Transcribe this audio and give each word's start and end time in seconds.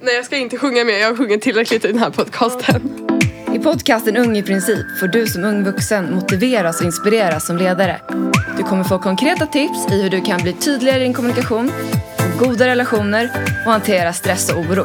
Nej 0.00 0.14
jag 0.14 0.24
ska 0.24 0.36
inte 0.36 0.56
sjunga 0.56 0.84
mer, 0.84 0.98
jag 0.98 1.08
har 1.08 1.16
sjungit 1.16 1.42
tillräckligt 1.42 1.84
i 1.84 1.88
den 1.88 1.98
här 1.98 2.10
podcasten. 2.10 3.08
I 3.54 3.58
podcasten 3.58 4.16
Ung 4.16 4.36
i 4.36 4.42
princip 4.42 4.98
får 5.00 5.06
du 5.06 5.26
som 5.26 5.44
ung 5.44 5.64
vuxen 5.64 6.14
motiveras 6.14 6.80
och 6.80 6.86
inspireras 6.86 7.46
som 7.46 7.56
ledare. 7.56 8.00
Du 8.56 8.62
kommer 8.62 8.84
få 8.84 8.98
konkreta 8.98 9.46
tips 9.46 9.92
i 9.92 10.02
hur 10.02 10.10
du 10.10 10.20
kan 10.20 10.42
bli 10.42 10.52
tydligare 10.52 11.00
i 11.00 11.02
din 11.02 11.14
kommunikation, 11.14 11.70
få 12.18 12.44
goda 12.44 12.66
relationer 12.66 13.30
och 13.66 13.72
hantera 13.72 14.12
stress 14.12 14.52
och 14.52 14.58
oro. 14.58 14.84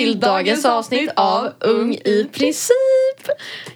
Till 0.00 0.20
dagens 0.20 0.64
avsnitt 0.64 1.10
av 1.16 1.48
Ung 1.60 1.94
i 1.94 2.28
princip. 2.32 3.28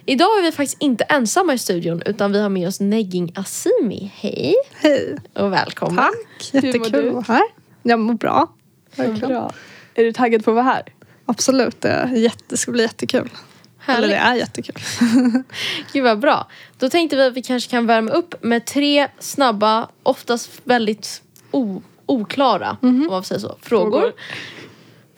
Idag 0.07 0.39
är 0.39 0.43
vi 0.43 0.53
faktiskt 0.53 0.77
inte 0.83 1.05
ensamma 1.05 1.55
i 1.55 1.59
studion 1.59 2.03
utan 2.07 2.33
vi 2.33 2.41
har 2.41 2.49
med 2.49 2.69
oss 2.69 2.81
Negging 2.81 3.33
Asimi. 3.37 4.13
Hej 4.15 4.55
Hej. 4.75 5.17
och 5.35 5.53
välkommen. 5.53 5.97
Tack. 6.05 6.55
Jättekul 6.55 7.09
att 7.09 7.13
vara 7.15 7.25
här. 7.29 7.43
Jag 7.83 7.99
mår 8.01 8.15
bra. 8.15 8.53
Verkligen. 8.97 9.29
Bra. 9.29 9.53
Är 9.95 10.05
du 10.05 10.13
taggad 10.13 10.45
på 10.45 10.51
att 10.51 10.55
vara 10.55 10.65
här? 10.65 10.83
Absolut. 11.27 11.81
Det, 11.81 12.11
jätte, 12.17 12.57
ska 12.57 12.73
bli 12.73 12.83
jättekul. 12.83 13.31
Eller 13.87 14.09
det 14.09 14.15
Härligt. 14.15 14.19
är 14.19 14.35
jättekul. 14.47 14.83
Gud 15.93 16.05
vad 16.05 16.19
bra. 16.19 16.49
Då 16.79 16.89
tänkte 16.89 17.17
vi 17.17 17.23
att 17.27 17.33
vi 17.35 17.43
kanske 17.43 17.71
kan 17.71 17.87
värma 17.87 18.11
upp 18.11 18.35
med 18.43 18.65
tre 18.67 19.09
snabba, 19.19 19.89
oftast 20.03 20.51
väldigt 20.65 21.23
o- 21.51 21.83
oklara, 22.07 22.77
om 22.83 23.07
man 23.07 23.25
säga 23.25 23.41
så, 23.41 23.57
frågor. 23.63 23.91
Frågor. 24.01 24.13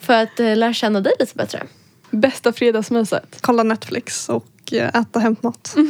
För 0.07 0.23
att 0.23 0.41
eh, 0.41 0.57
lära 0.57 0.73
känna 0.73 1.01
dig 1.01 1.13
lite 1.19 1.35
bättre. 1.35 1.63
Bästa 2.11 2.53
fredagsmyset? 2.53 3.39
Kolla 3.41 3.63
Netflix 3.63 4.29
och 4.29 4.73
eh, 4.73 5.01
äta 5.01 5.21
hämtmat. 5.21 5.77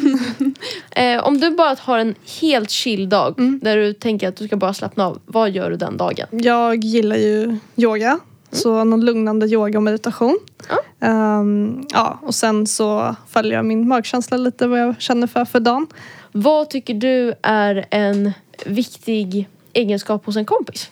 Eh, 0.90 1.24
om 1.26 1.40
du 1.40 1.50
bara 1.50 1.76
har 1.80 1.98
en 1.98 2.14
helt 2.40 2.70
chill 2.70 3.08
dag 3.08 3.34
där 3.62 3.76
du 3.76 3.92
tänker 3.92 4.28
att 4.28 4.36
du 4.36 4.46
ska 4.46 4.56
bara 4.56 4.74
slappna 4.74 5.06
av, 5.06 5.20
vad 5.26 5.50
gör 5.50 5.70
du 5.70 5.76
den 5.76 5.96
dagen? 5.96 6.26
Jag 6.30 6.84
gillar 6.84 7.16
ju 7.16 7.58
yoga. 7.76 8.18
Så 8.50 8.84
någon 8.84 9.04
lugnande 9.04 9.46
yoga 9.46 9.78
och 9.78 9.82
meditation. 9.82 10.38
Ja. 10.68 11.06
Ehm, 11.06 11.86
ja, 11.88 12.18
och 12.22 12.34
sen 12.34 12.66
så 12.66 13.16
följer 13.28 13.52
jag 13.52 13.64
min 13.64 13.88
magkänsla 13.88 14.36
lite 14.36 14.66
vad 14.66 14.80
jag 14.80 15.00
känner 15.00 15.26
för 15.26 15.44
för 15.44 15.60
dagen. 15.60 15.86
Vad 16.32 16.70
tycker 16.70 16.94
du 16.94 17.34
är 17.42 17.86
en 17.90 18.32
viktig 18.66 19.48
egenskap 19.72 20.26
hos 20.26 20.36
en 20.36 20.44
kompis? 20.44 20.90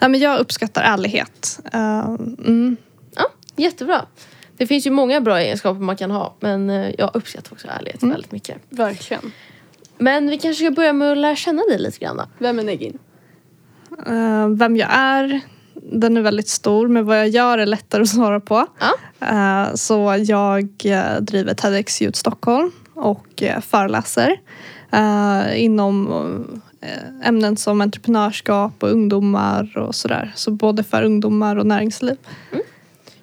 Ja, 0.00 0.08
men 0.08 0.20
jag 0.20 0.38
uppskattar 0.40 0.82
ärlighet. 0.82 1.60
Ehm, 1.72 2.36
mm. 2.46 2.76
Ja, 3.16 3.26
jättebra. 3.56 4.06
Det 4.56 4.66
finns 4.66 4.86
ju 4.86 4.90
många 4.90 5.20
bra 5.20 5.40
egenskaper 5.40 5.80
man 5.80 5.96
kan 5.96 6.10
ha 6.10 6.34
men 6.40 6.70
eh, 6.70 6.90
jag 6.98 7.10
uppskattar 7.14 7.52
också 7.52 7.68
ärlighet 7.68 8.02
väldigt 8.02 8.32
mycket. 8.32 8.56
Verkligen. 8.68 9.32
Men 9.98 10.30
vi 10.30 10.38
kanske 10.38 10.64
ska 10.64 10.70
börja 10.70 10.92
med 10.92 11.12
att 11.12 11.18
lära 11.18 11.36
känna 11.36 11.62
dig 11.62 11.78
lite 11.78 11.98
grann. 11.98 12.20
Vem 12.38 12.58
är 12.58 12.62
Negin? 12.62 12.98
Eh, 14.06 14.48
vem 14.48 14.76
jag 14.76 14.88
är, 14.92 15.40
den 15.74 16.16
är 16.16 16.20
väldigt 16.20 16.48
stor. 16.48 16.88
Men 16.88 17.06
vad 17.06 17.18
jag 17.18 17.28
gör 17.28 17.58
är 17.58 17.66
lättare 17.66 18.02
att 18.02 18.08
svara 18.08 18.40
på. 18.40 18.66
Ja. 18.80 19.26
Eh, 19.26 19.74
så 19.74 20.16
jag 20.26 20.68
eh, 20.84 21.20
driver 21.20 21.54
TEDx 21.54 22.02
Youth 22.02 22.18
Stockholm 22.18 22.72
och 22.94 23.42
eh, 23.42 23.60
föreläser 23.60 24.40
eh, 24.92 25.64
inom 25.64 26.12
eh, 26.12 26.60
ämnen 27.22 27.56
som 27.56 27.80
entreprenörskap 27.80 28.82
och 28.82 28.90
ungdomar 28.90 29.78
och 29.78 29.94
sådär. 29.94 30.32
Så 30.34 30.50
både 30.50 30.82
för 30.82 31.02
ungdomar 31.02 31.56
och 31.56 31.66
näringsliv. 31.66 32.16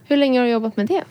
Hur 0.06 0.18
länge 0.18 0.40
har 0.40 0.46
du 0.46 0.52
jobbat 0.52 0.78
med 0.78 0.88
det? 0.88 1.04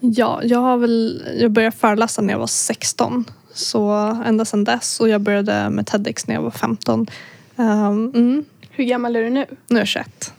Ja, 0.00 0.40
jag 0.42 0.58
har 0.58 0.76
väl, 0.76 1.24
jag 1.40 1.50
började 1.50 1.76
föreläsa 1.76 2.22
när 2.22 2.32
jag 2.34 2.38
var 2.38 2.46
16. 2.46 3.24
Så 3.52 3.90
ända 4.26 4.44
sedan 4.44 4.64
dess. 4.64 5.00
Och 5.00 5.08
jag 5.08 5.20
började 5.20 5.70
med 5.70 5.86
TEDx 5.86 6.26
när 6.26 6.34
jag 6.34 6.42
var 6.42 6.50
15. 6.50 7.06
Um, 7.56 7.66
mm, 8.14 8.44
Hur 8.70 8.84
gammal 8.84 9.16
är 9.16 9.22
du 9.22 9.30
nu? 9.30 9.46
nu 9.68 9.76
är 9.76 9.80
jag 9.80 9.88
21. 9.88 10.32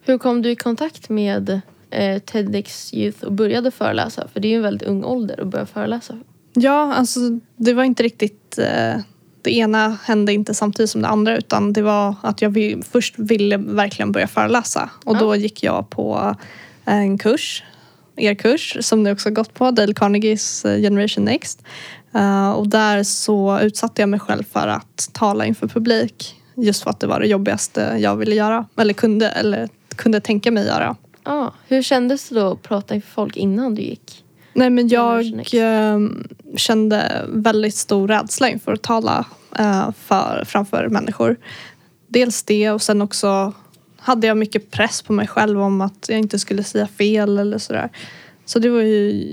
Hur 0.00 0.18
kom 0.18 0.42
du 0.42 0.50
i 0.50 0.56
kontakt 0.56 1.08
med 1.08 1.60
eh, 1.90 2.18
TEDx 2.18 2.94
Youth 2.94 3.24
och 3.24 3.32
började 3.32 3.70
föreläsa? 3.70 4.28
För 4.32 4.40
det 4.40 4.48
är 4.48 4.50
ju 4.50 4.56
en 4.56 4.62
väldigt 4.62 4.88
ung 4.88 5.04
ålder 5.04 5.40
att 5.40 5.46
börja 5.46 5.66
föreläsa. 5.66 6.18
Ja, 6.52 6.94
alltså 6.94 7.20
det 7.56 7.74
var 7.74 7.84
inte 7.84 8.02
riktigt... 8.02 8.58
Eh, 8.58 9.00
det 9.48 9.54
ena 9.54 9.98
hände 10.04 10.32
inte 10.32 10.54
samtidigt 10.54 10.90
som 10.90 11.02
det 11.02 11.08
andra 11.08 11.36
utan 11.36 11.72
det 11.72 11.82
var 11.82 12.14
att 12.22 12.42
jag 12.42 12.50
vill, 12.50 12.82
först 12.90 13.14
ville 13.18 13.56
verkligen 13.56 14.12
börja 14.12 14.26
föreläsa. 14.28 14.90
Och 15.04 15.16
Ja. 15.16 15.20
då 15.20 15.36
gick 15.36 15.62
jag 15.62 15.90
på 15.90 16.36
en 16.84 17.18
kurs, 17.18 17.64
er 18.16 18.34
kurs, 18.34 18.76
som 18.80 19.02
ni 19.02 19.12
också 19.12 19.30
gått 19.30 19.54
på, 19.54 19.70
Dale 19.70 19.94
Carnegies 19.94 20.64
eh, 20.64 20.80
Generation 20.80 21.24
Next. 21.24 21.62
Eh, 22.14 22.50
och 22.50 22.68
där 22.68 23.02
så 23.02 23.60
utsatte 23.60 24.02
jag 24.02 24.08
mig 24.08 24.20
själv 24.20 24.42
för 24.52 24.68
att 24.68 25.10
tala 25.12 25.46
inför 25.46 25.68
publik. 25.68 26.34
Just 26.56 26.82
för 26.82 26.90
att 26.90 27.00
det 27.00 27.06
var 27.06 27.20
det 27.20 27.26
jobbigaste 27.26 27.96
jag 28.00 28.16
ville 28.16 28.34
göra. 28.34 28.66
Eller 28.76 28.94
kunde, 28.94 29.28
eller 29.30 29.68
kunde 29.96 30.20
tänka 30.20 30.50
mig 30.50 30.66
göra. 30.66 30.96
Ah, 31.22 31.50
hur 31.68 31.82
kändes 31.82 32.28
det 32.28 32.34
då 32.34 32.52
att 32.52 32.62
prata 32.62 32.94
inför 32.94 33.10
folk 33.10 33.36
innan 33.36 33.74
du 33.74 33.82
gick? 33.82 34.24
Nej 34.52 34.70
men 34.70 34.88
jag 34.88 35.26
eh, 35.54 35.98
kände 36.56 37.24
väldigt 37.28 37.74
stor 37.74 38.08
rädsla 38.08 38.48
inför 38.50 38.72
att 38.72 38.82
tala 38.82 39.18
eh, 39.18 39.24
för, 39.96 40.44
framför 40.46 40.88
människor. 40.88 41.36
Dels 42.08 42.42
det 42.42 42.70
och 42.70 42.82
sen 42.82 43.02
också 43.02 43.52
hade 43.96 44.26
jag 44.26 44.36
mycket 44.36 44.70
press 44.70 45.02
på 45.02 45.12
mig 45.12 45.26
själv 45.26 45.60
om 45.60 45.80
att 45.80 46.06
jag 46.08 46.18
inte 46.18 46.38
skulle 46.38 46.64
säga 46.64 46.86
fel 46.86 47.38
eller 47.38 47.58
sådär. 47.58 47.90
Så 48.44 48.58
det 48.58 48.70
var 48.70 48.80
ju 48.80 49.24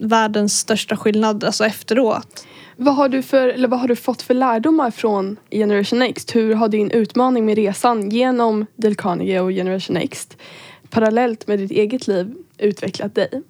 världens 0.00 0.58
största 0.58 0.96
skillnad 0.96 1.44
alltså 1.44 1.64
efteråt. 1.64 2.46
Vad 2.76 2.94
har, 2.94 3.08
du 3.08 3.22
för, 3.22 3.48
eller 3.48 3.68
vad 3.68 3.80
har 3.80 3.88
du 3.88 3.96
fått 3.96 4.22
för 4.22 4.34
lärdomar 4.34 4.90
från 4.90 5.36
Generation 5.50 5.98
Next? 5.98 6.36
Hur 6.36 6.54
har 6.54 6.68
din 6.68 6.90
utmaning 6.90 7.46
med 7.46 7.56
resan 7.56 8.10
genom 8.10 8.66
Dale 8.76 8.94
Carnegie 8.94 9.40
och 9.40 9.50
Generation 9.50 9.94
Next 9.94 10.36
parallellt 10.90 11.46
med 11.46 11.58
ditt 11.58 11.70
eget 11.70 12.06
liv 12.06 12.34
utvecklat 12.58 13.14
dig? 13.14 13.42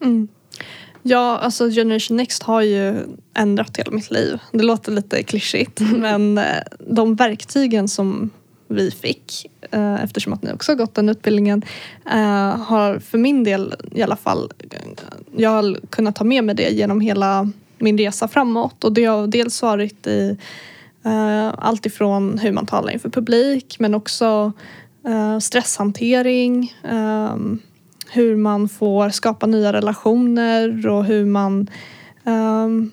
Ja, 1.07 1.39
alltså 1.39 1.71
Generation 1.71 2.17
Next 2.17 2.43
har 2.43 2.61
ju 2.61 3.07
ändrat 3.35 3.77
hela 3.77 3.91
mitt 3.91 4.11
liv. 4.11 4.39
Det 4.53 4.63
låter 4.63 4.93
lite 4.93 5.23
klyschigt 5.23 5.81
men 5.97 6.39
eh, 6.39 6.45
de 6.79 7.15
verktygen 7.15 7.89
som 7.89 8.31
vi 8.69 8.91
fick 8.91 9.47
eh, 9.71 10.05
eftersom 10.05 10.33
att 10.33 10.43
ni 10.43 10.53
också 10.53 10.73
har 10.73 10.77
gått 10.77 10.95
den 10.95 11.09
utbildningen 11.09 11.63
eh, 12.07 12.57
har 12.57 12.99
för 12.99 13.19
min 13.19 13.45
del 13.45 13.75
i 13.93 14.03
alla 14.03 14.17
fall 14.17 14.53
jag 15.37 15.51
har 15.51 15.77
kunnat 15.91 16.17
ta 16.17 16.25
med 16.25 16.45
mig 16.45 16.55
det 16.55 16.71
genom 16.71 17.01
hela 17.01 17.51
min 17.79 17.99
resa 17.99 18.29
framåt 18.29 18.85
och 18.85 18.93
det 18.93 19.05
har 19.05 19.27
dels 19.27 19.63
varit 19.63 20.07
i 20.07 20.37
allt 21.57 21.87
ifrån 21.87 22.39
hur 22.39 22.53
man 22.53 22.67
talar 22.67 22.93
inför 22.93 23.09
publik 23.09 23.77
men 23.79 23.95
också 23.95 24.53
stresshantering 25.41 26.75
ehm, 26.85 27.61
hur 28.15 28.37
man 28.37 28.69
får 28.69 29.11
skapa 29.11 29.47
nya 29.47 29.73
relationer 29.73 30.87
och 30.87 31.05
hur 31.05 31.25
man 31.25 31.71
um, 32.25 32.91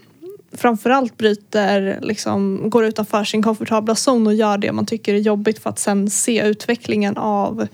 framförallt 0.54 1.18
bryter, 1.18 2.00
liksom, 2.02 2.70
går 2.70 2.86
utanför 2.86 3.24
sin 3.24 3.44
komfortabla 3.44 3.96
zon 3.96 4.28
och 4.28 4.34
gör 4.34 4.58
det 4.58 4.72
man 4.72 4.86
tycker 4.86 5.14
är 5.14 5.18
jobbigt 5.18 5.60
för 5.60 5.70
att 5.70 5.80
sen 5.80 6.10
se 6.10 6.48
utvecklingen 6.48 7.18
av 7.18 7.68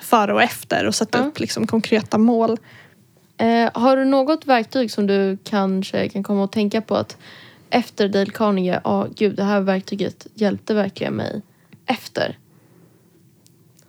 före 0.00 0.32
och 0.34 0.42
efter 0.42 0.86
och 0.86 0.94
sätta 0.94 1.18
Ja. 1.18 1.24
upp 1.24 1.40
liksom, 1.40 1.66
konkreta 1.66 2.18
mål. 2.18 2.58
Eh, 3.38 3.70
har 3.74 3.96
du 3.96 4.04
något 4.04 4.46
verktyg 4.46 4.90
som 4.90 5.06
du 5.06 5.38
kanske 5.44 6.08
kan 6.08 6.22
komma 6.22 6.44
att 6.44 6.52
tänka 6.52 6.80
på 6.80 6.94
att 6.96 7.16
efter 7.70 8.08
Dale 8.08 8.30
Carnegie, 8.30 8.80
ja 8.84 9.06
gud 9.16 9.36
det 9.36 9.44
här 9.44 9.60
verktyget 9.60 10.26
hjälpte 10.34 10.74
verkligen 10.74 11.14
mig 11.14 11.42
efter. 11.86 12.38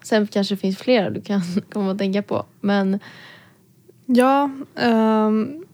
Sen 0.08 0.28
kanske 0.28 0.56
det 0.56 0.60
finns 0.60 0.78
flera 0.78 1.10
du 1.10 1.22
kan 1.22 1.42
komma 1.72 1.92
att 1.92 1.98
tänka 1.98 2.22
på. 2.22 2.46
Men 2.62 3.00
Ja, 4.10 4.50
ehm, 4.76 5.66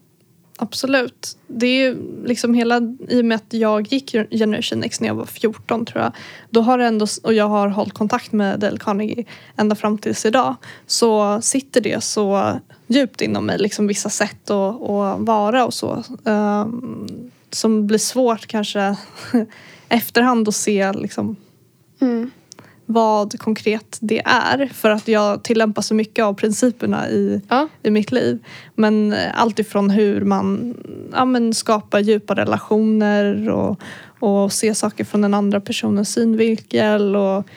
absolut. 0.57 1.38
Det 1.47 1.67
är 1.67 1.85
ju 1.85 1.97
liksom 2.25 2.53
hela, 2.53 2.81
i 3.07 3.21
och 3.21 3.25
med 3.25 3.35
att 3.35 3.53
jag 3.53 3.94
gick 3.94 4.11
Generation 4.11 4.80
Next 4.80 5.01
när 5.01 5.07
jag 5.07 5.15
var 5.15 5.25
14 5.25 5.85
tror 5.85 6.03
jag. 6.03 6.12
Då 6.50 6.62
har 6.62 6.77
det 6.77 6.85
ändå, 6.85 7.07
och 7.24 7.33
jag 7.33 7.47
har 7.47 7.68
hållit 7.68 7.94
kontakt 7.94 8.31
med 8.31 8.59
Dale 8.59 8.77
Carnegie 8.77 9.25
ända 9.56 9.75
fram 9.75 9.97
tills 9.97 10.25
idag. 10.25 10.56
Så 10.88 11.41
sitter 11.41 11.81
det 11.81 12.03
så 12.03 12.59
djupt 12.88 13.21
inom 13.21 13.45
mig, 13.45 13.57
liksom 13.57 13.88
vissa 13.88 14.09
sätt 14.09 14.50
att, 14.50 14.81
att 14.81 15.19
vara 15.19 15.65
och 15.65 15.74
så. 15.74 16.03
ehm, 16.25 17.07
som 17.50 17.88
blir 17.88 18.00
svårt 18.00 18.47
kanske 18.47 18.95
efterhand 19.89 20.47
att 20.47 20.56
se 20.56 20.94
liksom 20.94 21.36
vad 22.94 23.40
konkret 23.40 23.98
det 24.01 24.22
är. 24.25 24.69
För 24.74 24.90
att 24.90 25.07
jag 25.07 25.44
tillämpar 25.44 25.81
så 25.81 25.94
mycket 25.94 26.25
av 26.25 26.34
principerna 26.34 27.10
i, 27.10 27.42
ja, 27.50 27.68
i 27.84 27.90
mitt 27.90 28.12
liv. 28.12 28.40
Men 28.75 29.13
eh, 29.13 29.42
allt 29.42 29.60
ifrån 29.60 29.90
hur 29.90 30.22
man 30.22 30.75
ja, 31.13 31.25
men 31.25 31.54
skapar 31.54 32.00
djupa 32.00 32.36
relationer 32.36 33.50
och, 33.50 33.80
och 34.19 34.51
se 34.54 34.75
saker 34.75 35.04
från 35.04 35.22
den 35.22 35.34
andra 35.34 35.62
personens 35.62 36.13
synvinkel 36.13 37.16
och 37.16 37.48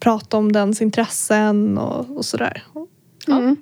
prata 0.00 0.36
om 0.36 0.52
dens 0.52 0.82
intressen 0.82 1.78
och, 1.78 2.16
och 2.16 2.24
sådär. 2.24 2.62
Mm. 3.28 3.56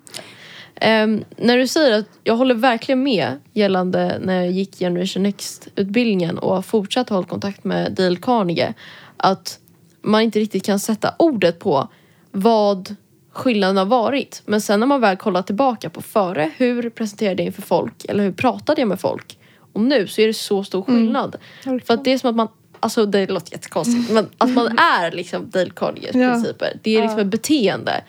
Ehm, 0.77 1.25
när 1.37 1.59
du 1.59 1.67
säger 1.67 1.99
att 1.99 2.09
jag 2.25 2.37
håller 2.37 2.55
verkligen 2.55 3.03
med 3.03 3.41
gällande 3.53 4.19
när 4.23 4.35
jag 4.35 4.51
gick 4.51 4.79
Generation 4.79 5.23
Next-utbildningen 5.23 6.39
och 6.39 6.55
har 6.55 6.63
fortsatt 6.63 7.09
hålla 7.09 7.27
kontakt 7.27 7.65
med 7.65 7.93
Dale 7.93 8.17
Carnegie. 8.17 8.75
Att 9.17 9.59
man 10.05 10.23
inte 10.23 10.39
riktigt 10.41 10.65
kan 10.65 10.79
sätta 10.79 11.15
ordet 11.19 11.59
på 11.59 11.89
vad 12.31 12.95
skillnaden 13.33 13.77
har 13.77 13.85
varit. 13.85 14.43
Men 14.47 14.61
sen 14.61 14.81
när 14.81 14.87
man 14.87 15.01
väl 15.01 15.17
kollar 15.17 15.43
tillbaka 15.43 15.91
på 15.91 16.03
före, 16.03 16.51
hur 16.57 16.91
presenterade 16.91 17.43
jag 17.43 17.47
inför 17.47 17.63
folk? 17.63 18.05
Eller 18.09 18.25
hur 18.25 18.33
pratade 18.33 18.81
jag 18.81 18.89
med 18.89 19.01
folk? 19.01 19.39
Och 19.73 19.81
nu 19.81 20.07
så 20.07 20.21
är 20.21 20.27
det 20.27 20.35
så 20.35 20.65
stor 20.65 20.83
skillnad. 20.83 21.37
För 21.63 21.95
att 21.95 22.05
det 22.05 22.13
är 22.13 22.19
som 22.19 22.31
att 22.31 22.37
man, 22.37 22.49
alltså 22.81 23.07
det 23.07 23.27
låter 23.27 23.53
jättekonstigt, 23.53 24.11
men 24.15 24.27
att 24.39 24.51
man 24.51 24.79
är 24.79 25.11
liksom 25.13 25.51
Dale 25.51 25.71
Carnegies 25.71 26.15
Ja. 26.15 26.31
principer. 26.33 26.79
Det 26.83 26.97
är 26.97 27.03
liksom 27.03 27.19
ett 27.21 27.27
beteende. 27.27 28.05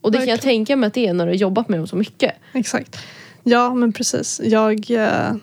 Och 0.00 0.12
det 0.12 0.18
kan 0.18 0.26
jag 0.28 0.32
Verkligen. 0.36 0.54
tänka 0.56 0.76
mig 0.76 0.86
att 0.86 0.94
det 0.94 1.06
är 1.06 1.12
när 1.14 1.26
du 1.26 1.30
har 1.32 1.36
jobbat 1.36 1.68
med 1.68 1.80
dem 1.80 1.86
så 1.86 1.96
mycket. 1.96 2.32
Exakt. 2.52 2.98
Ja, 3.42 3.74
men 3.74 3.92
precis. 3.92 4.40
Jag... 4.44 4.90
eh, 4.90 5.34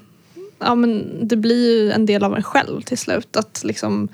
Ja, 0.61 0.75
men 0.75 1.19
det 1.27 1.35
blir 1.35 1.71
ju 1.83 1.91
en 1.91 2.05
del 2.05 2.23
av 2.23 2.35
en 2.35 2.43
själv 2.43 2.81
till 2.81 2.97
slut. 2.97 3.35
Att 3.37 3.61
liksom... 3.63 4.07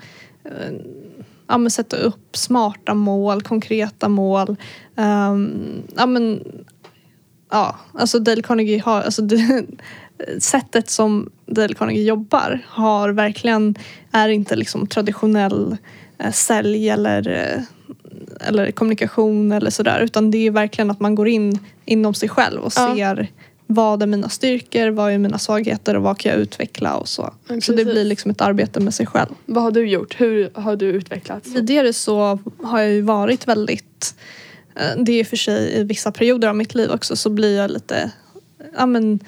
Ja, 1.48 1.58
men 1.58 1.70
sätta 1.70 1.96
upp 1.96 2.36
smarta 2.36 2.94
mål, 2.94 3.42
konkreta 3.42 4.08
mål. 4.08 4.56
Ehm, 4.96 5.82
ja, 5.96 6.06
men... 6.06 6.42
Ja, 7.50 7.76
alltså 7.92 8.18
Dale 8.18 8.42
Carnegie 8.42 8.82
har... 8.84 9.02
Alltså 9.02 9.22
det, 9.22 9.64
sättet 10.38 10.90
som 10.90 11.30
Dale 11.46 11.74
Carnegie 11.74 12.04
jobbar 12.04 12.60
har 12.68 13.08
verkligen... 13.08 13.74
Är 14.12 14.28
inte 14.28 14.56
liksom 14.56 14.86
traditionell 14.86 15.76
eh, 16.18 16.32
sälj 16.32 16.88
eller... 16.90 17.28
Eh, 17.28 17.62
eller 18.40 18.70
kommunikation 18.70 19.52
eller 19.52 19.70
sådär. 19.70 20.00
Utan 20.00 20.30
det 20.30 20.46
är 20.46 20.50
verkligen 20.50 20.90
att 20.90 21.00
man 21.00 21.14
går 21.14 21.28
in 21.28 21.58
inom 21.84 22.14
sig 22.14 22.28
själv 22.28 22.60
och 22.60 22.72
Ja. 22.76 22.94
ser 22.96 23.28
vad 23.66 24.02
är 24.02 24.06
mina 24.06 24.28
styrkor, 24.28 24.90
vad 24.90 25.12
är 25.12 25.18
mina 25.18 25.38
svagheter 25.38 25.96
och 25.96 26.02
vad 26.02 26.18
kan 26.18 26.32
jag 26.32 26.40
utveckla 26.40 26.96
och 26.96 27.08
så. 27.08 27.34
Ja, 27.48 27.60
Så 27.60 27.72
det 27.72 27.84
blir 27.84 28.04
liksom 28.04 28.30
ett 28.30 28.40
arbete 28.40 28.80
med 28.80 28.94
sig 28.94 29.06
själv. 29.06 29.30
Vad 29.46 29.62
har 29.62 29.70
du 29.70 29.88
gjort? 29.88 30.20
Hur 30.20 30.50
har 30.54 30.76
du 30.76 30.86
utvecklats? 30.86 31.52
Tidigare 31.52 31.92
så 31.92 32.38
har 32.62 32.80
jag 32.80 32.90
ju 32.90 33.02
varit 33.02 33.48
väldigt, 33.48 34.14
eh, 34.74 35.02
det 35.02 35.12
är 35.12 35.20
i 35.20 35.22
och 35.22 35.26
för 35.26 35.36
sig 35.36 35.80
i 35.80 35.82
vissa 35.84 36.12
perioder 36.12 36.48
av 36.48 36.56
mitt 36.56 36.74
liv 36.74 36.90
också 36.90 37.16
så 37.16 37.30
blir 37.30 37.56
jag 37.56 37.70
lite 37.70 38.10
ja, 38.76 38.86
men, 38.86 39.20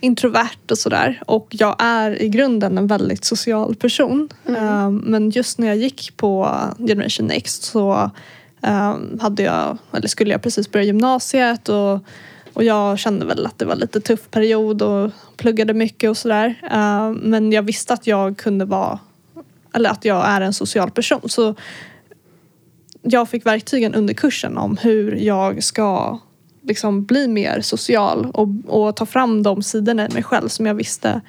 introvert 0.00 0.70
och 0.70 0.78
sådär. 0.78 1.22
Och 1.26 1.46
jag 1.50 1.76
är 1.78 2.22
i 2.22 2.28
grunden 2.28 2.78
en 2.78 2.86
väldigt 2.86 3.24
social 3.24 3.74
person. 3.74 4.28
Eh, 4.46 4.90
Men 4.90 5.30
just 5.30 5.58
när 5.58 5.66
jag 5.66 5.76
gick 5.76 6.16
på 6.16 6.56
Generation 6.78 7.26
Next 7.26 7.62
så 7.62 8.10
eh, 8.62 8.96
hade 9.20 9.42
jag, 9.42 9.78
eller 9.92 10.08
skulle 10.08 10.30
jag 10.30 10.42
precis 10.42 10.70
börja 10.70 10.84
gymnasiet 10.86 11.68
och, 11.68 11.98
och 12.52 12.64
jag 12.64 12.98
kände 12.98 13.26
väl 13.26 13.46
att 13.46 13.58
det 13.58 13.64
var 13.64 13.76
lite 13.76 14.00
tuff 14.00 14.30
period 14.30 14.82
och 14.82 15.10
pluggade 15.36 15.74
mycket 15.74 16.10
och 16.10 16.16
sådär. 16.16 16.60
Eh, 16.70 17.10
men 17.10 17.52
jag 17.52 17.62
visste 17.62 17.94
att 17.94 18.06
jag 18.06 18.36
kunde 18.36 18.64
vara, 18.64 18.98
eller 19.74 19.90
att 19.90 20.04
jag 20.04 20.26
är 20.28 20.40
en 20.40 20.52
social 20.52 20.90
person. 20.90 21.20
Så 21.28 21.54
jag 23.02 23.28
fick 23.28 23.46
verktygen 23.46 23.94
under 23.94 24.14
kursen 24.14 24.58
om 24.58 24.76
hur 24.76 25.16
jag 25.16 25.62
ska 25.62 26.18
liksom 26.62 27.04
bli 27.04 27.28
mer 27.28 27.60
social 27.60 28.30
och, 28.34 28.48
och 28.66 28.96
ta 28.96 29.06
fram 29.06 29.42
de 29.42 29.62
sidorna 29.62 30.06
i 30.08 30.12
mig 30.12 30.22
själv 30.22 30.48
som 30.48 30.66
jag 30.66 30.74
visste 30.74 31.20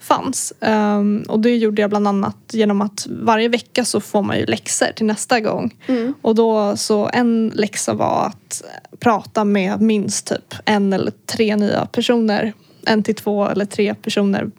fanns. 0.00 0.52
Ehm, 0.60 1.24
och 1.28 1.40
det 1.40 1.56
gjorde 1.56 1.80
jag 1.82 1.90
bland 1.90 2.08
annat 2.08 2.36
genom 2.52 2.80
att 2.80 3.06
varje 3.10 3.48
vecka 3.48 3.84
så 3.84 4.00
får 4.00 4.22
man 4.22 4.38
ju 4.38 4.46
läxor 4.46 4.86
till 4.96 5.06
nästa 5.06 5.40
gång. 5.40 5.76
Mm. 5.86 6.14
Och 6.22 6.34
då 6.34 6.76
så 6.76 7.10
en 7.12 7.52
läxa 7.54 7.94
var 7.94 8.26
att 8.26 8.62
prata 9.00 9.44
med 9.44 9.80
minst 9.80 10.26
typ 10.26 10.54
en 10.64 10.92
eller 10.92 11.12
tre 11.26 11.56
nya 11.56 11.86
personer. 11.86 12.52
En 12.86 13.02
till 13.02 13.14
två 13.14 13.46
eller 13.48 13.64
tre 13.64 13.94
personer. 13.94 14.50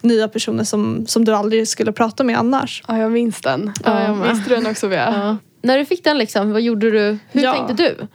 Nya 0.00 0.28
personer 0.28 0.64
som, 0.64 1.06
som 1.06 1.24
du 1.24 1.34
aldrig 1.34 1.68
skulle 1.68 1.92
prata 1.92 2.24
med 2.24 2.38
annars. 2.38 2.82
Ja, 2.88 2.98
jag 2.98 3.12
minns 3.12 3.40
den. 3.40 3.72
Ja, 3.84 4.02
jag. 4.04 4.16
Minns 4.16 4.44
du 4.44 4.54
den 4.54 4.66
också 4.66 4.88
Bea? 4.88 5.12
Ja. 5.16 5.36
När 5.62 5.78
du 5.78 5.84
fick 5.84 6.04
den 6.04 6.18
liksom, 6.18 6.52
vad 6.52 6.62
gjorde 6.62 6.90
du? 6.90 7.18
Hur 7.30 7.42
Ja. 7.42 7.52
tänkte 7.52 7.74
du? 7.84 8.06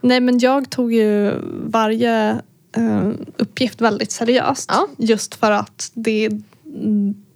Nej 0.00 0.20
men 0.20 0.38
jag 0.38 0.70
tog 0.70 0.92
ju 0.92 1.32
varje 1.66 2.36
uppgift 3.36 3.80
väldigt 3.80 4.10
seriöst. 4.12 4.70
Ja. 4.72 4.86
Just 4.98 5.34
för 5.34 5.50
att 5.50 5.90
det, 5.94 6.30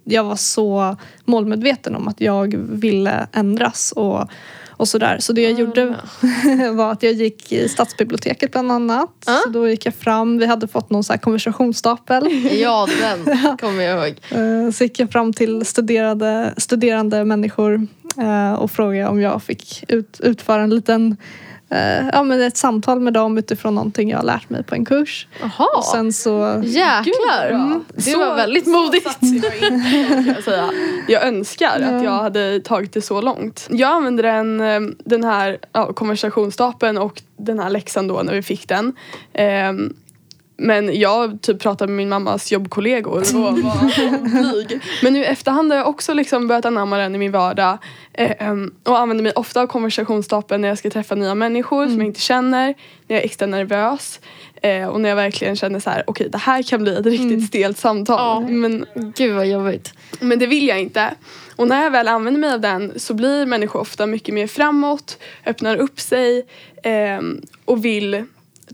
jag 0.03 0.23
var 0.23 0.35
så 0.35 0.97
målmedveten 1.25 1.95
om 1.95 2.07
att 2.07 2.21
jag 2.21 2.55
ville 2.57 3.27
ändras 3.31 3.91
och, 3.95 4.29
och 4.69 4.87
sådär. 4.87 5.17
Så 5.19 5.33
det 5.33 5.41
jag 5.41 5.51
gjorde 5.59 5.95
var 6.73 6.91
att 6.91 7.03
jag 7.03 7.13
gick 7.13 7.51
i 7.51 7.69
stadsbiblioteket 7.69 8.51
bland 8.51 8.71
annat. 8.71 9.09
Ja. 9.25 9.41
Så 9.43 9.49
då 9.49 9.69
gick 9.69 9.85
jag 9.85 9.95
fram, 9.95 10.37
vi 10.37 10.45
hade 10.45 10.67
fått 10.67 10.89
någon 10.89 11.03
så 11.03 11.13
här 11.13 11.17
konversationsstapel. 11.19 12.23
Ja, 12.61 12.87
den 13.01 13.57
kommer 13.61 13.83
jag 13.83 14.07
ihåg. 14.07 14.19
Eh, 14.31 14.71
Så 14.71 14.83
gick 14.83 14.99
jag 14.99 15.11
fram 15.11 15.33
till 15.33 15.65
studerade, 15.65 16.53
studerande 16.57 17.25
människor 17.25 17.87
eh, 18.17 18.53
och 18.53 18.71
frågade 18.71 19.07
om 19.07 19.21
jag 19.21 19.43
fick 19.43 19.83
ut, 19.87 20.19
utföra 20.23 20.61
en 20.61 20.69
liten 20.69 21.11
eh, 21.11 21.17
ja, 22.13 22.23
men 22.23 22.41
ett 22.41 22.57
samtal 22.57 22.99
med 22.99 23.13
dem 23.13 23.37
utifrån 23.37 23.75
någonting 23.75 24.09
jag 24.09 24.17
har 24.17 24.23
lärt 24.25 24.49
mig 24.49 24.63
på 24.63 24.75
en 24.75 24.85
kurs. 24.85 25.27
Jaha, 25.41 25.67
Och 25.77 25.83
sen 25.83 26.13
så... 26.13 26.61
jäklar. 26.65 27.49
Mm. 27.49 27.85
Det 27.95 28.01
Så- 28.01 28.19
var 28.19 28.35
väldigt 28.35 28.67
modigt. 28.67 29.09
jag 29.21 29.59
kan 30.45 30.71
jag, 31.07 31.23
önskar 31.27 31.81
att 31.81 32.03
jag 32.03 32.11
hade 32.11 32.59
tagit 32.59 32.93
det 32.93 33.01
så 33.01 33.21
långt. 33.21 33.67
Jag 33.69 33.89
använde 33.91 34.23
den, 34.23 34.61
eh, 34.61 34.79
den 35.05 35.23
här 35.23 35.57
ja, 35.71 35.93
konversationsstapeln 35.93 36.97
och 36.97 37.21
den 37.37 37.59
här 37.59 37.69
läxan 37.69 38.07
då 38.07 38.21
när 38.23 38.33
vi 38.33 38.41
fick 38.41 38.67
den. 38.67 38.93
Ehm, 39.33 39.93
men 40.57 40.99
jag 40.99 41.41
typ 41.41 41.59
pratade 41.59 41.91
med 41.91 41.97
min 41.97 42.09
mammas 42.09 42.51
jobbkollegor 42.51 43.19
och 43.19 43.41
var 43.41 43.51
blyg. 44.61 44.81
Men 45.03 45.13
nu 45.13 45.19
i 45.19 45.25
efterhand 45.25 45.71
har 45.71 45.77
jag 45.77 45.87
också 45.87 46.13
liksom 46.13 46.47
börjat 46.47 46.65
anamma 46.65 46.97
den 46.97 47.15
i 47.15 47.17
min 47.17 47.31
vardag. 47.31 47.77
eh, 48.13 48.31
ehm, 48.39 48.73
och 48.83 48.99
använder 48.99 49.23
mig 49.23 49.31
ofta 49.35 49.61
av 49.61 49.67
konversationsstapeln 49.67 50.61
när 50.61 50.67
jag 50.67 50.77
ska 50.77 50.89
träffa 50.89 51.15
nya 51.15 51.35
människor 51.35 51.87
som 51.87 51.97
jag 51.97 52.05
inte 52.07 52.21
känner. 52.21 52.67
När 53.07 53.15
jag 53.15 53.19
är 53.19 53.25
extra 53.25 53.45
nervös. 53.47 54.19
eh, 54.61 54.87
och 54.87 55.01
när 55.01 55.09
jag 55.09 55.15
verkligen 55.15 55.55
känner 55.55 55.79
så 55.79 55.89
här: 55.89 56.03
okej 56.07 56.29
det 56.29 56.37
här 56.37 56.63
kan 56.63 56.81
bli 56.83 56.95
ett 56.95 57.05
riktigt 57.05 57.45
stelt 57.47 57.77
samtal. 57.77 58.43
Ja. 58.43 58.49
Men, 58.49 58.85
Gud 59.15 59.35
vad 59.35 59.47
jobbigt. 59.47 59.93
men 60.19 60.39
det 60.39 60.47
vill 60.47 60.67
jag 60.67 60.79
inte. 60.79 61.13
Och 61.55 61.67
när 61.67 61.83
jag 61.83 61.91
väl 61.91 62.07
använder 62.07 62.39
mig 62.41 62.53
av 62.53 62.61
den 62.61 62.93
så 62.99 63.13
blir 63.13 63.45
människor 63.45 63.79
ofta 63.79 64.05
mycket 64.05 64.33
mer 64.35 64.47
framåt, 64.47 65.17
öppnar 65.45 65.75
upp 65.77 65.99
sig 65.99 66.45
ehm, 66.83 67.41
och 67.65 67.85
vill 67.85 68.25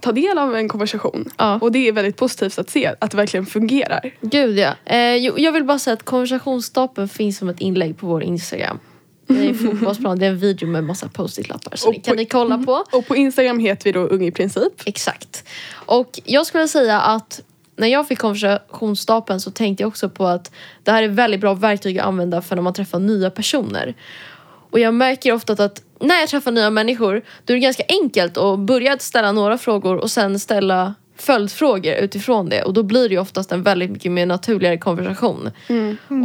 ta 0.01 0.11
del 0.11 0.37
av 0.37 0.55
en 0.55 0.69
konversation. 0.69 1.29
Ja. 1.37 1.59
Och 1.61 1.71
det 1.71 1.87
är 1.87 1.91
väldigt 1.91 2.17
positivt 2.17 2.59
att 2.59 2.69
se 2.69 2.95
att 2.99 3.11
det 3.11 3.17
verkligen 3.17 3.45
fungerar. 3.45 4.13
Gud 4.21 4.57
ja. 4.57 4.75
Eh, 4.85 5.15
jo, 5.15 5.33
jag 5.37 5.51
vill 5.51 5.63
bara 5.63 5.79
säga 5.79 5.93
att 5.93 6.03
konversationsstapeln 6.03 7.09
finns 7.09 7.37
som 7.37 7.49
ett 7.49 7.59
inlägg 7.59 7.97
på 7.97 8.07
vår 8.07 8.23
Instagram. 8.23 8.79
Det 9.27 9.49
är 9.49 9.53
fotbollsplan, 9.71 10.19
det 10.19 10.25
är 10.25 10.29
en 10.29 10.39
video 10.39 10.67
med 10.67 10.83
massa 10.83 11.07
post-it-lappar. 11.09 11.75
Så 11.75 11.87
Och 11.87 11.93
det 11.93 11.99
kan 11.99 12.15
ni 12.15 12.25
kolla 12.25 12.57
på. 12.57 12.83
Och 12.91 13.07
på 13.07 13.15
Instagram 13.15 13.59
heter 13.59 13.83
vi 13.83 13.91
då 13.91 13.99
Ung 13.99 14.25
i 14.25 14.31
princip. 14.31 14.73
Exakt. 14.85 15.43
Och 15.71 16.19
jag 16.25 16.45
skulle 16.45 16.67
säga 16.67 17.01
att 17.01 17.41
när 17.75 17.87
jag 17.87 18.07
fick 18.07 18.19
konversationsstapeln 18.19 19.39
så 19.39 19.51
tänkte 19.51 19.83
jag 19.83 19.87
också 19.87 20.09
på 20.09 20.27
att 20.27 20.51
det 20.83 20.91
här 20.91 21.03
är 21.03 21.07
väldigt 21.07 21.41
bra 21.41 21.53
verktyg 21.53 21.99
att 21.99 22.05
använda 22.05 22.41
för 22.41 22.55
när 22.55 22.63
man 22.63 22.73
träffar 22.73 22.99
nya 22.99 23.29
personer. 23.29 23.95
Och 24.71 24.79
jag 24.79 24.93
märker 24.93 25.33
ofta 25.33 25.53
att, 25.53 25.83
när 25.99 26.19
jag 26.19 26.29
träffar 26.29 26.51
nya 26.51 26.69
människor 26.69 27.21
då 27.45 27.53
är 27.53 27.55
det 27.55 27.59
ganska 27.59 27.83
enkelt 27.87 28.37
att 28.37 28.59
börja 28.59 28.97
ställa 28.97 29.31
några 29.31 29.57
frågor 29.57 29.97
och 29.97 30.11
sen 30.11 30.39
ställa 30.39 30.95
följdfrågor 31.17 31.93
utifrån 31.93 32.49
det. 32.49 32.63
Och 32.63 32.73
då 32.73 32.83
blir 32.83 33.09
det 33.09 33.15
ju 33.15 33.21
oftast 33.21 33.51
en 33.51 33.63
väldigt 33.63 33.91
mycket 33.91 34.11
mer 34.11 34.25
naturligare 34.25 34.77
konversation. 34.77 35.51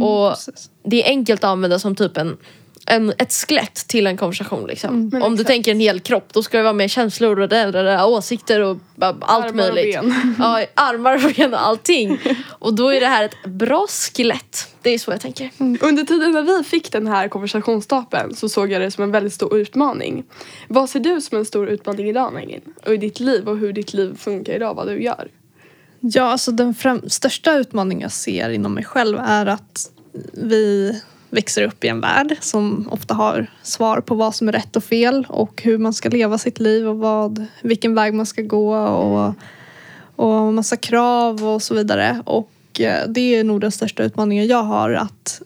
och 0.03 0.31
precis. 0.31 0.69
det 0.83 1.03
är 1.03 1.09
enkelt 1.09 1.43
att 1.43 1.49
använda 1.49 1.79
som 1.79 1.95
typ 1.95 2.17
en, 2.17 2.37
en, 2.85 3.13
ett 3.17 3.33
skelett 3.33 3.75
till 3.87 4.07
en 4.07 4.17
konversation. 4.17 4.67
Liksom. 4.67 5.09
Men 5.13 5.21
Om 5.21 5.31
du 5.31 5.41
exakt. 5.41 5.47
tänker 5.47 5.71
en 5.71 5.79
hel 5.79 5.99
kropp 5.99 6.33
då 6.33 6.43
ska 6.43 6.57
det 6.57 6.63
vara 6.63 6.73
med 6.73 6.89
känslor 6.91 7.39
och 7.39 7.49
det, 7.49 7.71
det, 7.71 7.83
det, 7.83 8.03
åsikter 8.03 8.61
och 8.61 8.77
bara 8.95 9.15
allt 9.21 9.45
Armar 9.45 9.69
och 9.69 9.75
möjligt. 9.75 9.95
ben. 10.01 10.35
Ja, 10.39 10.65
armar 10.73 11.15
och 11.25 11.31
ben 11.35 11.53
och 11.53 11.67
allting. 11.67 12.19
Och 12.49 12.73
då 12.73 12.89
är 12.93 12.99
det 12.99 13.05
här 13.07 13.25
ett 13.25 13.45
bra 13.45 13.87
skelett. 13.87 14.75
Det 14.81 14.89
är 14.89 14.97
så 14.97 15.11
jag 15.11 15.21
tänker. 15.21 15.49
Under 15.59 16.03
tiden 16.03 16.31
när 16.31 16.41
vi 16.57 16.63
fick 16.63 16.91
den 16.91 17.07
här 17.07 17.27
konversationsstapeln 17.27 18.35
så 18.35 18.49
såg 18.49 18.71
jag 18.71 18.81
det 18.81 18.91
som 18.91 19.03
en 19.03 19.11
väldigt 19.11 19.33
stor 19.33 19.57
utmaning. 19.57 20.23
Vad 20.67 20.89
ser 20.89 20.99
du 20.99 21.21
som 21.21 21.37
en 21.37 21.45
stor 21.45 21.69
utmaning 21.69 22.09
idag 22.09 22.33
Nailin? 22.33 22.61
Och 22.85 22.93
i 22.93 22.97
ditt 22.97 23.19
liv 23.19 23.49
och 23.49 23.57
hur 23.57 23.73
ditt 23.73 23.93
liv 23.93 24.17
funkar 24.17 24.53
idag, 24.53 24.73
vad 24.73 24.87
du 24.87 25.03
gör? 25.03 25.27
Ja, 25.99 26.23
alltså 26.23 26.51
den 26.51 26.73
främ- 26.73 27.09
största 27.09 27.53
utmaningen 27.57 28.01
jag 28.01 28.11
ser 28.11 28.49
inom 28.49 28.73
mig 28.73 28.83
själv 28.83 29.17
är 29.25 29.45
att 29.45 29.91
vi 30.33 31.01
växer 31.35 31.63
upp 31.63 31.83
i 31.83 31.87
en 31.87 32.01
värld 32.01 32.35
som 32.41 32.87
ofta 32.91 33.13
har 33.13 33.47
svar 33.63 34.01
på 34.01 34.15
vad 34.15 34.35
som 34.35 34.47
är 34.47 34.51
rätt 34.51 34.75
och 34.75 34.83
fel 34.83 35.25
och 35.29 35.61
hur 35.61 35.77
man 35.77 35.93
ska 35.93 36.09
leva 36.09 36.37
sitt 36.37 36.59
liv 36.59 36.87
och 36.87 36.97
vad, 36.97 37.45
vilken 37.61 37.95
väg 37.95 38.13
man 38.13 38.25
ska 38.25 38.41
gå 38.41 38.75
och, 38.75 39.33
och 40.15 40.53
massa 40.53 40.75
krav 40.75 41.45
och 41.47 41.61
så 41.61 41.73
vidare. 41.75 42.21
Och 42.25 42.81
eh, 42.81 43.07
det 43.07 43.35
är 43.35 43.43
nog 43.43 43.61
den 43.61 43.71
största 43.71 44.03
utmaningen 44.03 44.47
jag 44.47 44.63
har 44.63 44.91
att 44.91 45.41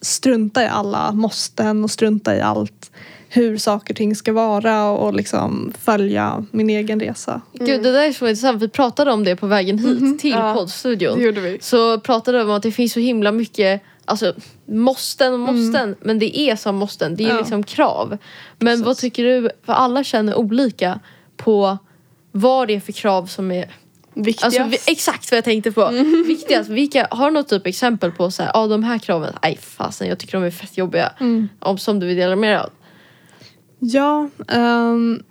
strunta 0.00 0.62
i 0.62 0.66
alla 0.66 1.12
måsten 1.12 1.84
och 1.84 1.90
strunta 1.90 2.36
i 2.36 2.40
allt 2.40 2.90
hur 3.28 3.56
saker 3.56 3.92
och 3.92 3.96
ting 3.96 4.16
ska 4.16 4.32
vara 4.32 4.90
och 4.90 5.14
liksom 5.14 5.72
följa 5.80 6.46
min 6.50 6.70
egen 6.70 7.00
resa. 7.00 7.40
Gud 7.52 7.82
det 7.82 7.92
där 7.92 8.08
är 8.08 8.12
så 8.12 8.28
intressant. 8.28 8.62
Vi 8.62 8.68
pratade 8.68 9.12
om 9.12 9.24
det 9.24 9.36
på 9.36 9.46
vägen 9.46 9.78
hit 9.78 10.20
till 10.20 10.30
Ja, 10.30 10.54
poddstudion. 10.54 11.18
Det 11.18 11.24
gjorde 11.24 11.40
vi. 11.40 11.58
Så 11.60 12.00
pratade 12.00 12.38
vi 12.38 12.44
om 12.44 12.50
att 12.50 12.62
det 12.62 12.72
finns 12.72 12.92
så 12.92 13.00
himla 13.00 13.32
mycket 13.32 13.82
Alltså 14.04 14.34
måsten 14.66 15.32
och 15.32 15.40
måsten 15.40 15.96
men 16.00 16.18
det 16.18 16.38
är 16.38 16.56
som 16.56 16.76
måsten. 16.76 17.16
Det 17.16 17.24
är 17.24 17.28
Ja. 17.28 17.38
liksom 17.38 17.62
krav. 17.62 18.18
Men 18.58 18.68
Precis. 18.72 18.86
vad 18.86 18.96
tycker 18.96 19.24
du? 19.24 19.50
För 19.62 19.72
alla 19.72 20.04
känner 20.04 20.34
olika 20.34 21.00
på 21.36 21.78
vad 22.32 22.68
det 22.68 22.74
är 22.74 22.80
för 22.80 22.92
krav 22.92 23.26
som 23.26 23.50
är 23.52 23.70
Viktigast. 24.16 24.58
Alltså, 24.60 24.90
exakt 24.90 25.30
vad 25.30 25.36
jag 25.38 25.44
tänkte 25.44 25.72
på. 25.72 25.88
Viktigast. 26.26 26.70
Vilka, 26.70 27.08
har 27.10 27.26
du 27.30 27.34
något 27.34 27.48
typ 27.48 27.66
exempel 27.66 28.12
på 28.12 28.30
så 28.30 28.42
här, 28.42 28.50
ah, 28.54 28.66
de 28.66 28.84
här 28.84 28.98
kraven, 28.98 29.34
nej 29.42 29.58
fasen 29.62 30.08
jag 30.08 30.18
tycker 30.18 30.32
de 30.32 30.44
är 30.46 30.50
fett 30.50 30.78
jobbiga. 30.78 31.12
Om, 31.58 31.78
som 31.78 32.00
du 32.00 32.06
vill 32.06 32.16
dela 32.16 32.36
med 32.36 32.50
dig 32.50 32.58
av. 32.58 32.70
Ja, 33.78 34.28
ehm, 34.48 35.22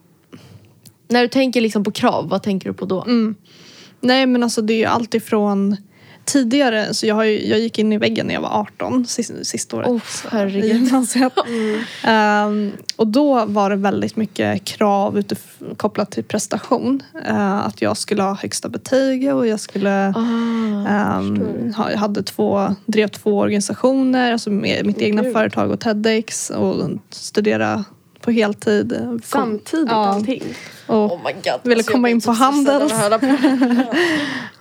När 1.07 1.21
du 1.21 1.27
tänker 1.27 1.61
liksom 1.61 1.83
på 1.83 1.91
krav, 1.91 2.29
vad 2.29 2.43
tänker 2.43 2.69
du 2.69 2.73
på 2.73 2.85
då? 2.85 3.01
Mm. 3.03 3.35
Nej 3.99 4.25
men 4.25 4.43
alltså 4.43 4.61
det 4.61 4.73
är 4.73 4.77
ju 4.77 4.85
allt 4.85 5.13
ifrån 5.13 5.77
tidigare, 6.25 6.93
så 6.93 7.05
jag, 7.05 7.15
har 7.15 7.23
ju, 7.23 7.47
jag 7.47 7.59
gick 7.59 7.79
in 7.79 7.93
i 7.93 7.97
väggen 7.97 8.27
när 8.27 8.33
jag 8.33 8.41
var 8.41 8.49
18, 8.49 9.05
sista, 9.07 9.33
sista 9.43 9.77
året 9.77 9.87
Oh, 9.87 10.01
herregud. 10.31 10.65
gymnasiet. 10.65 11.33
Ehm, 12.03 12.71
och 12.95 13.07
då 13.07 13.45
var 13.45 13.69
det 13.69 13.75
väldigt 13.75 14.15
mycket 14.15 14.63
krav 14.63 15.17
utif- 15.19 15.75
kopplat 15.77 16.11
till 16.11 16.23
prestation. 16.23 17.03
Eh, 17.27 17.65
att 17.65 17.81
jag 17.81 17.97
skulle 17.97 18.23
ha 18.23 18.33
högsta 18.33 18.69
betyg 18.69 19.35
och 19.35 19.47
jag 19.47 19.59
skulle 19.59 20.13
Ah, 20.15 20.87
ehm, 20.89 21.73
ha, 21.77 21.91
jag 21.91 21.97
hade 21.97 22.23
två, 22.23 22.75
drev 22.85 23.07
två 23.07 23.37
organisationer, 23.39 24.31
alltså 24.31 24.49
med, 24.49 24.85
mitt 24.85 25.01
egna 25.01 25.23
Gud. 25.23 25.33
företag 25.33 25.71
och 25.71 25.79
TEDx 25.79 26.49
och 26.49 26.89
studera 27.09 27.83
på 28.23 28.31
heltid. 28.31 28.95
Kom- 28.99 29.21
Samtidigt 29.23 29.87
Ja. 29.91 29.95
allting. 30.07 30.43
Och 30.87 30.95
Oh 31.13 31.19
my 31.25 31.31
god. 31.33 31.59
Ville 31.63 31.75
Alltså, 31.75 31.91
komma 31.91 32.09
in 32.09 32.21
på 32.21 32.31
Handels. 32.31 32.93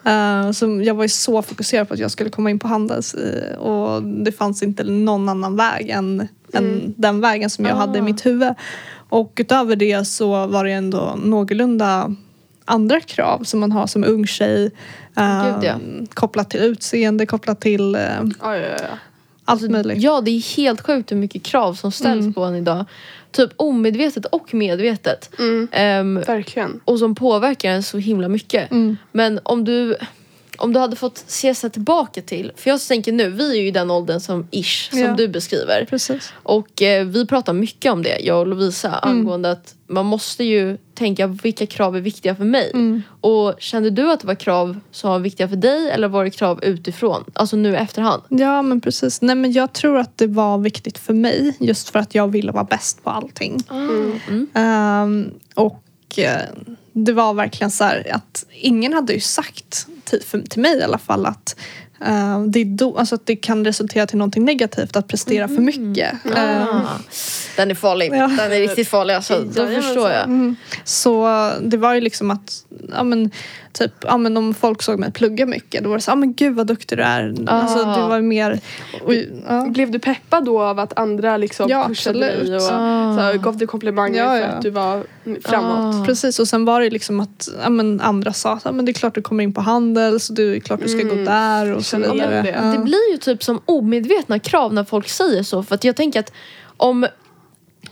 Eh, 0.05 0.51
så 0.51 0.81
jag 0.85 0.95
var 0.95 1.05
ju 1.05 1.09
så 1.09 1.43
fokuserad 1.43 1.89
på 1.89 1.95
att 1.95 2.01
jag 2.01 2.11
skulle 2.11 2.31
komma 2.31 2.51
in 2.51 2.59
på 2.59 2.69
Handels 2.69 3.15
eh, 3.15 3.57
och 3.59 4.03
det 4.03 4.33
fanns 4.33 4.63
inte 4.63 4.85
någon 4.85 5.29
annan 5.29 5.57
väg 5.57 5.89
än, 5.91 6.29
än 6.53 6.95
den 6.97 7.21
vägen 7.21 7.51
som 7.51 7.65
jag 7.65 7.75
hade 7.77 7.99
i 7.99 8.01
Ah. 8.01 8.05
mitt 8.05 8.27
huvud. 8.27 8.55
Och 9.09 9.33
utöver 9.37 9.77
det 9.77 10.05
så 10.05 10.47
var 10.47 10.65
det 10.65 10.73
ändå 10.73 11.19
någorlunda 11.25 12.15
andra 12.65 13.01
krav 13.01 13.45
som 13.45 13.61
man 13.61 13.73
har 13.73 13.87
som 13.87 14.05
ung 14.05 14.27
tjej. 14.27 14.71
eh, 15.17 15.45
Gud, 15.55 15.65
ja. 15.65 15.75
Kopplat 16.15 16.51
till 16.51 16.61
utseende, 16.61 17.27
kopplat 17.27 17.61
till 17.61 17.95
eh, 17.95 18.01
Ja, 18.41 18.57
ja, 18.57 18.67
ja. 18.79 18.99
allt 19.45 19.71
möjligt. 19.71 20.03
Ja, 20.03 20.21
det 20.21 20.31
är 20.31 20.57
helt 20.57 20.81
sjukt 20.81 21.13
hur 21.13 21.17
mycket 21.17 21.43
krav 21.43 21.75
som 21.75 21.93
ställs 21.93 22.21
Mm. 22.21 22.33
på 22.33 22.43
en 22.45 22.55
idag. 22.57 22.85
Typ 23.33 23.51
omedvetet 23.57 24.27
och 24.27 24.55
medvetet. 24.55 25.31
Mm, 25.39 25.69
Ehm, 25.73 26.21
verkligen. 26.27 26.81
och 26.85 26.99
som 26.99 27.15
påverkar 27.15 27.71
en 27.71 27.83
så 27.83 27.99
himla 27.99 28.29
mycket. 28.29 28.71
Mm. 28.71 28.97
Men 29.13 29.41
om 29.43 29.65
du, 29.65 29.97
om 30.63 30.73
du 30.73 30.81
hade 30.81 30.97
fått 30.97 31.25
se 31.27 31.55
sig 31.55 31.71
tillbaka 31.71 32.23
till, 32.23 32.53
för 32.57 32.71
jag 32.71 32.81
tänker 32.81 33.13
nu, 33.13 33.31
vi 33.31 33.51
är 33.59 33.63
ju 33.63 33.69
i 33.69 33.71
den 33.71 33.91
åldern 33.91 34.21
som 34.21 34.47
ish, 34.51 34.91
som 34.91 34.99
Ja. 35.01 35.15
du 35.17 35.29
beskriver. 35.29 35.85
Precis. 35.91 36.33
Och 36.43 36.83
eh, 36.83 37.07
vi 37.07 37.27
pratar 37.27 37.53
mycket 37.53 37.93
om 37.93 38.03
det, 38.03 38.19
jag 38.21 38.41
och 38.41 38.47
Lovisa, 38.47 38.89
Mm. 38.99 39.19
angående 39.19 39.51
att 39.51 39.75
man 39.87 40.07
måste 40.07 40.45
ju 40.45 40.77
tänka 40.95 41.27
vilka 41.27 41.67
krav 41.67 41.97
är 41.97 42.01
viktiga 42.01 42.35
för 42.35 42.45
mig. 42.45 42.71
Mm. 42.75 43.03
Och 43.21 43.55
kände 43.59 43.91
du 43.91 44.11
att 44.13 44.21
det 44.21 44.27
var 44.27 44.35
krav 44.35 44.81
som 44.91 45.11
var 45.11 45.19
viktiga 45.19 45.49
för 45.49 45.57
dig 45.57 45.91
eller 45.91 46.09
var 46.09 46.25
det 46.25 46.31
krav 46.31 46.65
utifrån? 46.65 47.25
Alltså 47.33 47.57
nu 47.57 47.77
efterhand? 47.77 48.23
Ja 48.29 48.63
men 48.63 48.81
precis. 48.81 49.23
Nej 49.23 49.37
men 49.37 49.53
jag 49.53 49.73
tror 49.73 49.99
att 49.99 50.19
det 50.19 50.27
var 50.27 50.59
viktigt 50.59 50.99
för 50.99 51.15
mig 51.15 51.57
just 51.61 51.91
för 51.91 51.99
att 51.99 52.15
jag 52.15 52.29
ville 52.29 52.53
vara 52.53 52.65
bäst 52.65 53.05
på 53.05 53.11
allting. 53.11 53.59
Mm. 53.71 54.47
Ehm, 54.55 55.31
och 55.55 55.83
eh, 56.19 56.41
det 56.93 57.13
var 57.13 57.35
verkligen 57.35 57.71
så 57.71 57.85
här 57.85 58.15
att 58.15 58.47
ingen 58.51 58.93
hade 58.93 59.13
ju 59.13 59.21
sagt 59.21 59.87
till, 60.05 60.23
för, 60.23 60.43
till 60.43 60.63
mig 60.63 60.79
i 60.79 60.83
alla 60.83 60.99
fall 60.99 61.27
att 61.27 61.57
eh, 62.07 62.41
det, 62.47 62.65
då, 62.65 62.99
alltså 62.99 63.19
det 63.25 63.37
kan 63.37 63.65
resultera 63.65 64.07
till 64.07 64.19
någonting 64.19 64.45
negativt 64.45 64.97
att 64.97 65.09
prestera 65.09 65.49
för 65.49 65.61
mycket. 65.61 66.13
Ehm, 66.37 66.63
Ah, 66.69 66.99
den 67.57 67.71
är 67.71 67.75
farlig. 67.75 68.13
Ja. 68.13 68.27
Den 68.27 68.53
är 68.53 68.61
riktigt 68.61 68.89
farlig 68.89 69.15
alltså. 69.15 69.35
Då 69.41 69.61
Jajamensan. 69.63 69.83
förstår 69.83 70.11
jag. 70.11 70.25
Mm. 70.25 70.57
Så 70.85 71.51
det 71.63 71.77
var 71.77 71.95
ju 71.95 72.01
liksom 72.01 72.31
att, 72.31 72.65
ja 72.93 73.03
men 73.03 73.31
typ, 73.73 73.93
ja 74.03 74.17
men 74.17 74.37
om 74.37 74.55
folk 74.55 74.83
såg 74.83 74.99
mig 74.99 75.13
plugga 75.13 75.47
mycket 75.47 75.83
då 75.85 75.89
var 75.91 75.97
det 75.97 76.03
så, 76.03 76.11
ja 76.11 76.15
men 76.15 76.35
gud 76.35 76.55
vad 76.55 76.67
duktig 76.67 76.99
du 76.99 77.03
är. 77.03 77.35
Alltså 77.47 77.79
det 77.79 78.01
var 78.09 78.21
mer, 78.21 78.61
oj, 79.05 79.33
ja. 79.49 79.67
Blev 79.67 79.91
du 79.91 79.99
peppad 79.99 80.45
då 80.45 80.63
av 80.63 80.79
att 80.79 80.99
andra 80.99 81.37
liksom 81.37 81.69
Ja, 81.71 81.85
pushade 81.89 82.19
dig 82.19 82.57
och 82.57 82.63
Ah. 82.63 83.15
så 83.17 83.21
här, 83.21 83.35
gav 83.39 83.57
dig 83.57 83.67
komplimanger 83.67 84.19
Ja, 84.25 84.31
för 84.31 84.39
ja. 84.39 84.47
att 84.47 84.63
du 84.63 84.71
var 84.71 85.05
framåt? 85.45 85.95
Ah. 86.03 86.05
Precis 86.07 86.39
och 86.39 86.49
sen 86.49 86.65
var 86.65 86.81
det 86.81 86.91
liksom 86.91 87.21
att 87.21 87.49
ja, 87.63 87.71
men 87.71 88.01
andra 88.01 88.33
sa 88.33 88.53
att 88.53 88.65
ja, 88.65 88.73
men 88.73 88.85
det 88.85 88.91
är 88.91 88.95
klart 88.95 89.15
du 89.15 89.23
kommer 89.23 89.45
in 89.45 89.55
på 89.55 89.61
handel 89.61 90.21
så 90.21 90.33
det 90.33 90.43
är 90.43 90.61
klart 90.61 90.81
du 90.83 90.89
ska 90.89 91.03
gå 91.03 91.13
Mm. 91.13 91.25
där 91.25 91.73
och 91.77 91.85
så 92.01 92.03
Känner 92.03 92.15
igen 92.15 92.29
vidare. 92.29 92.43
det. 92.43 92.67
Ja. 92.67 92.73
Det 92.73 92.79
blir 92.79 93.11
ju 93.13 93.17
typ 93.19 93.43
som 93.45 93.61
omedvetna 93.67 94.39
krav 94.39 94.75
när 94.75 94.85
folk 94.85 95.09
säger 95.09 95.43
så. 95.43 95.63
För 95.63 95.75
att 95.75 95.85
jag 95.85 95.97
tänker 95.97 96.21
att 96.21 96.33
om 96.77 97.07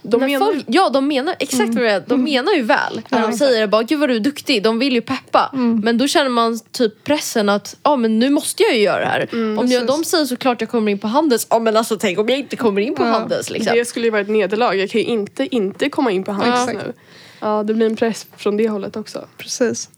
De 0.03 0.21
när 0.21 0.27
menar 0.29 0.47
folk, 0.47 0.65
Ja, 0.69 0.89
de 0.89 1.09
menar 1.09 1.35
exakt 1.39 1.75
vad 1.75 1.85
det 1.85 1.91
är. 1.91 2.03
De 2.07 2.25
menar 2.25 2.53
ju 2.53 2.63
väl. 2.63 3.01
När 3.09 3.23
de 3.23 3.33
säger 3.33 3.67
bara, 3.67 3.83
gud 3.83 3.99
vad 4.01 4.09
du 4.09 4.17
är 4.17 4.21
duktig. 4.21 4.63
De 4.63 4.79
vill 4.79 4.93
ju 4.95 5.01
peppa. 5.01 5.51
Men 5.83 5.99
då 5.99 6.07
känner 6.07 6.31
man 6.31 6.61
typ 6.73 7.05
pressen 7.05 7.49
att, 7.49 7.77
ja 7.83 7.97
men 7.97 8.19
nu 8.19 8.31
måste 8.31 8.63
jag 8.63 8.75
ju 8.77 8.81
göra 8.83 9.01
det 9.01 9.07
här. 9.07 9.29
om 9.59 9.67
jag, 9.69 9.87
de 9.87 10.05
säger 10.05 10.25
såklart 10.25 10.61
jag 10.61 10.71
kommer 10.71 10.93
in 10.93 10.99
på 10.99 11.07
Handels. 11.07 11.47
Ja 11.51 11.59
men 11.59 11.77
alltså 11.77 11.97
tänk 11.97 12.19
om 12.19 12.29
jag 12.29 12.39
inte 12.39 12.57
kommer 12.57 12.81
in 12.81 12.95
på 12.95 13.03
Ja. 13.03 13.09
Handels 13.11 13.51
liksom. 13.51 13.77
Det 13.77 13.85
skulle 13.85 14.05
ju 14.07 14.11
vara 14.11 14.21
ett 14.23 14.29
nederlag. 14.29 14.75
Jag 14.75 14.91
kan 14.91 15.01
ju 15.01 15.07
inte 15.07 15.57
inte 15.57 15.91
komma 15.91 16.11
in 16.11 16.25
på 16.25 16.33
Handels 16.33 16.69
Exakt. 16.69 16.87
nu. 16.87 16.93
Ja, 17.41 17.63
det 17.63 17.75
blir 17.75 17.87
en 17.87 17.97
press 17.97 18.27
från 18.37 18.57
det 18.57 18.69
hållet 18.69 18.97
också. 18.97 19.25
Precis. 19.39 19.91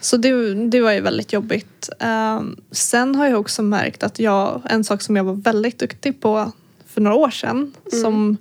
Så 0.00 0.16
det, 0.16 0.54
det 0.54 0.80
var 0.80 0.92
ju 0.92 1.00
väldigt 1.00 1.32
jobbigt. 1.32 1.88
Ehm, 2.00 2.56
sen 2.70 3.14
har 3.14 3.26
jag 3.28 3.40
också 3.40 3.62
märkt 3.62 4.02
att 4.02 4.18
jag, 4.18 4.60
en 4.70 4.84
sak 4.84 5.02
som 5.02 5.16
jag 5.16 5.24
var 5.24 5.34
väldigt 5.34 5.78
duktig 5.78 6.20
på 6.20 6.52
för 6.86 7.00
några 7.00 7.16
år 7.16 7.30
sedan 7.30 7.72
som 8.00 8.36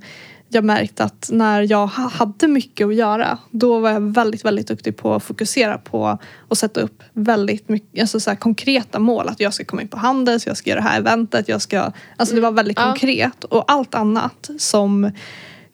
jag 0.49 0.63
märkte 0.63 1.03
att 1.03 1.29
när 1.33 1.61
jag 1.71 1.87
ha- 1.87 2.09
hade 2.09 2.47
mycket 2.47 2.87
att 2.87 2.95
göra 2.95 3.37
då 3.51 3.79
var 3.79 3.89
jag 3.89 4.01
väldigt, 4.13 4.45
väldigt 4.45 4.67
duktig 4.67 4.97
på 4.97 5.13
att 5.15 5.23
fokusera 5.23 5.77
på 5.77 6.17
och 6.37 6.57
sätta 6.57 6.81
upp 6.81 7.03
väldigt 7.13 7.69
mycket, 7.69 8.01
alltså 8.01 8.19
så 8.19 8.35
konkreta 8.35 8.99
mål. 8.99 9.29
Att 9.29 9.39
jag 9.39 9.53
ska 9.53 9.65
komma 9.65 9.81
in 9.81 9.87
på 9.87 9.97
Handels, 9.97 10.47
jag 10.47 10.57
ska 10.57 10.69
göra 10.69 10.79
det 10.81 10.87
här 10.87 10.97
eventet, 10.99 11.49
jag 11.49 11.61
ska... 11.61 11.91
Alltså 12.17 12.35
det 12.35 12.41
var 12.41 12.51
väldigt 12.51 12.77
Ja. 12.79 12.85
konkret. 12.85 13.43
Och 13.43 13.71
allt 13.71 13.95
annat 13.95 14.49
som 14.57 15.11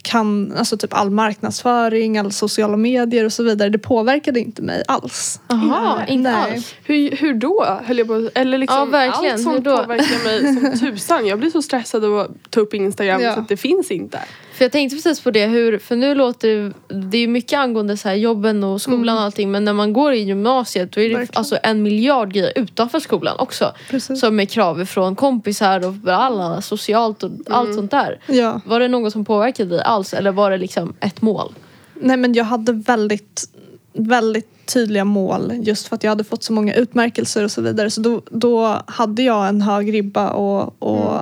kan, 0.03 0.53
alltså 0.57 0.77
typ 0.77 0.93
all 0.93 1.09
marknadsföring, 1.09 2.17
all 2.17 2.31
sociala 2.31 2.77
medier 2.77 3.25
och 3.25 3.33
så 3.33 3.43
vidare, 3.43 3.69
det 3.69 3.77
påverkade 3.77 4.39
inte 4.39 4.61
mig 4.61 4.83
alls. 4.87 5.39
Jaha, 5.47 6.05
inte 6.07 6.31
Nej. 6.31 6.53
alls. 6.53 6.75
Hur, 6.83 7.11
hur 7.11 7.33
då? 7.33 7.79
Höll 7.85 7.97
jag 7.97 8.07
på, 8.07 8.29
eller 8.35 8.57
liksom 8.57 8.77
Ja, 8.79 8.85
verkligen. 8.85 9.33
allt 9.33 9.43
sånt 9.43 9.63
påverkar 9.65 10.23
mig 10.23 10.39
som 10.55 10.79
tusan. 10.91 11.27
Jag 11.27 11.39
blir 11.39 11.49
så 11.49 11.61
stressad 11.61 12.05
av 12.05 12.19
att 12.19 12.29
ta 12.49 12.59
upp 12.59 12.73
Instagram 12.73 13.21
Ja. 13.21 13.33
så 13.33 13.39
att 13.39 13.47
det 13.49 13.57
finns 13.57 13.91
inte. 13.91 14.19
För 14.59 14.65
jag 14.65 14.71
tänkte 14.71 14.95
precis 14.95 15.21
på 15.21 15.31
det, 15.31 15.45
hur, 15.45 15.79
för 15.79 15.95
nu 15.95 16.15
låter 16.15 16.73
det, 17.09 17.17
är 17.17 17.27
mycket 17.27 17.59
angående 17.59 17.97
så 17.97 18.09
här 18.09 18.15
jobben 18.15 18.63
och 18.63 18.81
skolan 18.81 19.17
och 19.17 19.23
allting 19.23 19.51
men 19.51 19.65
när 19.65 19.73
man 19.73 19.93
går 19.93 20.13
i 20.13 20.19
gymnasiet 20.19 20.91
då 20.91 21.01
är 21.01 21.09
det 21.09 21.15
Verkligen. 21.15 21.39
alltså 21.39 21.57
en 21.63 21.83
miljard 21.83 22.33
grejer 22.33 22.53
utanför 22.55 22.99
skolan 22.99 23.35
också. 23.39 23.73
Precis. 23.89 24.19
Som 24.19 24.39
är 24.39 24.45
krav 24.45 24.85
från 24.85 25.15
kompisar 25.15 25.87
och 25.87 26.13
alla 26.13 26.61
socialt 26.61 27.23
och 27.23 27.31
allt 27.49 27.75
sånt 27.75 27.91
där. 27.91 28.19
Ja. 28.27 28.61
Var 28.65 28.79
det 28.79 28.87
något 28.87 29.13
som 29.13 29.25
påverkade 29.25 29.69
dig 29.69 29.81
alls 29.81 30.13
eller 30.13 30.31
var 30.31 30.51
det 30.51 30.57
liksom 30.57 30.93
ett 30.99 31.21
mål? 31.21 31.53
Nej 31.93 32.17
men 32.17 32.33
jag 32.33 32.45
hade 32.45 32.73
väldigt, 32.73 33.49
väldigt 33.93 34.65
tydliga 34.65 35.05
mål 35.05 35.53
just 35.63 35.87
för 35.87 35.95
att 35.95 36.03
jag 36.03 36.11
hade 36.11 36.23
fått 36.23 36.43
så 36.43 36.53
många 36.53 36.73
utmärkelser 36.73 37.43
och 37.43 37.51
så 37.51 37.61
vidare. 37.61 37.89
Så 37.89 38.01
då, 38.01 38.21
då 38.31 38.81
hade 38.85 39.23
jag 39.23 39.47
en 39.47 39.61
hög 39.61 39.93
ribba 39.93 40.29
och, 40.29 40.75
och 40.79 41.19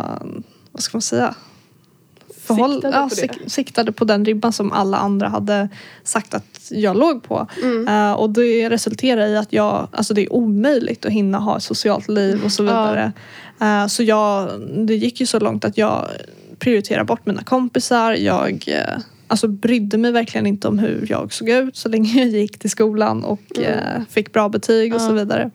vad 0.71 0.83
ska 0.83 0.97
man 0.97 1.01
säga? 1.01 1.35
Förhåll, 2.47 2.73
Siktade 2.73 2.97
ja, 2.97 3.09
på 3.09 3.15
det. 3.43 3.49
siktade 3.49 3.91
på 3.91 4.05
den 4.05 4.25
ribban 4.25 4.53
som 4.53 4.71
alla 4.71 4.97
andra 4.97 5.27
hade 5.27 5.69
sagt 6.03 6.33
att 6.33 6.71
jag 6.71 6.97
låg 6.97 7.23
på. 7.23 7.47
Eh, 7.87 8.11
och 8.11 8.29
det 8.29 8.69
resulterade 8.69 9.27
i 9.27 9.37
att 9.37 9.53
jag, 9.53 9.87
alltså 9.91 10.13
det 10.13 10.21
är 10.21 10.33
omöjligt 10.33 11.05
att 11.05 11.11
hinna 11.11 11.39
ha 11.39 11.57
ett 11.57 11.63
socialt 11.63 12.07
liv 12.07 12.41
och 12.45 12.51
så 12.51 12.63
vidare. 12.63 13.11
Eh, 13.61 13.87
så 13.87 14.03
jag, 14.03 14.49
det 14.87 14.95
gick 14.95 15.19
ju 15.19 15.25
så 15.25 15.39
långt 15.39 15.65
att 15.65 15.77
jag 15.77 16.07
prioriterade 16.59 17.05
bort 17.05 17.25
mina 17.25 17.43
kompisar. 17.43 18.11
Jag 18.13 18.63
eh, 18.67 19.01
alltså 19.27 19.47
brydde 19.47 19.97
mig 19.97 20.11
verkligen 20.11 20.47
inte 20.47 20.67
om 20.67 20.79
hur 20.79 21.07
jag 21.09 21.33
såg 21.33 21.49
ut 21.49 21.75
så 21.75 21.89
länge 21.89 22.19
jag 22.19 22.27
gick 22.27 22.59
till 22.59 22.69
skolan 22.69 23.23
och 23.23 23.59
eh, 23.59 24.01
fick 24.09 24.33
bra 24.33 24.49
betyg 24.49 24.95
och 24.95 25.01
så 25.01 25.13
vidare. 25.13 25.51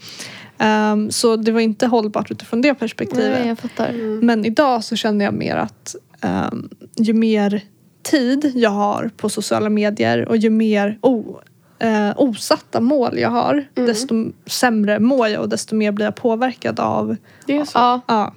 Ehm, 0.59 1.11
så 1.11 1.37
det 1.37 1.53
var 1.53 1.61
inte 1.61 1.87
hållbart 1.87 2.31
utifrån 2.31 2.63
det 2.63 2.75
perspektivet. 2.75 3.45
Nej, 3.45 3.57
fattar. 3.57 3.93
Men 4.23 4.45
idag 4.45 4.85
så 4.85 4.97
känner 4.97 5.25
jag 5.25 5.35
mer 5.35 5.57
att 5.57 5.97
ehm, 6.23 6.69
ju 6.97 7.13
mer 7.13 7.61
tid 8.03 8.53
jag 8.55 8.71
har 8.71 9.11
på 9.17 9.29
sociala 9.29 9.69
medier 9.71 10.29
och 10.29 10.37
ju 10.37 10.51
mer 10.51 10.99
o, 11.01 11.41
eh, 11.79 12.11
osatta 12.17 12.81
mål 12.81 13.19
jag 13.19 13.29
har 13.31 13.65
desto 13.75 14.15
sämre 14.47 14.99
mår 14.99 15.29
jag 15.29 15.43
och 15.43 15.49
desto 15.49 15.75
mer 15.75 15.93
blir 15.93 16.07
jag 16.07 16.15
påverkad 16.17 16.81
av 16.81 17.17
Det 17.47 17.57
är 17.57 17.65
så. 17.65 17.79
Ja, 17.79 18.01
ja, 18.07 18.35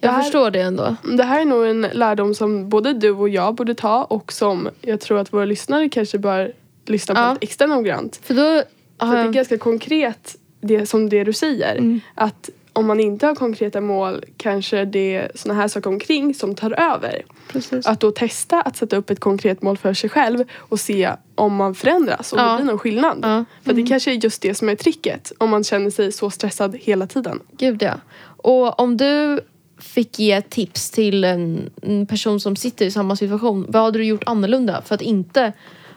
Jag 0.00 0.10
här- 0.12 0.22
förstår 0.22 0.50
det 0.50 0.60
ändå. 0.60 0.96
Det 1.16 1.22
här 1.24 1.40
är 1.40 1.44
nog 1.44 1.66
en 1.66 1.80
lärdom 1.92 2.34
som 2.34 2.68
både 2.68 2.92
du 2.92 3.10
och 3.10 3.28
jag 3.28 3.54
borde 3.54 3.74
ta 3.74 4.04
och 4.04 4.32
som 4.32 4.68
jag 4.80 5.00
tror 5.00 5.18
att 5.18 5.32
våra 5.32 5.44
lyssnare 5.44 5.88
kanske 5.88 6.18
bör 6.18 6.52
lyssna 6.86 7.14
på 7.14 7.20
Ja. 7.20 7.36
extra 7.40 7.66
noggrant. 7.66 8.20
För 8.22 8.34
då 8.34 8.62
För 8.98 9.06
har 9.06 9.14
det 9.16 9.20
är 9.22 9.32
ganska 9.32 9.58
konkret 9.58 10.36
det 10.60 10.86
som 10.86 11.08
det 11.08 11.24
du 11.24 11.32
säger. 11.32 11.76
Mm. 11.76 12.00
Att 12.14 12.50
om 12.80 12.86
man 12.86 13.00
inte 13.00 13.26
har 13.26 13.34
konkreta 13.34 13.80
mål 13.80 14.24
kanske 14.36 14.84
det 14.84 15.14
är 15.14 15.32
såna 15.34 15.54
här 15.54 15.68
saker 15.68 15.90
omkring 15.90 16.34
som 16.34 16.54
tar 16.54 16.80
över. 16.80 17.24
Precis. 17.52 17.86
Att 17.86 18.00
då 18.00 18.10
testa 18.10 18.60
att 18.62 18.76
sätta 18.76 18.96
upp 18.96 19.10
ett 19.10 19.20
konkret 19.20 19.62
mål 19.62 19.76
för 19.78 19.94
sig 19.94 20.10
själv 20.10 20.44
och 20.56 20.80
se 20.80 21.10
om 21.34 21.54
man 21.54 21.74
förändras, 21.74 22.32
om 22.32 22.38
Ja. 22.38 22.50
det 22.50 22.56
blir 22.56 22.66
någon 22.66 22.78
skillnad. 22.78 23.18
Ja. 23.22 23.44
För 23.64 23.72
det 23.72 23.82
kanske 23.82 24.10
är 24.10 24.14
just 24.24 24.42
det 24.42 24.54
som 24.54 24.68
är 24.68 24.76
tricket 24.76 25.32
om 25.38 25.50
man 25.50 25.64
känner 25.64 25.90
sig 25.90 26.12
så 26.12 26.30
stressad 26.30 26.76
hela 26.80 27.06
tiden. 27.06 27.40
Gud 27.58 27.82
ja. 27.82 27.94
Och 28.22 28.80
om 28.80 28.96
du 28.96 29.40
fick 29.78 30.18
ge 30.18 30.40
tips 30.42 30.90
till 30.90 31.24
en, 31.24 31.70
en 31.82 32.06
person 32.06 32.40
som 32.40 32.56
sitter 32.56 32.86
i 32.86 32.90
samma 32.90 33.16
situation. 33.16 33.66
Vad 33.68 33.82
hade 33.82 33.98
du 33.98 34.04
gjort 34.04 34.24
annorlunda 34.26 34.82
för 34.84 34.94
att 34.94 35.02
inte... 35.02 35.52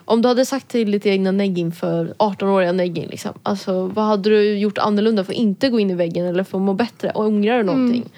Om 0.06 0.22
du 0.22 0.28
hade 0.28 0.46
sagt 0.46 0.68
till 0.68 0.92
ditt 0.92 1.06
egna 1.06 1.32
Neggin 1.32 1.72
för 1.72 2.14
18-åriga 2.20 2.72
Neggin 2.72 3.08
liksom. 3.10 3.34
Alltså 3.44 3.88
vad 3.88 4.06
hade 4.06 4.30
du 4.30 4.58
gjort 4.58 4.78
annorlunda 4.78 5.24
för 5.24 5.34
att 5.34 5.38
inte 5.38 5.70
gå 5.70 5.80
in 5.80 5.90
i 5.90 5.96
väggen 5.96 6.26
eller 6.26 6.44
för 6.44 6.58
att 6.58 6.64
må 6.64 6.74
bättre? 6.74 7.10
Och 7.10 7.26
ångrar 7.26 7.58
du 7.58 7.64
någonting? 7.64 8.12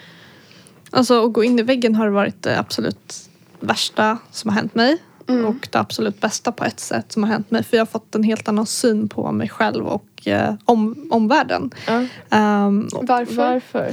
Alltså 0.92 1.25
att 1.25 1.34
gå 1.34 1.44
in 1.44 1.60
i 1.60 1.63
väggen 1.63 1.96
har 1.96 2.08
varit 2.08 2.44
det 2.44 2.60
absolut 2.60 3.30
värsta 3.60 4.18
som 4.32 4.50
har 4.50 4.56
hänt 4.56 4.75
mig. 4.75 4.98
Mm. 5.27 5.46
Och 5.46 5.68
det 5.72 5.80
absolut 5.80 6.22
bästa 6.22 6.51
på 6.51 6.63
ett 6.63 6.80
sätt 6.80 7.12
som 7.12 7.24
har 7.24 7.30
hänt 7.30 7.51
mig. 7.51 7.63
För 7.63 7.77
jag 7.77 7.82
har 7.82 7.92
fått 7.92 8.15
en 8.15 8.24
helt 8.24 8.48
annan 8.48 8.65
syn 8.65 9.10
på 9.10 9.32
mig 9.32 9.50
själv 9.50 9.86
och 9.86 10.27
eh, 10.27 10.54
om, 10.65 11.08
omvärlden. 11.12 11.72
Ja. 11.88 12.06
Ehm, 12.30 12.89
Varför? 13.01 13.36
Varför? 13.36 13.92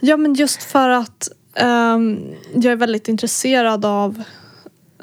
Ja 0.00 0.16
men 0.16 0.34
just 0.34 0.62
för 0.62 0.88
att 0.88 1.28
ehm, 1.54 2.18
jag 2.54 2.72
är 2.72 2.76
väldigt 2.76 3.08
intresserad 3.08 3.84
av, 3.84 4.22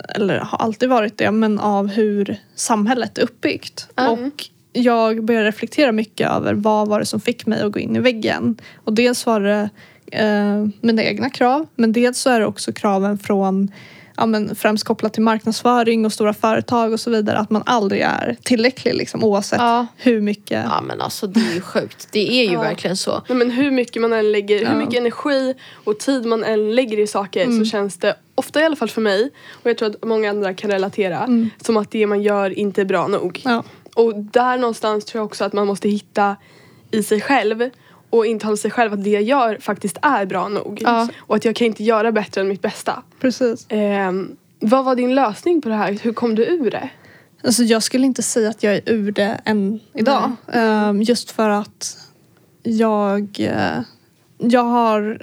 eller 0.09 0.39
har 0.39 0.57
alltid 0.57 0.89
varit 0.89 1.17
det, 1.17 1.31
men 1.31 1.59
av 1.59 1.87
hur 1.87 2.37
samhället 2.55 3.17
är 3.17 3.21
uppbyggt. 3.23 3.87
Mm. 3.95 4.11
Och 4.11 4.43
jag 4.73 5.23
började 5.23 5.47
reflektera 5.47 5.91
mycket 5.91 6.29
över 6.31 6.53
vad 6.53 6.87
var 6.87 6.99
det 6.99 7.05
som 7.05 7.19
fick 7.21 7.45
mig 7.45 7.61
att 7.61 7.71
gå 7.71 7.79
in 7.79 7.95
i 7.95 7.99
väggen. 7.99 8.57
Och 8.75 8.93
dels 8.93 9.25
var 9.25 9.39
det 9.39 9.69
eh, 10.11 10.65
mina 10.81 11.03
egna 11.03 11.29
krav, 11.29 11.67
men 11.75 11.91
dels 11.93 12.17
så 12.19 12.29
är 12.29 12.39
det 12.39 12.45
också 12.45 12.73
kraven 12.73 13.17
från 13.17 13.71
Ja, 14.17 14.25
men 14.25 14.55
främst 14.55 14.83
kopplat 14.83 15.13
till 15.13 15.23
marknadsföring 15.23 16.05
och 16.05 16.13
stora 16.13 16.33
företag 16.33 16.93
och 16.93 16.99
så 16.99 17.09
vidare. 17.11 17.37
Att 17.37 17.49
man 17.49 17.63
aldrig 17.65 18.01
är 18.01 18.37
tillräcklig 18.43 18.93
liksom, 18.95 19.23
oavsett 19.23 19.59
Ja. 19.59 19.87
hur 19.97 20.21
mycket. 20.21 20.65
Ja 20.69 20.81
men 20.81 21.01
alltså 21.01 21.27
det 21.27 21.39
är 21.39 21.53
ju 21.55 21.61
sjukt. 21.61 22.07
Det 22.11 22.29
är 22.41 22.45
ju 22.47 22.53
Ja. 22.53 22.61
verkligen 22.61 22.97
så. 22.97 23.21
Nej, 23.29 23.37
men 23.37 23.51
hur 23.51 23.71
mycket 23.71 24.01
man 24.01 24.13
än 24.13 24.31
lägger, 24.31 24.61
Ja. 24.61 24.69
hur 24.69 24.77
mycket 24.77 24.95
energi 24.99 25.53
och 25.83 25.99
tid 25.99 26.25
man 26.25 26.43
än 26.43 26.75
lägger 26.75 26.99
i 26.99 27.07
saker 27.07 27.59
så 27.59 27.65
känns 27.65 27.97
det, 27.97 28.15
ofta 28.35 28.61
i 28.61 28.63
alla 28.63 28.75
fall 28.75 28.89
för 28.89 29.01
mig, 29.01 29.31
och 29.63 29.69
jag 29.69 29.77
tror 29.77 29.89
att 29.89 30.03
många 30.03 30.29
andra 30.29 30.53
kan 30.53 30.71
relatera, 30.71 31.29
som 31.61 31.77
att 31.77 31.91
det 31.91 32.07
man 32.07 32.21
gör 32.21 32.59
inte 32.59 32.81
är 32.81 32.85
bra 32.85 33.07
nog. 33.07 33.41
Ja. 33.45 33.63
Och 33.95 34.15
där 34.15 34.57
någonstans 34.57 35.05
tror 35.05 35.19
jag 35.19 35.25
också 35.25 35.43
att 35.43 35.53
man 35.53 35.67
måste 35.67 35.89
hitta 35.89 36.35
i 36.91 37.03
sig 37.03 37.21
själv 37.21 37.69
och 38.09 38.25
intala 38.25 38.57
sig 38.57 38.71
själv 38.71 38.93
att 38.93 39.03
det 39.03 39.09
jag 39.09 39.23
gör 39.23 39.57
faktiskt 39.61 39.97
är 40.01 40.25
bra 40.25 40.47
nog. 40.47 40.81
Ja. 40.83 41.07
Och 41.17 41.35
att 41.35 41.45
jag 41.45 41.55
kan 41.55 41.67
inte 41.67 41.83
göra 41.83 42.11
bättre 42.11 42.41
än 42.41 42.47
mitt 42.47 42.61
bästa. 42.61 43.03
Precis. 43.19 43.65
Ehm, 43.69 44.35
vad 44.59 44.85
var 44.85 44.95
din 44.95 45.15
lösning 45.15 45.61
på 45.61 45.69
det 45.69 45.75
här? 45.75 45.97
Hur 46.01 46.13
kom 46.13 46.35
du 46.35 46.45
ur 46.45 46.71
det? 46.71 46.89
Alltså 47.43 47.63
jag 47.63 47.83
skulle 47.83 48.05
inte 48.05 48.23
säga 48.23 48.49
att 48.49 48.63
jag 48.63 48.75
är 48.75 48.81
ur 48.85 49.11
det 49.11 49.41
än 49.45 49.79
idag. 49.93 50.31
Ehm, 50.53 51.01
just 51.01 51.31
för 51.31 51.49
att 51.49 51.97
jag, 52.63 53.37
eh, 53.39 53.79
jag 54.37 54.63
har... 54.63 55.21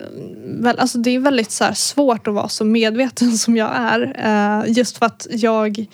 Väl, 0.63 0.79
alltså 0.79 0.99
det 0.99 1.11
är 1.11 1.19
väldigt 1.19 1.51
så 1.51 1.65
svårt 1.75 2.27
att 2.27 2.35
vara 2.35 2.49
så 2.49 2.65
medveten 2.65 3.33
som 3.39 3.57
jag 3.57 3.71
är. 3.75 4.17
Eh, 4.19 4.73
just 4.73 4.99
för 4.99 5.07
att 5.07 5.27
jag, 5.31 5.87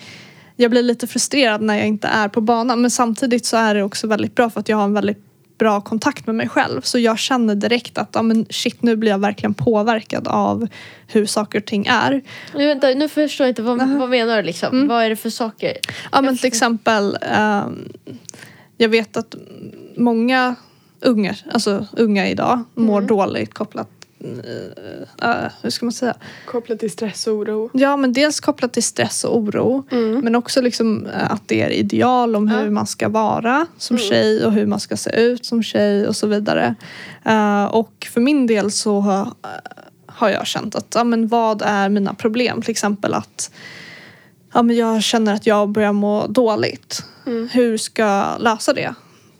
jag 0.55 0.71
blir 0.71 0.83
lite 0.83 1.07
frustrerad 1.07 1.61
när 1.61 1.77
jag 1.77 1.87
inte 1.87 2.07
är 2.07 2.27
på 2.27 2.41
banan. 2.41 2.81
Men 2.81 2.91
samtidigt 2.91 3.45
så 3.45 3.57
är 3.57 3.75
det 3.75 3.83
också 3.83 4.07
väldigt 4.07 4.35
bra 4.35 4.49
för 4.49 4.59
att 4.59 4.69
jag 4.69 4.77
har 4.77 4.83
en 4.83 4.93
väldigt 4.93 5.25
bra 5.57 5.81
kontakt 5.81 6.27
med 6.27 6.35
mig 6.35 6.49
själv. 6.49 6.81
Så 6.81 6.99
jag 6.99 7.19
känner 7.19 7.55
direkt 7.55 7.97
att 7.97 8.09
ja, 8.13 8.21
men 8.21 8.45
shit, 8.49 8.83
nu 8.83 8.95
blir 8.95 9.11
jag 9.11 9.19
verkligen 9.19 9.53
påverkad 9.53 10.27
av 10.27 10.67
hur 11.07 11.25
saker 11.25 11.59
och 11.59 11.65
ting 11.65 11.85
är. 11.85 12.21
Nu, 12.55 12.67
vänta, 12.67 12.87
nu 12.87 13.09
förstår 13.09 13.45
jag 13.45 13.51
inte. 13.51 13.61
Vad, 13.61 13.89
vad 13.89 14.09
menar 14.09 14.37
du 14.37 14.43
liksom? 14.43 14.87
Vad 14.87 15.03
är 15.03 15.09
det 15.09 15.15
för 15.15 15.29
saker? 15.29 15.77
Ja 16.11 16.21
men 16.21 16.37
till 16.37 16.47
exempel, 16.47 17.17
ehm, 17.21 17.89
jag 18.77 18.89
vet 18.89 19.17
att 19.17 19.35
många 19.95 20.55
unga, 21.01 21.35
alltså 21.51 21.85
unga 21.97 22.29
idag 22.29 22.63
mår 22.75 23.01
dåligt 23.01 23.53
kopplat, 23.53 23.89
eh, 24.19 25.29
eh, 25.29 25.51
hur 25.61 25.69
ska 25.69 25.85
man 25.85 25.93
säga? 25.93 26.15
Kopplat 26.45 26.79
till 26.79 26.91
stress 26.91 27.27
och 27.27 27.33
oro. 27.33 27.69
Ja 27.73 27.97
men 27.97 28.13
dels 28.13 28.39
kopplat 28.39 28.73
till 28.73 28.83
stress 28.83 29.23
och 29.23 29.37
oro 29.37 29.83
men 30.23 30.35
också 30.35 30.61
liksom 30.61 31.05
eh, 31.05 31.31
att 31.31 31.47
det 31.47 31.61
är 31.61 31.69
ideal 31.69 32.35
om 32.35 32.47
hur 32.47 32.69
man 32.69 32.87
ska 32.87 33.09
vara 33.09 33.65
som 33.77 33.97
tjej 33.97 34.45
och 34.45 34.51
hur 34.51 34.65
man 34.65 34.79
ska 34.79 34.97
se 34.97 35.21
ut 35.21 35.45
som 35.45 35.63
tjej 35.63 36.07
och 36.07 36.15
så 36.15 36.27
vidare. 36.27 36.75
Eh, 37.25 37.65
och 37.65 38.07
för 38.11 38.21
min 38.21 38.47
del 38.47 38.71
så 38.71 38.99
har, 38.99 39.33
har 40.05 40.29
jag 40.29 40.47
känt 40.47 40.75
att, 40.75 40.93
ja 40.95 41.03
men 41.03 41.27
vad 41.27 41.61
är 41.61 41.89
mina 41.89 42.13
problem? 42.13 42.61
Till 42.61 42.71
exempel 42.71 43.13
att 43.13 43.51
ja, 44.53 44.63
men 44.63 44.75
jag 44.75 45.03
känner 45.03 45.33
att 45.33 45.47
jag 45.47 45.69
börjar 45.69 45.93
må 45.93 46.27
dåligt. 46.27 47.03
Hur 47.51 47.77
ska 47.77 48.01
jag 48.01 48.41
lösa 48.41 48.73
det? 48.73 48.93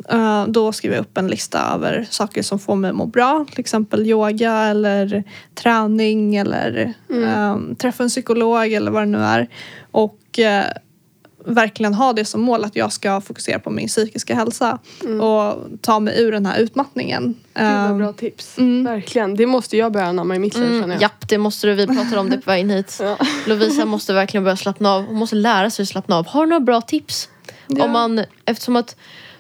Eh, 0.10 0.46
då 0.48 0.72
skriver 0.72 0.96
jag 0.96 1.02
upp 1.02 1.18
en 1.18 1.28
lista 1.28 1.74
över 1.76 2.08
saker 2.10 2.44
som 2.44 2.60
får 2.60 2.76
mig 2.76 2.90
att 2.90 2.96
må 2.96 3.06
bra. 3.06 3.46
Till 3.52 3.60
exempel 3.60 4.08
yoga 4.08 4.54
eller 4.54 5.24
träning 5.56 6.36
eller 6.36 6.94
eh, 7.10 7.58
träffa 7.78 8.04
en 8.04 8.10
psykolog 8.10 8.74
eller 8.74 8.92
vad 8.92 9.02
det 9.02 9.06
nu 9.06 9.18
är. 9.18 9.48
Och 9.92 10.40
eh, 10.40 10.66
verkligen 11.46 11.94
ha 11.94 12.14
det 12.14 12.26
som 12.26 12.42
mål 12.42 12.64
att 12.64 12.76
jag 12.76 12.94
ska 12.94 13.22
fokusera 13.22 13.60
på 13.60 13.70
min 13.70 13.88
psykiska 13.88 14.36
hälsa 14.36 14.80
och 15.22 15.68
ta 15.82 16.00
mig 16.00 16.22
ur 16.22 16.32
den 16.32 16.46
här 16.46 16.60
utmattningen. 16.60 17.24
Gud 17.54 17.66
vad 17.68 17.92
Eh, 17.92 17.98
bra 17.98 18.14
tips. 18.14 18.58
mm. 18.58 18.84
Verkligen. 18.84 19.36
Det 19.36 19.46
måste 19.46 19.78
jag 19.78 19.92
börja 19.92 20.06
anamma 20.08 20.36
i 20.36 20.40
mitt 20.40 20.56
liv 20.56 20.64
känner 20.66 20.78
Mm, 20.78 20.92
jag. 20.92 21.02
japp, 21.02 21.30
det 21.30 21.38
måste 21.38 21.68
du. 21.68 21.74
Vi 21.74 21.88
pratade 21.88 22.18
om 22.20 22.30
det 22.30 22.38
på 22.38 22.50
vägen 22.52 22.70
hit. 22.70 22.98
Ja. 23.02 23.18
Lovisa 23.48 23.86
måste 23.86 24.14
verkligen 24.14 24.44
börja 24.44 24.58
slappna 24.58 24.92
av. 24.94 25.06
Hon 25.06 25.16
måste 25.16 25.36
lära 25.36 25.70
sig 25.70 25.84
att 25.84 25.90
slappna 25.90 26.18
av. 26.18 26.28
Har 26.28 26.42
du 26.46 26.50
några 26.50 26.60
bra 26.60 26.82
tips? 26.82 27.30
Ja. 27.68 27.84
Om 27.86 27.92
man, 27.92 28.24
eftersom 28.46 28.76
att 28.76 28.96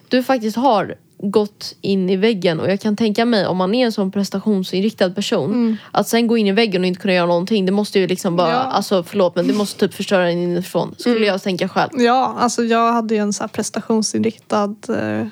du 0.09 0.23
faktiskt 0.23 0.57
har 0.57 0.95
gått 1.21 1.75
in 1.81 2.09
i 2.09 2.15
väggen 2.15 2.59
och 2.59 2.69
jag 2.71 2.79
kan 2.79 2.95
tänka 2.95 3.25
mig 3.25 3.47
om 3.47 3.57
man 3.57 3.75
är 3.75 3.85
en 3.85 3.91
sån 3.91 4.11
prestationsinriktad 4.11 5.09
person 5.09 5.77
att 5.91 6.07
sen 6.07 6.27
gå 6.27 6.37
in 6.37 6.47
i 6.47 6.51
väggen 6.51 6.81
och 6.81 6.87
inte 6.87 7.01
kunna 7.01 7.13
göra 7.13 7.25
någonting 7.25 7.65
det 7.65 7.71
måste 7.71 7.99
ju 7.99 8.07
liksom 8.07 8.35
bara, 8.35 8.49
Ja. 8.51 8.55
alltså 8.57 9.03
förlåt 9.03 9.35
men 9.35 9.47
det 9.47 9.53
måste 9.53 9.79
typ 9.87 9.93
förstöra 9.95 10.29
en 10.31 10.37
inifrån 10.37 10.95
skulle 10.97 11.25
jag 11.25 11.41
tänka 11.43 11.69
själv. 11.69 11.89
Ja, 11.93 12.35
alltså 12.39 12.63
jag 12.63 12.93
hade 12.93 13.15
ju 13.15 13.21
en 13.21 13.33
så 13.33 13.43
här 13.43 13.47
prestationsinriktad, 13.47 14.75
eh, 14.89 15.27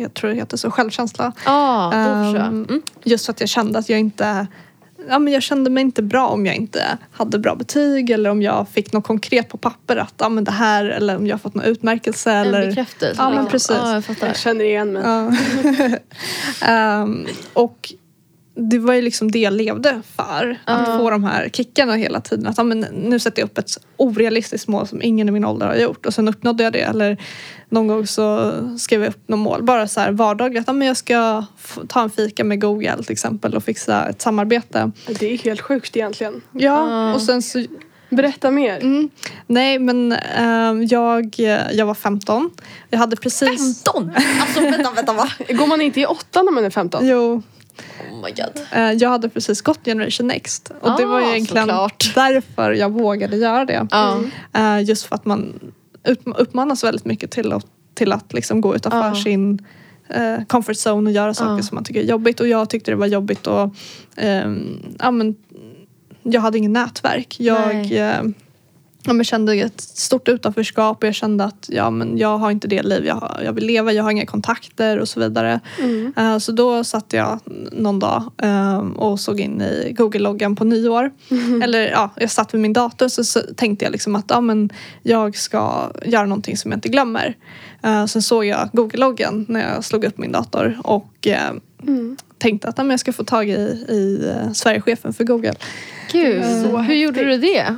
jag 0.00 0.14
tror 0.14 0.30
det 0.30 0.36
heter 0.36 0.56
så, 0.56 0.70
självkänsla. 0.70 1.32
Jag. 1.44 1.94
Ehm, 1.94 2.64
Mm. 2.68 2.82
Just 3.04 3.26
för 3.26 3.32
att 3.32 3.40
jag 3.40 3.48
kände 3.48 3.78
att 3.78 3.88
jag 3.88 3.98
inte 4.00 4.46
Ja, 5.08 5.18
men 5.18 5.32
jag 5.32 5.42
kände 5.42 5.70
mig 5.70 5.80
inte 5.80 6.02
bra 6.02 6.28
om 6.28 6.46
jag 6.46 6.54
inte 6.56 6.98
hade 7.12 7.38
bra 7.38 7.54
betyg 7.54 8.10
eller 8.10 8.30
om 8.30 8.42
jag 8.42 8.68
fick 8.68 8.92
något 8.92 9.06
konkret 9.06 9.48
på 9.48 9.58
papper 9.58 9.96
att 9.96 10.14
ja, 10.18 10.28
men 10.28 10.44
det 10.44 10.50
här 10.50 10.84
eller 10.84 11.16
om 11.16 11.26
jag 11.26 11.40
fått 11.40 11.54
någon 11.54 11.64
utmärkelse. 11.64 12.32
En 12.32 12.46
Eller, 12.46 12.66
bekräftelse. 12.66 13.22
Ja, 13.22 13.30
men 13.30 13.46
precis. 13.46 13.76
Ja, 13.82 14.02
jag. 14.08 14.16
Jag 14.28 14.36
känner 14.36 14.64
igen 14.64 14.92
mig. 14.92 15.02
Ja. 15.02 15.32
Ehm, 16.66 17.26
och 17.52 17.92
det 18.54 18.78
var 18.78 18.94
ju 18.94 19.02
liksom 19.02 19.30
det 19.30 19.38
jag 19.38 19.52
levde 19.52 20.02
för. 20.16 20.58
Att 20.64 20.88
Ja. 20.88 20.98
få 20.98 21.10
de 21.10 21.24
här 21.24 21.48
kickarna 21.48 21.94
hela 21.94 22.20
tiden. 22.20 22.46
Att 22.46 22.58
ja, 22.58 22.64
men 22.64 22.80
nu 22.80 23.18
sätter 23.18 23.42
jag 23.42 23.46
upp 23.46 23.58
ett 23.58 23.70
orealistiskt 23.96 24.68
mål 24.68 24.86
som 24.86 25.02
ingen 25.02 25.28
i 25.28 25.32
min 25.32 25.44
ålder 25.44 25.66
har 25.66 25.74
gjort. 25.76 26.06
Och 26.06 26.14
sen 26.14 26.28
uppnådde 26.28 26.62
jag 26.64 26.72
det. 26.72 26.80
Eller 26.80 27.16
någon 27.68 27.86
gång 27.86 28.06
så 28.06 28.52
skrev 28.78 29.00
jag 29.02 29.08
upp 29.08 29.28
något 29.28 29.38
mål. 29.38 29.62
Bara 29.62 29.88
så 29.88 30.00
här 30.00 30.12
vardagligt. 30.12 30.60
Att 30.60 30.66
ja, 30.66 30.72
men 30.72 30.88
jag 30.88 30.96
ska 30.96 31.44
ta 31.88 32.02
en 32.02 32.10
fika 32.10 32.44
med 32.44 32.60
Google 32.60 33.02
till 33.02 33.12
exempel 33.12 33.54
och 33.54 33.64
fixa 33.64 34.08
ett 34.08 34.22
samarbete. 34.22 34.90
Det 35.18 35.32
är 35.32 35.38
helt 35.38 35.60
sjukt 35.60 35.96
egentligen. 35.96 36.40
Ja, 36.52 36.60
Ja. 36.90 37.14
och 37.14 37.22
sen 37.22 37.42
så 37.42 37.64
Berätta 38.10 38.50
mer. 38.50 38.76
Mm. 38.80 39.10
Nej 39.46 39.78
men 39.78 40.12
ehm, 40.12 40.84
jag, 40.86 41.34
jag 41.72 41.86
var 41.86 41.94
15. 41.94 42.50
Jag 42.90 42.98
hade 42.98 43.16
precis... 43.16 43.82
15! 43.84 44.12
Alltså 44.40 44.60
vänta, 44.60 44.90
vänta 44.90 45.12
va? 45.12 45.28
Går 45.48 45.66
man 45.66 45.80
inte 45.80 46.00
i 46.00 46.06
åtta 46.06 46.42
när 46.42 46.52
man 46.52 46.64
är 46.64 46.70
15? 46.70 47.06
Jo, 47.08 47.42
Oh 48.12 48.16
my 48.24 48.30
god. 48.30 48.64
eh, 48.72 48.92
jag 48.92 49.08
hade 49.08 49.28
precis 49.28 49.60
gått 49.60 49.84
Generation 49.84 50.26
Next. 50.26 50.72
Och 50.80 50.96
det 50.98 51.04
var 51.06 51.20
ju 51.20 51.26
Ah, 51.26 51.30
egentligen 51.34 51.66
såklart. 51.66 52.12
därför 52.14 52.72
jag 52.72 52.90
vågade 52.92 53.36
göra 53.36 53.64
det. 53.64 53.86
Eh, 54.54 54.82
just 54.82 55.04
för 55.06 55.14
att 55.14 55.24
man 55.24 55.70
upp- 56.08 56.34
uppmanas 56.38 56.84
väldigt 56.84 57.04
mycket 57.04 57.30
till 57.30 57.52
att, 57.52 57.66
till 57.94 58.12
att 58.12 58.32
liksom 58.32 58.60
gå 58.60 58.74
utanför 58.76 58.98
Ja. 59.08 59.14
sin 59.14 59.66
eh, 60.08 60.44
comfort 60.48 60.76
zone 60.86 61.10
och 61.10 61.14
göra 61.16 61.34
saker 61.34 61.56
Ja. 61.56 61.62
som 61.62 61.74
man 61.74 61.84
tycker 61.84 62.00
är 62.00 62.04
jobbigt. 62.04 62.40
Och 62.40 62.48
jag 62.48 62.70
tyckte 62.70 62.90
det 62.90 62.96
var 62.96 63.06
jobbigt 63.06 63.46
och 63.46 63.74
ehm, 64.16 64.78
ja, 64.98 65.10
men, 65.10 65.36
jag 66.22 66.40
hade 66.40 66.58
ingen 66.58 66.72
nätverk. 66.72 67.36
Jag, 67.40 67.92
eh, 67.92 68.22
ja, 69.04 69.12
men 69.12 69.24
kände 69.24 69.54
ett 69.54 69.80
stort 69.80 70.28
utanförskap 70.28 71.02
och 71.02 71.06
jag 71.08 71.14
kände 71.14 71.44
att 71.44 71.66
ja, 71.72 71.90
men 71.90 72.18
jag 72.18 72.38
har 72.38 72.50
inte 72.50 72.68
det 72.68 72.82
liv 72.82 73.06
jag, 73.06 73.14
har, 73.14 73.40
jag 73.44 73.52
vill 73.52 73.66
leva, 73.66 73.92
jag 73.92 74.02
har 74.02 74.10
inga 74.10 74.26
kontakter 74.26 74.98
och 74.98 75.08
så 75.08 75.20
vidare. 75.20 75.60
Mm. 75.78 76.12
Eh, 76.16 76.38
så 76.38 76.52
då 76.52 76.84
satt 76.84 77.12
jag 77.12 77.38
någon 77.72 77.98
dag 77.98 78.22
eh, 78.42 78.78
och 78.78 79.20
såg 79.20 79.40
in 79.40 79.60
i 79.62 79.92
Google-loggan 79.98 80.56
på 80.56 80.64
nyår. 80.64 81.10
Eller 81.62 81.90
ja, 81.90 82.10
jag 82.16 82.30
satt 82.30 82.54
vid 82.54 82.60
min 82.60 82.72
dator 82.72 83.08
så, 83.08 83.24
så 83.24 83.40
tänkte 83.56 83.84
jag 83.84 83.92
liksom 83.92 84.16
att 84.16 84.24
ja, 84.28 84.40
men 84.40 84.70
jag 85.02 85.36
ska 85.36 85.90
göra 86.04 86.26
någonting 86.26 86.56
som 86.56 86.70
jag 86.70 86.76
inte 86.76 86.88
glömmer. 86.88 87.36
Eh, 87.82 88.06
sen 88.06 88.22
såg 88.22 88.44
jag 88.44 88.68
Google-loggan 88.72 89.46
när 89.48 89.74
jag 89.74 89.84
slog 89.84 90.04
upp 90.04 90.18
min 90.18 90.32
dator 90.32 90.78
och 90.84 91.26
eh, 91.26 91.52
Mm. 91.86 92.16
tänkte 92.38 92.68
att 92.68 92.78
ja, 92.78 92.84
men 92.84 92.90
jag 92.90 93.00
ska 93.00 93.12
få 93.12 93.24
tag 93.24 93.48
i, 93.48 93.52
i 93.88 94.32
eh, 94.36 94.52
Sverigechefen 94.52 95.12
för 95.12 95.24
Google. 95.24 95.54
Gud, 96.12 96.42
hur 96.86 96.94
gjorde 96.94 97.24
du 97.24 97.38
det? 97.38 97.76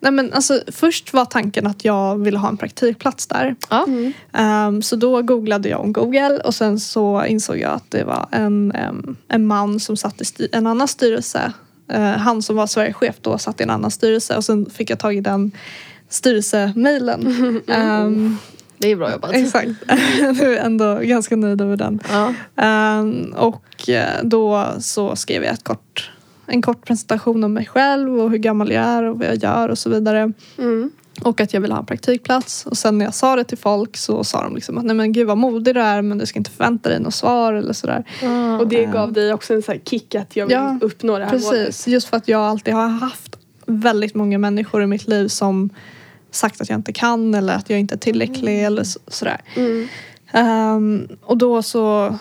Nej, 0.00 0.12
men 0.12 0.32
alltså, 0.32 0.60
först 0.68 1.12
var 1.12 1.24
tanken 1.24 1.66
att 1.66 1.84
jag 1.84 2.18
ville 2.18 2.38
ha 2.38 2.48
en 2.48 2.56
praktikplats 2.56 3.26
där. 3.26 3.56
Ja. 3.70 3.84
Mm. 3.86 4.12
Ehm, 4.32 4.82
så 4.82 4.96
då 4.96 5.22
googlade 5.22 5.68
jag 5.68 5.80
om 5.80 5.92
Google 5.92 6.40
och 6.44 6.54
sen 6.54 6.80
så 6.80 7.24
insåg 7.24 7.58
jag 7.58 7.72
att 7.72 7.90
det 7.90 8.04
var 8.04 8.26
en, 8.32 8.72
em, 8.72 9.16
en 9.28 9.46
man 9.46 9.80
som 9.80 9.96
satt 9.96 10.40
i 10.40 10.48
en 10.52 10.66
annan 10.66 10.88
styrelse. 10.88 11.52
Eh, 11.92 12.02
han 12.02 12.42
som 12.42 12.56
var 12.56 12.66
Sverigechef 12.66 13.16
då 13.20 13.38
satt 13.38 13.60
i 13.60 13.62
en 13.62 13.70
annan 13.70 13.90
styrelse 13.90 14.36
och 14.36 14.44
sen 14.44 14.70
fick 14.70 14.90
jag 14.90 14.98
tag 14.98 15.16
i 15.16 15.20
den 15.20 15.52
styrelsemailen. 16.08 17.26
Ehm, 17.68 18.36
Det 18.78 18.90
är 18.92 18.96
bra 18.96 19.12
jobbat. 19.12 19.30
exakt. 19.34 19.70
jag 20.18 20.40
är 20.40 20.56
ändå 20.56 20.94
ganska 21.02 21.36
nöjd 21.36 21.60
över 21.60 21.76
den. 21.76 22.00
Ja. 22.10 22.34
Och 23.36 23.88
eh, 23.88 24.22
då 24.22 24.66
så 24.80 25.16
skrev 25.16 25.44
jag 25.44 25.54
ett 25.54 25.64
kort, 25.64 26.10
en 26.48 26.62
kort 26.62 26.86
presentation 26.86 27.44
om 27.44 27.52
mig 27.52 27.66
själv 27.66 28.20
och 28.20 28.30
hur 28.30 28.38
gammal 28.38 28.72
jag 28.72 28.84
är 28.84 29.02
och 29.02 29.18
vad 29.18 29.28
jag 29.28 29.36
gör 29.36 29.68
och 29.68 29.78
så 29.78 29.90
vidare. 29.90 30.32
Mm. 30.58 30.90
Och 31.22 31.40
att 31.40 31.54
jag 31.54 31.60
vill 31.60 31.72
ha 31.72 31.78
en 31.78 31.86
praktikplats. 31.86 32.66
Och 32.66 32.78
sen 32.78 32.98
när 32.98 33.04
jag 33.04 33.14
sa 33.14 33.36
det 33.36 33.44
till 33.44 33.58
folk 33.58 33.96
så 33.96 34.24
sa 34.24 34.42
de 34.42 34.54
liksom 34.54 34.78
att 34.78 34.84
nej 34.84 34.96
men 34.96 35.12
gud 35.12 35.26
vad 35.26 35.38
modig 35.38 35.74
du 35.74 35.80
är 35.80 36.02
men 36.02 36.18
du 36.18 36.26
ska 36.26 36.38
inte 36.38 36.50
förvänta 36.50 36.88
dig 36.88 37.00
något 37.00 37.14
svar 37.14 37.52
eller 37.52 37.72
sådär. 37.72 38.04
Och 38.60 38.68
det 38.68 38.84
gav 38.84 39.12
dig 39.12 39.32
också 39.32 39.54
en 39.54 39.62
sån 39.62 39.72
här 39.72 39.80
kick 39.84 40.14
att 40.14 40.36
jag 40.36 40.46
vill 40.46 40.54
Ja, 40.54 40.78
uppnå 40.80 41.18
det 41.18 41.24
här 41.24 41.38
målet. 41.38 41.66
Precis, 41.66 41.88
just 41.88 42.08
för 42.08 42.16
att 42.16 42.28
jag 42.28 42.40
alltid 42.40 42.74
har 42.74 42.88
haft 42.88 43.38
väldigt 43.66 44.14
många 44.14 44.38
människor 44.38 44.82
i 44.82 44.86
mitt 44.86 45.06
liv 45.08 45.28
som 45.28 45.70
sagt 46.30 46.60
att 46.60 46.68
jag 46.68 46.78
inte 46.78 46.92
kan 46.92 47.34
eller 47.34 47.54
att 47.54 47.70
jag 47.70 47.78
inte 47.78 47.94
är 47.94 47.98
tillräcklig 47.98 48.64
eller 48.64 48.84
så, 48.84 49.00
sådär. 49.06 49.40
Mm. 49.56 49.88
Ehm, 50.32 51.08
och 51.22 51.36
då 51.36 51.62
så 51.62 52.16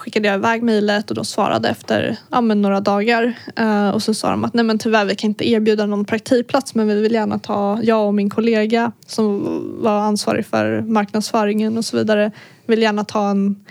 skickade 0.00 0.28
jag 0.28 0.36
iväg 0.36 0.62
mejlet 0.62 1.10
och 1.10 1.16
de 1.16 1.24
svarade 1.24 1.68
efter 1.68 2.16
ja, 2.30 2.40
men 2.40 2.62
några 2.62 2.80
dagar. 2.80 3.34
Eh, 3.56 3.90
och 3.90 4.02
så 4.02 4.14
sa 4.14 4.30
de 4.30 4.44
att 4.44 4.54
nej 4.54 4.64
men 4.64 4.78
tyvärr 4.78 5.04
vi 5.04 5.14
kan 5.14 5.30
inte 5.30 5.50
erbjuda 5.50 5.86
någon 5.86 6.04
praktikplats 6.04 6.74
men 6.74 6.88
vi 6.88 7.00
vill 7.00 7.12
gärna 7.12 7.38
ta, 7.38 7.78
jag 7.82 8.06
och 8.06 8.14
min 8.14 8.30
kollega 8.30 8.92
som 9.06 9.42
var 9.82 9.98
ansvarig 9.98 10.46
för 10.46 10.80
marknadsföringen 10.80 11.78
och 11.78 11.84
så 11.84 11.96
vidare 11.96 12.30
vill 12.66 12.82
gärna 12.82 13.04
ta 13.04 13.30
en 13.30 13.64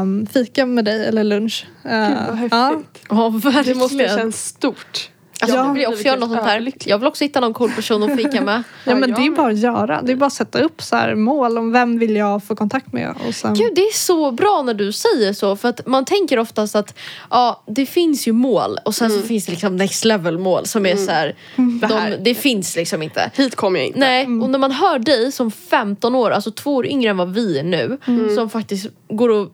um, 0.00 0.26
fika 0.26 0.66
med 0.66 0.84
dig 0.84 1.06
eller 1.06 1.24
lunch. 1.24 1.66
Eh, 1.84 2.08
Gud 2.08 2.16
vad 2.28 2.36
häftigt. 2.36 2.52
ja. 2.52 2.82
Ja, 3.10 3.28
verkligen. 3.28 3.64
Det 3.64 3.74
måste 3.74 4.08
kännas 4.08 4.44
stort. 4.44 5.10
Alltså, 5.40 5.56
Ja, 5.56 5.66
jag 5.66 5.74
vill 5.74 5.86
också 5.86 6.02
göra 6.04 6.16
något 6.18 6.28
sånt 6.30 6.42
här. 6.42 6.72
Jag 6.84 6.98
vill 6.98 7.06
också 7.08 7.24
hitta 7.24 7.40
någon 7.40 7.54
cool 7.54 7.70
person 7.70 8.02
att 8.02 8.16
fika 8.16 8.40
med. 8.40 8.62
Ja 8.84 8.94
men 8.94 9.14
det 9.14 9.26
är 9.26 9.30
bara 9.30 9.48
att 9.52 9.58
göra. 9.58 10.02
Det 10.02 10.12
är 10.12 10.16
bara 10.16 10.26
att 10.26 10.32
sätta 10.32 10.60
upp 10.62 10.82
så 10.82 10.96
här 10.96 11.14
mål 11.14 11.58
om 11.58 11.72
vem 11.72 11.98
vill 11.98 12.16
jag 12.16 12.44
få 12.44 12.56
kontakt 12.56 12.92
med. 12.92 13.14
Och 13.28 13.34
sen, 13.34 13.54
Gud, 13.54 13.72
det 13.74 13.80
är 13.80 13.92
så 13.94 14.30
bra 14.30 14.62
när 14.66 14.74
du 14.74 14.92
säger 14.92 15.32
så. 15.32 15.56
För 15.56 15.68
att 15.68 15.86
man 15.86 16.04
tänker 16.04 16.38
oftast 16.38 16.74
att 16.76 16.94
ja, 17.30 17.62
det 17.66 17.86
finns 17.86 18.28
ju 18.28 18.32
mål 18.32 18.78
och 18.84 18.94
sen 18.94 19.10
så 19.10 19.20
finns 19.22 19.46
det 19.46 19.52
liksom 19.52 19.76
next 19.76 20.04
level 20.04 20.38
mål 20.38 20.66
som 20.66 20.86
är 20.86 20.96
så 20.96 21.10
här, 21.10 21.34
Det 21.80 21.86
här- 21.86 22.10
de, 22.10 22.16
det 22.16 22.34
finns 22.34 22.76
liksom 22.76 23.02
inte. 23.02 23.30
Hit 23.34 23.56
kommer 23.56 23.78
jag 23.80 23.86
inte. 23.86 23.98
Nej, 23.98 24.24
och 24.24 24.50
när 24.50 24.58
man 24.58 24.72
hör 24.72 24.98
dig 24.98 25.32
som 25.32 25.50
15 25.50 26.14
år, 26.14 26.30
alltså 26.30 26.50
två 26.50 26.74
år 26.74 26.86
yngre 26.86 27.10
än 27.10 27.16
vad 27.16 27.32
vi 27.34 27.58
är 27.58 27.62
nu, 27.62 27.98
som 28.34 28.50
faktiskt 28.50 28.86
går 29.08 29.28
och 29.28 29.48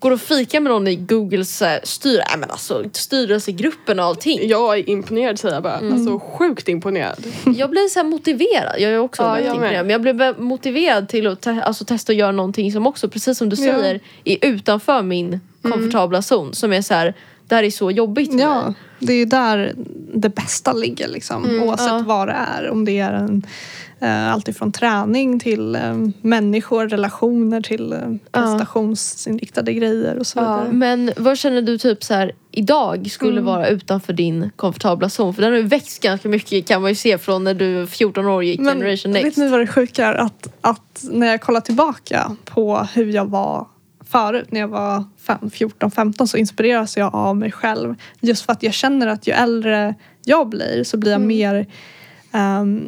Går 0.00 0.10
och 0.10 0.20
fika 0.20 0.60
med 0.60 0.72
någon 0.72 0.88
i 0.88 0.96
Googles 0.96 1.62
eh, 1.62 1.80
styr, 1.82 2.18
äh, 2.18 2.36
men 2.38 2.50
alltså, 2.50 2.84
styrelsegruppen 2.92 3.98
och 3.98 4.04
allting. 4.04 4.48
Jag 4.48 4.78
är 4.78 4.90
imponerad 4.90 5.38
säger 5.38 5.54
jag 5.54 5.62
bara. 5.62 5.74
Alltså 5.92 6.18
sjukt 6.18 6.68
imponerad. 6.68 7.24
Jag 7.56 7.70
blir 7.70 7.88
så 7.88 7.98
här 7.98 8.06
motiverad. 8.06 8.74
Jag 8.80 8.92
är 8.92 8.98
också 8.98 9.22
Ja, 9.22 9.40
jag 9.40 9.46
imponerad. 9.54 9.86
Men 9.86 9.90
jag 9.90 10.00
blir 10.00 10.40
motiverad 10.40 11.08
till 11.08 11.26
att 11.26 11.40
te- 11.40 11.62
alltså, 11.62 11.84
testa 11.84 12.12
att 12.12 12.16
göra 12.18 12.32
någonting 12.32 12.72
som 12.72 12.86
också, 12.86 13.08
precis 13.08 13.38
som 13.38 13.48
du 13.48 13.56
Ja. 13.64 13.72
säger, 13.78 14.00
är 14.24 14.38
utanför 14.42 15.02
min 15.02 15.40
komfortabla 15.62 16.22
zon. 16.22 16.54
Som 16.54 16.72
är 16.72 16.82
så 16.82 16.94
här, 16.94 17.14
det 17.48 17.54
här 17.54 17.62
är 17.62 17.70
så 17.70 17.90
jobbigt 17.90 18.30
Ja, 18.32 18.74
det 18.98 19.12
är 19.12 19.16
ju 19.16 19.24
där 19.24 19.72
det 20.14 20.28
bästa 20.28 20.72
ligger 20.72 21.08
liksom. 21.08 21.60
Oavsett 21.62 21.86
ja. 21.88 22.02
vad 22.06 22.28
det 22.28 22.36
är. 22.56 22.70
Om 22.70 22.84
det 22.84 22.98
är 22.98 23.12
en, 23.12 23.46
eh, 24.00 24.32
allt 24.32 24.48
ifrån 24.48 24.72
träning 24.72 25.38
till 25.40 25.74
eh, 25.76 25.94
människor, 26.22 26.88
relationer 26.88 27.60
till 27.60 27.92
eh, 27.92 27.98
prestationsinriktade 28.32 29.72
grejer 29.72 30.18
och 30.18 30.26
så 30.26 30.38
Ja. 30.38 30.42
vidare. 30.56 30.72
Men 30.72 31.12
vad 31.16 31.38
känner 31.38 31.62
du 31.62 31.78
typ 31.78 32.04
så 32.04 32.14
här 32.14 32.32
idag 32.52 33.10
skulle 33.10 33.40
vara 33.40 33.68
utanför 33.68 34.12
din 34.12 34.50
komfortabla 34.56 35.08
zon? 35.08 35.34
För 35.34 35.42
den 35.42 35.50
har 35.52 35.58
ju 35.58 35.66
växt 35.66 36.02
ganska 36.02 36.28
mycket 36.28 36.68
kan 36.68 36.82
man 36.82 36.90
ju 36.90 36.94
se 36.94 37.18
från 37.18 37.44
när 37.44 37.54
du 37.54 37.86
14 37.86 38.26
år 38.26 38.44
gick 38.44 38.60
Men 38.60 38.74
Generation 38.78 39.12
vet 39.12 39.24
Next. 39.24 39.38
ni 39.38 39.48
vad 39.48 39.60
det 39.60 39.66
sjuka 39.66 40.06
är? 40.06 40.14
Att, 40.14 40.48
att 40.60 41.04
när 41.10 41.26
jag 41.26 41.40
kollar 41.40 41.60
tillbaka 41.60 42.36
på 42.44 42.86
hur 42.94 43.12
jag 43.14 43.24
var 43.30 43.66
förut 44.10 44.46
när 44.52 44.60
jag 44.60 44.68
var 44.68 45.04
fem, 45.26 45.50
14, 45.50 45.90
15 45.90 46.28
så 46.28 46.36
inspireras 46.36 46.96
jag 46.96 47.14
av 47.14 47.36
mig 47.36 47.52
själv. 47.52 47.94
Just 48.20 48.44
för 48.46 48.52
att 48.52 48.62
jag 48.62 48.74
känner 48.74 49.06
att 49.06 49.26
ju 49.26 49.32
äldre 49.32 49.94
jag 50.24 50.48
blir 50.48 50.84
så 50.84 50.96
blir 50.96 51.12
jag 51.12 51.20
mer 51.20 51.54
ehm, 51.54 51.66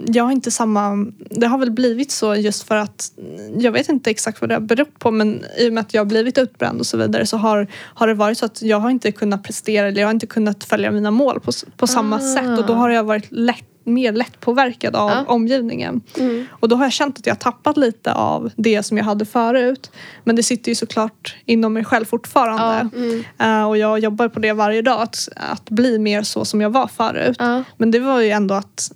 jag 0.07 0.25
har 0.25 0.33
inte 0.33 0.51
samma, 0.51 1.07
det 1.31 1.47
har 1.47 1.59
väl 1.59 1.71
blivit 1.71 2.11
så 2.11 2.35
just 2.35 2.63
för 2.63 2.77
att 2.77 3.13
jag 3.59 3.73
vet 3.73 3.89
inte 3.89 4.11
exakt 4.11 4.41
vad 4.41 4.51
det 4.51 4.55
har 4.55 4.61
berott 4.61 4.99
på 4.99 5.11
men 5.11 5.41
i 5.59 5.69
och 5.69 5.73
med 5.73 5.81
att 5.81 5.95
jag 5.95 6.01
har 6.01 6.07
blivit 6.07 6.39
utbränd 6.39 6.81
och 6.81 6.87
så 6.87 6.97
vidare 6.97 7.27
så 7.27 7.37
har, 7.37 7.67
har 7.75 8.07
det 8.07 8.15
varit 8.15 8.39
så 8.39 8.47
att 8.47 8.63
jag 8.63 8.81
har 8.81 8.91
inte 8.91 9.13
kunnat 9.13 9.43
prestera 9.43 9.89
eller 9.89 10.01
jag 10.01 10.09
har 10.09 10.15
inte 10.15 10.27
kunnat 10.27 10.65
följa 10.65 10.91
mina 10.91 11.11
mål 11.11 11.41
på, 11.41 11.53
på 11.77 11.87
samma 11.87 12.17
Ah. 12.17 12.35
sätt 12.35 12.59
och 12.59 12.67
då 12.67 12.73
har 12.73 12.91
jag 12.91 13.05
varit 13.05 13.27
lätt, 13.31 13.65
mer 13.85 14.13
lättpåverkad 14.13 14.97
av 14.97 15.11
Ja. 15.11 15.25
omgivningen. 15.27 16.01
Mm. 16.19 16.45
Och 16.51 16.69
då 16.69 16.77
har 16.77 16.85
jag 16.85 16.93
känt 16.93 17.19
att 17.19 17.27
jag 17.27 17.39
tappat 17.39 17.77
lite 17.77 18.13
av 18.13 18.51
det 18.57 18.83
som 18.83 18.97
jag 18.99 19.05
hade 19.05 19.25
förut. 19.25 19.91
Men 20.25 20.37
det 20.37 20.43
sitter 20.43 20.69
ju 20.71 20.75
såklart 20.75 21.37
inom 21.47 21.73
mig 21.73 21.85
själv 21.85 22.05
fortfarande. 22.05 22.89
Mm. 22.97 23.25
Eh, 23.39 23.69
och 23.69 23.79
jag 23.79 23.99
jobbar 23.99 24.29
på 24.29 24.41
det 24.41 24.53
varje 24.53 24.83
dag, 24.83 25.03
att, 25.03 25.29
att 25.37 25.71
bli 25.71 25.99
mer 25.99 26.23
så 26.23 26.45
som 26.45 26.61
jag 26.61 26.71
var 26.71 26.87
förut. 26.87 27.37
Men 27.77 27.91
det 27.91 27.99
var 27.99 28.21
ju 28.21 28.31
ändå 28.31 28.55
att 28.55 28.93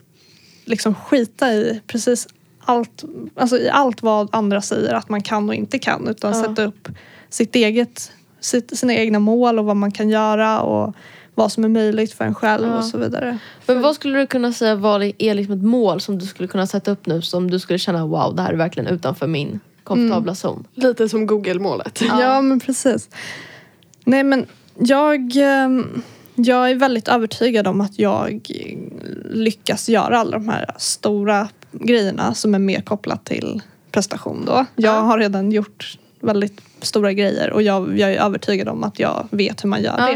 liksom 0.66 0.94
skita 0.94 1.52
i 1.52 1.80
precis 1.86 2.28
allt, 2.64 3.04
alltså 3.36 3.58
i 3.58 3.68
allt 3.68 4.02
vad 4.02 4.28
andra 4.32 4.62
säger 4.62 4.94
att 4.94 5.08
man 5.08 5.22
kan 5.22 5.48
och 5.48 5.54
inte 5.54 5.78
kan. 5.78 6.08
Utan 6.08 6.32
Ja. 6.36 6.42
sätta 6.42 6.64
upp 6.64 6.88
sitt 7.28 7.54
eget, 7.56 8.12
sitt, 8.40 8.78
sina 8.78 8.94
egna 8.94 9.18
mål 9.18 9.58
och 9.58 9.64
vad 9.64 9.76
man 9.76 9.90
kan 9.92 10.08
göra 10.08 10.60
och 10.60 10.94
vad 11.34 11.52
som 11.52 11.64
är 11.64 11.68
möjligt 11.68 12.12
för 12.12 12.24
en 12.24 12.34
själv 12.34 12.66
Ja. 12.66 12.78
och 12.78 12.84
så 12.84 12.98
vidare. 12.98 13.38
Men 13.66 13.80
vad 13.80 13.94
skulle 13.94 14.18
du 14.18 14.26
kunna 14.26 14.52
säga 14.52 14.74
var 14.74 15.12
är 15.18 15.34
liksom 15.34 15.54
ett 15.54 15.62
mål 15.64 16.00
som 16.00 16.18
du 16.18 16.26
skulle 16.26 16.48
kunna 16.48 16.66
sätta 16.66 16.90
upp 16.90 17.06
nu 17.06 17.22
som 17.22 17.50
du 17.50 17.58
skulle 17.58 17.78
känna 17.78 18.06
wow 18.06 18.36
det 18.36 18.42
här 18.42 18.52
är 18.52 18.56
verkligen 18.56 18.86
utanför 18.94 19.26
min 19.26 19.60
komfortabla 19.84 20.34
zon? 20.34 20.64
Lite 20.74 21.08
som 21.08 21.26
Google-målet. 21.26 22.00
Ja, 22.20 22.40
men 22.40 22.60
precis. 22.60 23.08
Nej 24.04 24.22
men 24.24 24.46
jag, 24.78 25.36
ehm, 25.36 26.02
jag 26.36 26.70
är 26.70 26.74
väldigt 26.74 27.08
övertygad 27.08 27.66
om 27.66 27.80
att 27.80 27.98
jag 27.98 28.40
lyckas 29.30 29.88
göra 29.88 30.18
alla 30.18 30.30
de 30.30 30.48
här 30.48 30.70
stora 30.78 31.48
grejerna 31.72 32.34
som 32.34 32.54
är 32.54 32.58
mer 32.58 32.80
kopplat 32.80 33.24
till 33.24 33.62
prestation 33.90 34.44
då. 34.46 34.52
Jag 34.76 34.94
Ja. 34.96 35.00
har 35.00 35.18
redan 35.18 35.52
gjort 35.52 35.98
väldigt 36.20 36.60
stora 36.82 37.12
grejer 37.12 37.50
och 37.50 37.62
jag, 37.62 37.98
jag 37.98 38.12
är 38.12 38.20
övertygad 38.20 38.68
om 38.68 38.84
att 38.84 38.98
jag 38.98 39.26
vet 39.30 39.64
hur 39.64 39.68
man 39.68 39.82
gör 39.82 39.94
Ja. 39.98 40.06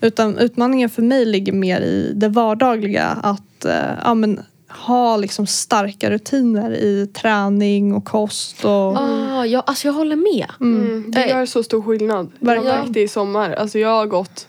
det. 0.00 0.06
Utan 0.06 0.38
utmaningen 0.38 0.90
för 0.90 1.02
mig 1.02 1.24
ligger 1.24 1.52
mer 1.52 1.80
i 1.80 2.12
det 2.14 2.28
vardagliga. 2.28 3.18
Att 3.22 3.64
eh, 3.64 3.74
ja, 4.04 4.14
men, 4.14 4.40
ha 4.68 5.16
liksom 5.16 5.46
starka 5.46 6.10
rutiner 6.10 6.70
i 6.70 7.06
träning 7.06 7.94
och 7.94 8.04
kost. 8.04 8.64
Och, 8.64 8.70
Ah, 8.98 9.44
ja, 9.46 9.60
alltså 9.66 9.88
jag 9.88 9.92
håller 9.92 10.16
med. 10.16 10.46
Mm. 10.60 11.04
Det 11.10 11.18
Nej. 11.20 11.28
gör 11.28 11.46
så 11.46 11.62
stor 11.62 11.82
skillnad. 11.82 12.30
Jag 12.38 12.46
Verkligen. 12.46 12.78
märkt 12.78 12.92
det 12.92 13.00
i 13.02 13.08
sommar. 13.08 13.52
Alltså 13.52 13.78
jag 13.78 13.88
har 13.88 14.06
gått 14.06 14.48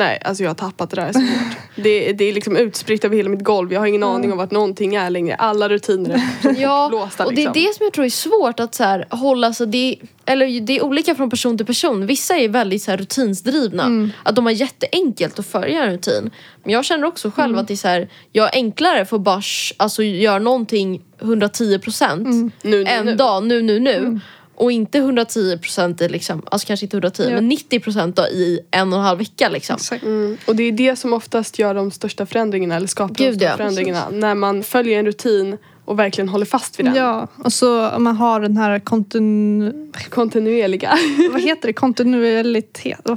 Nej, 0.00 0.18
alltså 0.24 0.42
jag 0.42 0.50
har 0.50 0.54
tappat 0.54 0.90
det 0.90 0.96
där 0.96 1.12
så 1.12 1.18
hårt. 1.18 1.56
Det, 1.76 2.12
det 2.12 2.24
är 2.24 2.32
liksom 2.32 2.56
utspritt 2.56 3.04
över 3.04 3.16
hela 3.16 3.28
mitt 3.28 3.44
golv. 3.44 3.72
Jag 3.72 3.80
har 3.80 3.86
ingen 3.86 4.02
aning 4.02 4.32
om 4.32 4.38
vart 4.38 4.50
någonting 4.50 4.94
är 4.94 5.10
längre. 5.10 5.34
Alla 5.34 5.68
rutiner 5.68 6.22
är 6.42 6.60
Ja, 6.60 6.88
blåsta 6.88 7.26
och 7.26 7.34
det 7.34 7.42
är 7.42 7.44
liksom. 7.44 7.62
det 7.62 7.74
som 7.74 7.84
jag 7.84 7.92
tror 7.92 8.04
är 8.04 8.10
svårt 8.10 8.60
att 8.60 8.74
så 8.74 8.84
här, 8.84 9.06
hålla 9.10 9.52
sig... 9.52 9.66
Det 9.66 9.96
eller 10.26 10.60
det 10.60 10.76
är 10.76 10.84
olika 10.84 11.14
från 11.14 11.30
person 11.30 11.56
till 11.56 11.66
person. 11.66 12.06
Vissa 12.06 12.36
är 12.36 12.48
väldigt 12.48 12.82
så 12.82 12.90
här, 12.90 12.98
rutinsdrivna. 12.98 14.10
Att 14.22 14.36
de 14.36 14.46
har 14.46 14.52
jätteenkelt 14.52 15.38
att 15.38 15.46
följa 15.46 15.84
en 15.84 15.92
rutin. 15.92 16.30
Men 16.62 16.72
jag 16.72 16.84
känner 16.84 17.06
också 17.06 17.30
själv 17.30 17.58
att 17.58 17.68
det 17.68 17.74
är 17.74 17.76
så 17.76 17.88
här, 17.88 18.08
jag 18.32 18.46
är 18.46 18.52
enklare 18.52 19.04
för 19.04 19.16
att 19.16 19.22
bara 19.22 19.42
alltså, 19.76 20.02
göra 20.02 20.38
någonting 20.38 21.02
110 21.20 21.78
procent 21.78 22.54
nu, 22.62 22.84
en 22.84 23.06
nu. 23.06 23.14
dag, 23.14 23.46
nu, 23.46 23.62
nu, 23.62 23.80
nu. 23.80 24.20
Och 24.60 24.72
inte 24.72 24.98
110 24.98 25.58
procent 25.58 26.00
i 26.00 26.08
liksom, 26.08 26.42
alltså 26.50 26.66
kanske 26.66 26.86
inte 26.86 26.96
110 26.96 27.22
Ja. 27.22 27.34
men 27.34 27.48
90 27.48 27.80
procent 27.80 28.18
i 28.18 28.60
en 28.70 28.92
och 28.92 28.98
en 28.98 29.04
halv 29.04 29.18
vecka 29.18 29.48
liksom. 29.48 29.76
Exakt. 29.76 30.02
Mm. 30.02 30.36
Och 30.46 30.56
det 30.56 30.62
är 30.62 30.72
det 30.72 30.96
som 30.96 31.12
oftast 31.12 31.58
gör 31.58 31.74
de 31.74 31.90
största 31.90 32.26
förändringarna 32.26 32.76
eller 32.76 32.86
skapar 32.86 33.14
de 33.14 33.24
Gud, 33.24 33.34
största 33.34 33.50
ja. 33.50 33.56
förändringarna. 33.56 34.08
När 34.10 34.34
man 34.34 34.62
följer 34.62 34.98
en 34.98 35.06
rutin 35.06 35.56
och 35.84 35.98
verkligen 35.98 36.28
håller 36.28 36.46
fast 36.46 36.78
vid 36.78 36.86
den. 36.86 36.94
Ja, 36.94 37.28
och 37.44 37.52
så 37.52 37.90
om 37.90 38.02
man 38.02 38.16
har 38.16 38.40
den 38.40 38.56
här 38.56 38.78
kontinu... 38.78 39.90
Kontinuerliga. 40.08 40.98
Vad 41.32 41.42
heter 41.42 41.66
det? 41.66 41.72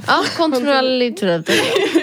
Fan? 0.00 0.02
Ja, 0.06 0.24
kontinualitet. 0.36 1.50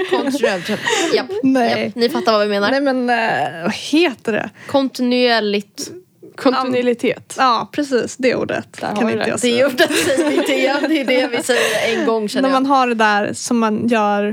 Kontinualitet. 0.10 0.80
Japp. 1.16 1.28
Nej. 1.44 1.84
Japp. 1.86 1.96
Ni 1.96 2.10
fattar 2.10 2.32
vad 2.32 2.42
vi 2.42 2.48
menar. 2.48 2.72
Nej 2.72 2.82
men 2.82 3.10
eh, 3.10 3.64
vad 3.64 3.74
heter 3.74 4.32
det? 4.34 4.50
Kontinuerligt. 4.68 5.92
Kontinuitet. 6.38 7.36
Ja 7.38 7.70
precis, 7.72 8.18
det 8.18 8.36
ordet 8.36 8.74
Där 8.82 8.96
kan 8.96 9.10
inte 9.10 9.16
det. 9.24 9.28
jag 9.28 9.36
Det 9.38 9.40
säga. 9.42 9.68
ordet 9.68 9.92
säger 9.96 10.32
inte 10.32 10.52
igen. 10.54 10.78
Det 10.88 11.00
är 11.02 11.06
det 11.06 11.28
vi 11.28 11.44
säger 11.44 12.00
en 12.00 12.06
gång 12.06 12.28
känner 12.30 12.42
När 12.50 12.56
jag. 12.56 12.64
man 12.64 12.66
har 12.72 12.88
det 12.88 12.96
där 12.96 13.34
som 13.34 13.60
man 13.60 13.88
gör 13.88 14.28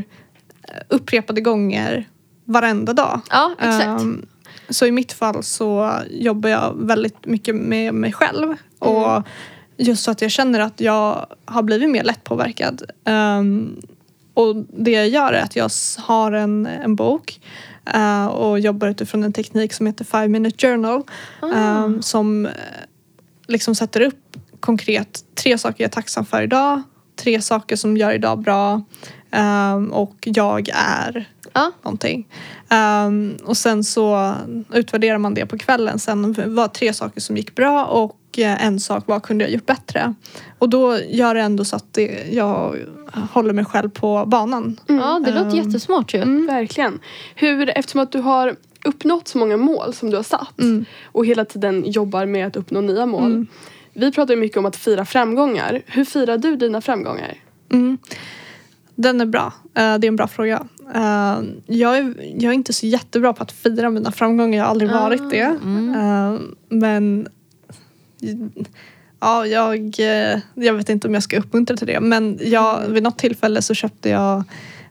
eh, 0.69 0.75
upprepade 0.89 1.41
gånger 1.41 2.09
varenda 2.45 2.93
dag. 2.93 3.21
Ja, 3.31 3.55
exakt. 3.61 4.03
Ehm, 4.03 4.27
så 4.71 4.87
i 4.87 4.93
mitt 4.93 5.13
fall 5.13 5.43
så 5.43 5.93
jobbar 6.11 6.51
jag 6.51 6.75
väldigt 6.77 7.27
mycket 7.27 7.55
med 7.55 7.95
mig 7.95 8.13
själv. 8.13 8.45
Mm. 8.45 8.57
Och 8.79 9.23
just 9.77 10.03
så 10.05 10.11
att 10.11 10.23
jag 10.23 10.31
känner 10.31 10.61
att 10.61 10.81
jag 10.81 11.27
har 11.45 11.63
blivit 11.63 11.91
mer 11.91 12.05
lättpåverkad. 12.05 12.83
Ehm, 13.05 13.77
och 14.35 14.57
det 14.57 14.91
jag 14.91 15.09
gör 15.09 15.33
är 15.33 15.43
att 15.43 15.57
jag 15.57 15.71
har 15.99 16.33
en, 16.33 16.67
en 16.67 16.97
bok 16.97 17.41
eh, 17.95 18.27
och 18.27 18.61
jobbar 18.61 18.89
utifrån 18.89 19.23
en 19.25 19.33
teknik 19.33 19.73
som 19.73 19.87
heter 19.87 20.05
Five 20.05 20.29
Minute 20.29 20.67
Journal. 20.67 21.03
Ah. 21.41 21.47
ehm, 21.55 22.03
som 22.03 22.47
eh, 22.47 22.53
liksom 23.47 23.75
sätter 23.75 24.01
upp 24.01 24.37
konkret 24.61 25.25
tre 25.35 25.59
saker 25.59 25.85
jag 25.85 25.89
är 25.89 25.93
tacksam 25.93 26.25
för 26.27 26.43
idag. 26.43 26.83
Tre 27.17 27.41
saker 27.43 27.77
som 27.77 27.97
gör 27.97 28.13
idag 28.13 28.39
bra. 28.43 28.83
ehm, 29.31 29.93
och 29.93 30.15
jag 30.21 30.69
är 30.75 31.29
Ja. 31.53 31.73
någonting. 31.83 32.29
Ehm, 32.69 33.37
och 33.45 33.57
sen 33.57 33.85
så 33.85 34.35
utvärderar 34.73 35.19
man 35.19 35.35
det 35.35 35.47
på 35.47 35.59
kvällen. 35.59 35.99
Sen 35.99 36.55
var 36.55 36.69
tre 36.69 36.93
saker 36.93 37.21
som 37.21 37.37
gick 37.37 37.55
bra 37.55 37.85
och 37.85 38.18
en 38.37 38.81
sak, 38.81 39.05
vad 39.07 39.23
kunde 39.23 39.45
jag 39.45 39.53
gjort 39.53 39.67
bättre? 39.67 40.15
Och 40.59 40.69
då 40.69 40.99
gör 40.99 41.35
det 41.35 41.41
ändå 41.41 41.65
så 41.65 41.77
att 41.77 41.93
det, 41.95 42.25
jag 42.33 42.77
håller 43.33 43.53
mig 43.53 43.65
själv 43.65 43.89
på 43.91 44.25
banan. 44.27 44.81
ja, 44.87 45.21
det 45.25 45.31
låter 45.33 45.59
Ehm, 45.59 45.67
jättesmart 45.67 46.15
ju. 46.15 46.19
Mm, 46.23 46.47
verkligen. 46.47 47.01
Hur, 47.35 47.71
eftersom 47.79 48.01
att 48.01 48.13
du 48.13 48.19
har 48.19 48.57
uppnått 48.85 49.29
så 49.29 49.39
många 49.39 49.57
mål 49.57 49.95
som 49.95 50.11
du 50.11 50.17
har 50.17 50.23
satt 50.23 50.61
Mm. 50.61 50.85
och 51.05 51.27
hela 51.27 51.45
tiden 51.45 51.85
jobbar 51.91 52.27
med 52.27 52.47
att 52.47 52.57
uppnå 52.57 52.81
nya 52.81 53.07
mål. 53.07 53.47
Vi 53.93 54.13
pratar 54.13 54.37
mycket 54.37 54.59
om 54.59 54.67
att 54.67 54.77
fira 54.77 55.05
framgångar. 55.05 55.83
Hur 55.87 56.05
firar 56.05 56.39
du 56.39 56.57
dina 56.57 56.81
framgångar? 56.81 57.35
Mm. 57.73 57.99
Den 58.95 59.21
är 59.21 59.27
bra. 59.27 59.53
Eh, 59.75 59.99
det 59.99 60.07
är 60.07 60.09
en 60.09 60.17
bra 60.17 60.29
fråga. 60.29 60.67
Eh, 60.95 61.39
jag, 61.67 61.99
är, 61.99 62.15
jag 62.19 62.51
är 62.51 62.53
inte 62.53 62.73
så 62.73 62.87
jättebra 62.87 63.33
på 63.33 63.43
att 63.43 63.53
fira 63.53 63.91
mina 63.91 64.13
framgångar. 64.13 64.59
Jag 64.59 64.65
har 64.65 64.71
aldrig 64.71 64.91
varit 64.91 65.31
det. 65.31 65.41
Eh, 65.97 66.35
men 66.69 67.29
ja, 69.21 69.47
jag, 69.47 69.95
eh, 69.99 70.39
jag 70.55 70.75
vet 70.75 70.89
inte 70.89 71.09
om 71.09 71.15
jag 71.15 71.23
ska 71.23 71.39
uppmuntra 71.39 71.77
till 71.77 71.87
det. 71.87 72.01
Men 72.01 72.39
jag, 72.43 72.81
vid 72.89 73.03
något 73.03 73.19
tillfälle 73.19 73.63
så 73.63 73.75
köpte 73.75 74.09
jag 74.09 74.45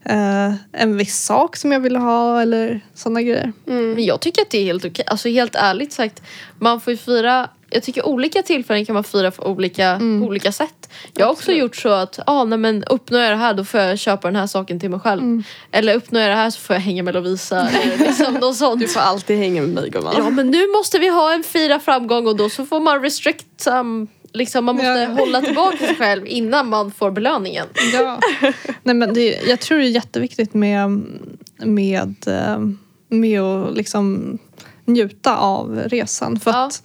eh, 0.05 0.53
en 0.71 0.97
viss 0.97 1.17
sak 1.23 1.55
som 1.55 1.71
jag 1.71 1.79
ville 1.79 1.99
ha 1.99 2.41
eller 2.41 2.81
sådana 2.93 3.21
grejer. 3.21 3.53
Men 3.65 4.05
jag 4.05 4.19
tycker 4.19 4.41
att 4.41 4.49
det 4.49 4.57
är 4.57 4.65
helt 4.65 4.85
okej. 4.85 5.05
Alltså 5.07 5.29
helt 5.29 5.55
ärligt 5.55 5.93
sagt. 5.93 6.21
Man 6.59 6.81
får 6.81 6.91
ju 6.91 6.97
fira. 6.97 7.49
Jag 7.69 7.84
tycker 7.84 8.06
olika 8.06 8.41
tillfällen 8.43 8.86
kan 8.86 8.93
man 8.93 9.03
fira 9.03 9.32
på 9.32 9.43
olika, 9.45 9.97
på 9.99 10.25
olika 10.27 10.51
sätt. 10.51 10.89
Jag 11.13 11.25
har 11.25 11.32
också 11.34 11.51
gjort 11.51 11.75
så 11.75 11.89
att 11.89 12.19
ah, 12.25 12.43
nej, 12.43 12.58
men 12.58 12.84
uppnår 12.84 13.21
jag 13.21 13.32
det 13.32 13.36
här 13.36 13.53
då 13.53 13.65
får 13.65 13.80
jag 13.80 13.99
köpa 13.99 14.27
den 14.27 14.36
här 14.36 14.47
saken 14.47 14.80
till 14.80 14.89
mig 14.89 14.99
själv. 14.99 15.43
Eller 15.71 15.95
uppnår 15.95 16.21
jag 16.21 16.32
det 16.32 16.36
här 16.36 16.49
så 16.49 16.60
får 16.60 16.75
jag 16.75 16.82
hänga 16.82 17.03
med 17.03 17.13
Lovisa. 17.13 17.69
eller 17.84 17.97
liksom 17.97 18.34
något 18.34 18.56
sånt. 18.56 18.82
Du 18.82 18.88
får 18.88 18.99
alltid 18.99 19.38
hänga 19.38 19.62
med 19.62 19.69
mig 19.69 19.89
gumman. 19.89 20.13
Ja 20.17 20.30
men 20.30 20.47
nu 20.51 20.67
måste 20.67 20.99
vi 20.99 21.08
ha 21.10 21.34
en 21.34 21.43
fira 21.43 21.80
framgång 21.80 22.27
och 22.27 22.36
då 22.36 22.49
så 22.49 22.65
får 22.65 22.80
man 22.80 23.01
restrict 23.01 23.67
um, 23.67 24.08
Liksom 24.34 24.65
man 24.65 24.75
måste 24.75 24.88
Ja. 24.89 25.06
hålla 25.10 25.41
tillbaka 25.41 25.77
sig 25.77 25.95
själv 25.99 26.27
innan 26.27 26.69
man 26.69 26.91
får 26.91 27.12
belöningen. 27.12 27.67
Ja. 27.93 28.19
Nej, 28.84 28.95
men 28.95 29.13
det, 29.13 29.39
jag 29.47 29.60
tror 29.60 29.77
det 29.77 29.86
är 29.86 29.89
jätteviktigt 29.89 30.53
med, 30.53 31.01
med, 31.58 32.15
eh, 32.27 32.60
med 33.10 33.41
att 33.41 33.75
liksom 33.77 34.38
njuta 34.86 35.38
av 35.38 35.80
resan. 35.86 36.39
För 36.39 36.51
Ja. 36.51 36.65
att 36.65 36.84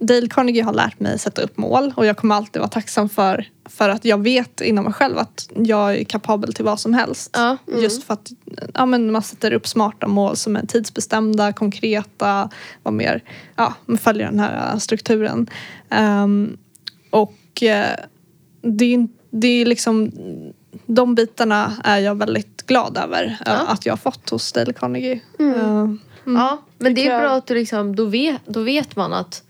Dale 0.00 0.28
Carnegie 0.28 0.62
har 0.62 0.72
lärt 0.72 1.00
mig 1.00 1.18
sätta 1.18 1.42
upp 1.42 1.56
mål 1.56 1.92
och 1.96 2.06
jag 2.06 2.16
kommer 2.16 2.34
alltid 2.34 2.60
vara 2.60 2.70
tacksam 2.70 3.08
för, 3.08 3.48
för 3.68 3.88
att 3.88 4.04
jag 4.04 4.18
vet 4.22 4.60
inom 4.60 4.84
mig 4.84 4.92
själv 4.94 5.18
att 5.18 5.48
jag 5.56 5.96
är 5.96 6.04
kapabel 6.04 6.54
till 6.54 6.64
vad 6.64 6.80
som 6.80 6.94
helst. 6.94 7.30
Ja. 7.32 7.56
Just 7.82 8.04
för 8.04 8.14
att 8.14 8.30
ja, 8.74 8.86
men 8.86 9.12
man 9.12 9.22
sätter 9.22 9.52
upp 9.52 9.66
smarta 9.66 10.08
mål 10.08 10.36
som 10.36 10.56
är 10.56 10.66
tidsbestämda, 10.66 11.52
konkreta, 11.52 12.50
vad 12.82 12.94
mer, 12.94 13.22
ja, 13.56 13.74
man 13.86 13.98
följer 13.98 14.26
den 14.26 14.40
här 14.40 14.78
strukturen. 14.78 15.46
Ehm, 15.90 16.56
och 17.10 17.62
eh, 17.62 17.96
det 18.62 18.94
är, 18.94 19.08
det 19.30 19.48
är 19.48 19.66
liksom 19.66 20.12
de 20.86 21.14
bitarna 21.14 21.72
är 21.84 21.98
jag 21.98 22.14
väldigt 22.14 22.66
glad 22.66 22.96
över 22.96 23.24
eh, 23.24 23.52
Ja. 23.52 23.52
att 23.66 23.86
jag 23.86 23.92
har 23.92 23.98
fått 23.98 24.30
hos 24.30 24.52
Dale 24.52 24.72
Carnegie. 24.72 25.20
Eh, 25.38 25.86
Ja, 26.24 26.58
men 26.78 26.94
det 26.94 27.06
är 27.06 27.20
bra 27.20 27.30
att 27.30 27.46
du 27.46 27.54
liksom, 27.54 27.96
då 27.96 28.04
vet, 28.04 28.40
då 28.46 28.62
vet 28.62 28.96
man 28.96 29.12
att 29.12 29.42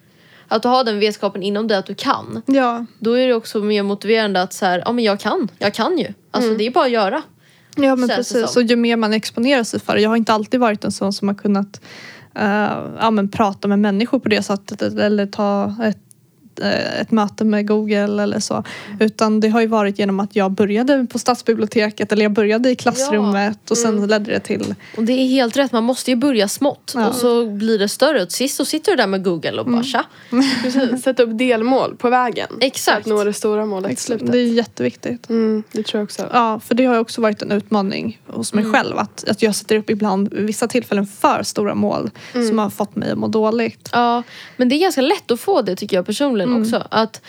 att 0.51 0.63
du 0.63 0.69
har 0.69 0.85
den 0.85 0.99
vetskapen 0.99 1.43
inom 1.43 1.69
dig 1.69 1.77
att 1.77 1.87
du 1.87 1.95
kan. 1.95 2.43
ja, 2.47 2.87
Då 2.99 3.19
är 3.19 3.29
det 3.29 3.35
också 3.35 3.59
mer 3.59 3.83
motiverande 3.83 4.43
att 4.43 4.53
så 4.53 4.67
här, 4.67 4.83
ja 4.85 4.93
men 4.93 5.05
jag 5.05 5.21
kan, 5.21 5.49
jag 5.59 5.75
kan 5.75 5.99
ju. 5.99 6.15
Alltså 6.31 6.55
det 6.55 6.67
är 6.67 6.71
bara 6.71 6.85
att 6.85 6.91
göra. 6.91 7.23
Ja 7.77 7.97
men 7.97 8.09
precis. 8.09 8.57
Och 8.57 8.63
ju 8.63 8.77
mer 8.77 8.97
man 8.97 9.13
exponerar 9.13 9.65
sig 9.65 9.81
för 9.81 9.95
det. 9.95 10.01
Jag 10.01 10.11
har 10.11 10.17
inte 10.17 10.33
alltid 10.33 10.61
varit 10.61 10.85
en 10.85 10.93
sån 10.93 11.13
som 11.13 11.29
har 11.29 11.35
kunnat 11.35 11.81
eh, 12.35 12.79
ja, 13.01 13.11
men 13.11 13.29
prata 13.29 13.69
med 13.69 13.79
människor 13.79 14.19
på 14.19 14.29
det 14.29 14.43
sättet. 14.43 14.83
Eller 14.83 15.27
ta 15.27 15.75
ett, 15.85 15.99
ett 17.01 17.11
möte 17.11 17.45
med 17.45 17.69
Google 17.69 18.23
eller 18.23 18.41
så. 18.41 18.65
Utan 19.01 19.41
det 19.41 19.49
har 19.49 19.61
ju 19.61 19.67
varit 19.67 19.99
genom 19.99 20.21
att 20.21 20.37
jag 20.37 20.51
började 20.51 21.07
på 21.11 21.19
stadsbiblioteket 21.19 22.13
eller 22.13 22.23
jag 22.23 22.33
började 22.33 22.71
i 22.71 22.77
klassrummet 22.77 23.71
och 23.71 23.79
sen 23.79 24.07
ledde 24.07 24.33
det 24.33 24.41
till 24.41 24.75
Och 24.97 25.03
det 25.03 25.13
är 25.13 25.29
helt 25.29 25.57
rätt, 25.57 25.73
man 25.73 25.85
måste 25.85 26.11
ju 26.11 26.17
börja 26.17 26.49
smått. 26.49 26.93
Ja. 26.95 27.09
Och 27.09 27.15
så 27.15 27.47
blir 27.47 27.79
det 27.79 27.89
större. 27.89 28.23
Och 28.23 28.33
sist 28.33 28.57
så 28.57 28.65
sitter 28.65 28.93
du 28.93 28.97
där 28.97 29.07
med 29.07 29.25
Google 29.25 29.61
och 29.61 29.67
bara 29.67 29.83
tja. 29.83 30.05
Precis, 30.63 31.03
sätta 31.03 31.23
upp 31.23 31.39
delmål 31.39 31.97
på 31.97 32.11
vägen. 32.11 32.49
Exakt. 32.61 32.95
För 32.95 33.01
att 33.01 33.19
nå 33.19 33.25
det 33.25 33.33
stora 33.33 33.67
målet 33.67 33.93
i 33.93 33.97
slutet. 33.97 34.33
Det 34.33 34.39
är 34.39 34.47
jätteviktigt. 34.47 35.29
Mm, 35.29 35.63
det 35.73 35.83
tror 35.83 35.99
jag 35.99 36.05
också. 36.05 36.29
Ja, 36.33 36.61
för 36.61 36.75
det 36.75 36.85
har 36.85 36.95
ju 36.95 37.01
också 37.01 37.21
varit 37.21 37.43
en 37.43 37.53
utmaning 37.53 38.21
hos 38.27 38.53
mig 38.53 38.65
själv. 38.65 38.99
Att, 38.99 39.29
att 39.29 39.43
jag 39.43 39.55
sätter 39.55 39.77
upp 39.77 39.91
ibland, 39.91 40.33
vid 40.33 40.47
vissa 40.47 40.69
tillfällen, 40.69 41.07
för 41.07 41.43
stora 41.43 41.75
mål 41.75 42.11
som 42.33 42.59
har 42.59 42.71
fått 42.71 42.97
mig 42.97 43.11
att 43.11 43.19
må 43.19 43.29
dåligt. 43.29 43.89
Ja, 43.93 44.23
men 44.57 44.69
det 44.69 44.75
är 44.75 44.81
ganska 44.81 45.01
lätt 45.01 45.31
att 45.31 45.41
få 45.41 45.63
det 45.63 45.77
tycker 45.77 45.97
jag 45.97 46.07
personligen 46.07 46.50
Mm. 46.51 46.63
också. 46.63 46.87
Att 46.91 47.23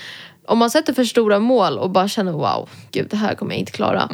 om 0.45 0.57
man 0.57 0.69
sätter 0.69 0.93
för 0.93 1.03
stora 1.03 1.39
mål 1.39 1.77
och 1.77 1.89
bara 1.89 2.07
känner 2.07 2.31
wow, 2.31 2.69
gud 2.91 3.07
det 3.09 3.17
här 3.17 3.35
kommer 3.35 3.51
jag 3.51 3.59
inte 3.59 3.71
klara. 3.71 4.09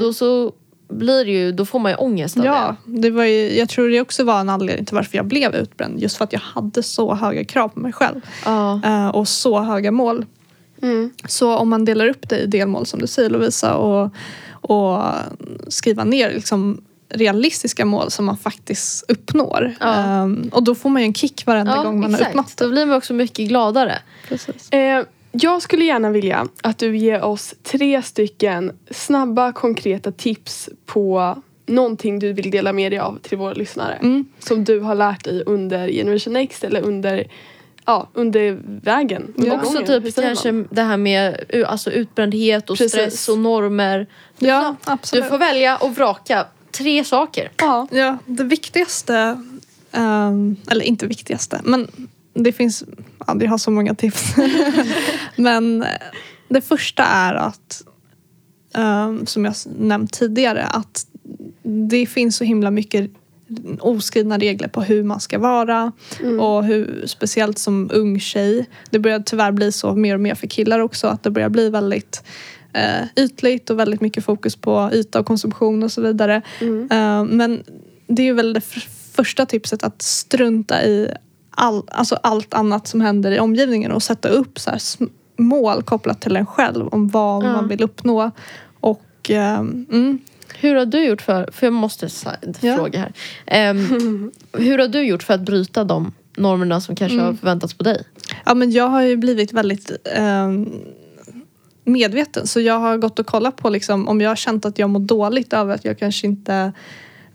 Då 0.00 0.12
så 0.12 0.52
blir 0.88 1.24
det 1.24 1.30
ju, 1.30 1.52
då 1.52 1.64
får 1.64 1.78
man 1.78 1.92
ju 1.92 1.96
ångest 1.96 2.36
av 2.36 2.44
Ja, 2.44 2.76
det 2.84 3.10
var 3.10 3.24
ju, 3.24 3.58
jag 3.58 3.68
tror 3.68 3.88
det 3.88 4.00
också 4.00 4.24
var 4.24 4.40
en 4.40 4.48
anledning 4.48 4.84
till 4.84 4.94
varför 4.94 5.16
jag 5.16 5.26
blev 5.26 5.54
utbränd. 5.54 6.00
Just 6.00 6.16
för 6.16 6.24
att 6.24 6.32
jag 6.32 6.40
hade 6.40 6.82
så 6.82 7.14
höga 7.14 7.44
krav 7.44 7.68
på 7.68 7.80
mig 7.80 7.92
själv. 7.92 8.20
det. 8.44 8.88
Eh, 8.88 9.08
och 9.08 9.28
så 9.28 9.60
höga 9.60 9.90
mål. 9.90 10.26
Mm. 10.82 11.10
Så 11.28 11.56
om 11.56 11.68
man 11.68 11.84
delar 11.84 12.08
upp 12.08 12.28
det 12.28 12.38
i 12.38 12.46
delmål 12.46 12.86
som 12.86 13.00
du 13.00 13.06
säger 13.06 13.30
Lovisa 13.30 13.74
och, 13.74 14.10
och 14.50 15.02
skriva 15.68 16.04
ner 16.04 16.30
liksom 16.30 16.80
realistiska 17.10 17.84
mål 17.84 18.10
som 18.10 18.24
man 18.24 18.36
faktiskt 18.36 19.04
uppnår. 19.10 19.74
Ja. 19.80 19.94
Eh, 20.24 20.28
och 20.52 20.62
då 20.62 20.74
får 20.74 20.90
man 20.90 21.02
ju 21.02 21.06
en 21.06 21.14
kick 21.14 21.46
varenda 21.46 21.76
Ja, 21.76 21.82
gång 21.82 22.00
man 22.00 22.10
exakt. 22.14 22.24
har 22.24 22.30
uppnått 22.30 22.56
Då 22.56 22.64
det. 22.64 22.70
blir 22.70 22.86
man 22.86 22.96
också 22.96 23.14
mycket 23.14 23.48
gladare. 23.48 23.98
Precis. 24.28 24.70
Eh, 24.72 25.04
jag 25.32 25.62
skulle 25.62 25.84
gärna 25.84 26.10
vilja 26.10 26.46
att 26.62 26.78
du 26.78 26.96
ger 26.96 27.22
oss 27.22 27.54
tre 27.62 28.02
stycken 28.02 28.72
snabba 28.90 29.52
konkreta 29.52 30.12
tips 30.12 30.68
på 30.86 31.36
någonting 31.66 32.18
du 32.18 32.32
vill 32.32 32.50
dela 32.50 32.72
med 32.72 32.92
dig 32.92 32.98
av 32.98 33.18
till 33.22 33.38
våra 33.38 33.52
lyssnare. 33.52 33.94
Mm. 33.94 34.26
Som 34.38 34.64
du 34.64 34.80
har 34.80 34.94
lärt 34.94 35.24
dig 35.24 35.42
under 35.46 35.88
Generation 35.88 36.32
Next 36.32 36.64
eller 36.64 36.80
under, 36.80 37.26
ja, 37.86 38.08
under 38.14 38.58
vägen. 38.82 39.34
Under 39.36 39.54
Också 39.56 39.78
typ 39.78 40.16
man? 40.16 40.24
kanske 40.24 40.64
det 40.70 40.82
här 40.82 40.96
med 40.96 41.44
alltså 41.66 41.90
utbrändhet 41.90 42.70
och 42.70 42.76
Precis. 42.78 42.92
stress 42.92 43.28
och 43.28 43.38
normer. 43.38 44.06
Ja, 44.38 44.76
Du 44.86 44.92
absolut. 44.92 45.24
får 45.24 45.38
välja 45.38 45.76
och 45.76 45.94
vraka 45.94 46.46
tre 46.72 47.04
saker. 47.04 47.50
Ja. 47.56 47.88
Ja, 47.90 48.18
det 48.26 48.44
viktigaste, 48.44 49.42
ehm, 49.92 50.56
eller 50.70 50.84
inte 50.84 51.06
viktigaste, 51.06 51.60
men 51.64 51.88
det 52.34 52.52
finns, 52.52 52.84
ja, 53.26 53.36
jag 53.40 53.50
har 53.50 53.58
så 53.58 53.70
många 53.70 53.94
tips. 53.94 54.34
men 55.36 55.82
eh, 55.82 55.88
det 56.48 56.60
första 56.60 57.02
är 57.02 57.34
att, 57.34 57.82
ehm, 58.74 59.26
som 59.26 59.44
jag 59.44 59.54
nämnt 59.78 60.12
tidigare, 60.12 60.64
att 60.64 61.06
det 61.62 62.06
finns 62.06 62.36
så 62.36 62.44
himla 62.44 62.70
mycket 62.70 63.10
oskrivna 63.80 64.38
regler 64.38 64.68
på 64.68 64.82
hur 64.82 65.02
man 65.02 65.20
ska 65.20 65.38
vara. 65.38 65.92
Mm. 66.20 66.40
Och 66.40 66.64
hur, 66.64 67.06
speciellt 67.06 67.58
som 67.58 67.90
ung 67.92 68.20
tjej. 68.20 68.66
Det 68.90 68.98
börjar 68.98 69.20
tyvärr 69.20 69.52
bli 69.52 69.72
så 69.72 69.94
mer 69.94 70.14
och 70.14 70.20
mer 70.20 70.34
för 70.34 70.46
killar 70.46 70.78
också. 70.78 71.06
Att 71.06 71.22
det 71.22 71.30
börjar 71.30 71.48
bli 71.48 71.70
väldigt 71.70 72.22
eh, 72.72 73.06
ytligt 73.24 73.70
och 73.70 73.78
väldigt 73.78 74.00
mycket 74.00 74.24
fokus 74.24 74.56
på 74.56 74.90
yta 74.92 75.20
och 75.20 75.26
konsumtion 75.26 75.82
och 75.82 75.92
så 75.92 76.00
vidare. 76.00 76.42
Mm. 76.60 76.88
Eh, 76.90 77.36
men 77.36 77.62
det 78.06 78.28
är 78.28 78.32
väl 78.32 78.52
det 78.52 78.60
första 79.12 79.46
tipset 79.46 79.82
att 79.84 80.02
strunta 80.02 80.84
i 80.84 81.08
all, 81.50 81.82
alltså 81.90 82.14
allt 82.22 82.54
annat 82.54 82.86
som 82.88 83.00
händer 83.00 83.30
i 83.32 83.38
omgivningen 83.38 83.92
och 83.92 84.02
sätta 84.02 84.28
upp 84.28 84.58
så 84.58 84.70
mål 85.36 85.82
kopplat 85.82 86.20
till 86.20 86.36
en 86.36 86.46
själv 86.46 86.88
om 86.88 87.08
vad 87.08 87.44
Ja. 87.44 87.52
man 87.52 87.68
vill 87.68 87.82
uppnå. 87.82 88.30
Och 88.80 89.30
eh, 89.30 89.58
mm, 89.58 90.18
Hur 90.60 90.74
har 90.74 90.86
du 90.86 91.04
gjort 91.04 91.22
för, 91.22 91.48
för 91.52 91.66
jag 91.66 91.72
måste 91.72 92.08
Ja. 92.60 92.76
fråga 92.76 92.98
här. 93.00 93.12
Ehm, 93.46 94.30
hur 94.52 94.78
har 94.78 94.88
du 94.88 95.02
gjort 95.02 95.22
för 95.22 95.34
att 95.34 95.40
bryta 95.40 95.84
de 95.84 96.12
normerna 96.36 96.80
som 96.80 96.96
kanske 96.96 97.14
Mm. 97.14 97.26
har 97.26 97.34
förväntats 97.34 97.74
på 97.74 97.84
dig? 97.84 98.04
Ja 98.46 98.54
men 98.54 98.70
jag 98.70 98.88
har 98.88 99.02
ju 99.02 99.16
blivit 99.16 99.52
väldigt 99.52 99.90
eh, 100.14 100.48
medveten. 101.88 102.46
Så 102.46 102.60
jag 102.60 102.78
har 102.78 102.96
gått 102.96 103.18
och 103.18 103.26
kollat 103.26 103.56
på 103.56 103.70
liksom, 103.70 104.08
om 104.08 104.20
jag 104.20 104.30
har 104.30 104.36
känt 104.36 104.64
att 104.64 104.78
jag 104.78 104.90
mår 104.90 105.00
dåligt 105.00 105.52
över 105.52 105.74
att 105.74 105.84
jag 105.84 105.98
kanske 105.98 106.26
inte 106.26 106.72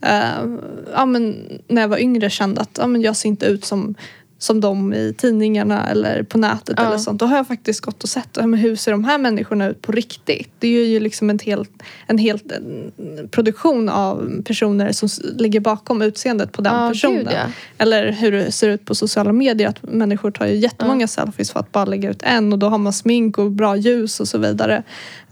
Uh, 0.06 0.58
ja, 0.94 1.06
men 1.06 1.36
när 1.68 1.82
jag 1.82 1.90
var 1.90 1.98
yngre 1.98 2.30
kände 2.30 2.62
att 2.62 2.78
ja, 2.82 2.88
men 2.88 3.02
jag 3.02 3.16
ser 3.16 3.30
inte 3.30 3.46
ut 3.46 3.66
som 3.66 3.96
som 4.44 4.62
de 4.62 4.94
i 4.94 5.14
tidningarna 5.18 5.90
eller 5.90 6.24
på 6.24 6.38
nätet 6.38 6.76
Ja. 6.78 6.86
eller 6.88 6.98
sånt. 6.98 7.20
Då 7.20 7.26
har 7.26 7.36
jag 7.38 7.48
faktiskt 7.48 7.82
gått 7.82 8.04
och 8.04 8.10
sett 8.10 8.30
ja, 8.34 8.48
men 8.48 8.60
hur 8.60 8.76
ser 8.76 8.92
de 8.92 9.04
här 9.04 9.18
människorna 9.18 9.68
ut 9.68 9.82
på 9.82 9.92
riktigt. 9.92 10.50
Det 10.60 10.68
är 10.68 10.86
ju 10.86 11.00
liksom 11.00 11.30
en 11.30 11.40
hel, 11.40 11.66
en 12.08 12.18
hel 12.18 12.40
en 12.56 13.28
produktion 13.32 13.90
av 13.90 14.42
personer 14.46 14.92
som 14.92 15.10
ligger 15.38 15.60
bakom 15.60 16.02
utseendet 16.02 16.52
på 16.52 16.62
den 16.62 16.76
Ja, 16.76 16.90
personen. 16.90 17.18
gud, 17.18 17.28
ja. 17.32 17.46
Eller 17.78 18.12
hur 18.12 18.32
det 18.32 18.52
ser 18.52 18.70
ut 18.70 18.86
på 18.86 18.96
sociala 18.96 19.32
medier. 19.34 19.68
Att 19.70 19.84
människor 19.84 20.32
tar 20.32 20.46
ju 20.46 20.56
jättemånga 20.56 21.08
selfies 21.08 21.52
för 21.52 21.60
att 21.60 21.72
bara 21.72 21.86
lägga 21.86 22.10
ut 22.10 22.22
en 22.24 22.54
och 22.54 22.60
då 22.60 22.70
har 22.70 22.78
man 22.78 22.94
smink 22.94 23.38
och 23.38 23.52
bra 23.52 23.76
ljus 23.78 24.20
och 24.20 24.28
så 24.28 24.38
vidare. 24.38 24.84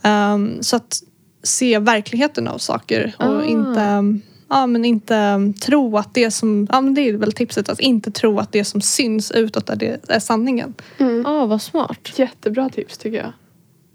Ehm, 0.02 0.58
så 0.62 0.76
att 0.76 1.00
se 1.44 1.80
verkligheten 1.80 2.48
av 2.48 2.58
saker 2.58 3.16
och 3.20 3.26
Ah. 3.26 3.44
inte 3.44 4.20
Ja 4.54 4.68
men 4.68 4.86
inte 4.86 5.54
tro 5.66 5.98
att 5.98 6.14
det 6.14 6.32
som, 6.32 6.68
ja 6.72 6.82
men 6.82 6.94
det 6.94 7.02
är 7.02 7.14
väl 7.18 7.32
tipset 7.32 7.70
att 7.70 7.80
inte 7.80 8.12
tro 8.12 8.40
att 8.40 8.52
det 8.52 8.64
som 8.66 8.82
syns 8.82 9.32
utåt 9.32 9.70
är, 9.70 9.76
det, 9.76 10.10
är 10.10 10.20
sanningen. 10.20 10.74
Mm. 10.98 11.22
Ja, 11.26 11.46
vad 11.46 11.62
smart. 11.62 12.10
Jättebra 12.16 12.70
tips 12.70 12.98
tycker 12.98 13.18
jag. 13.18 13.34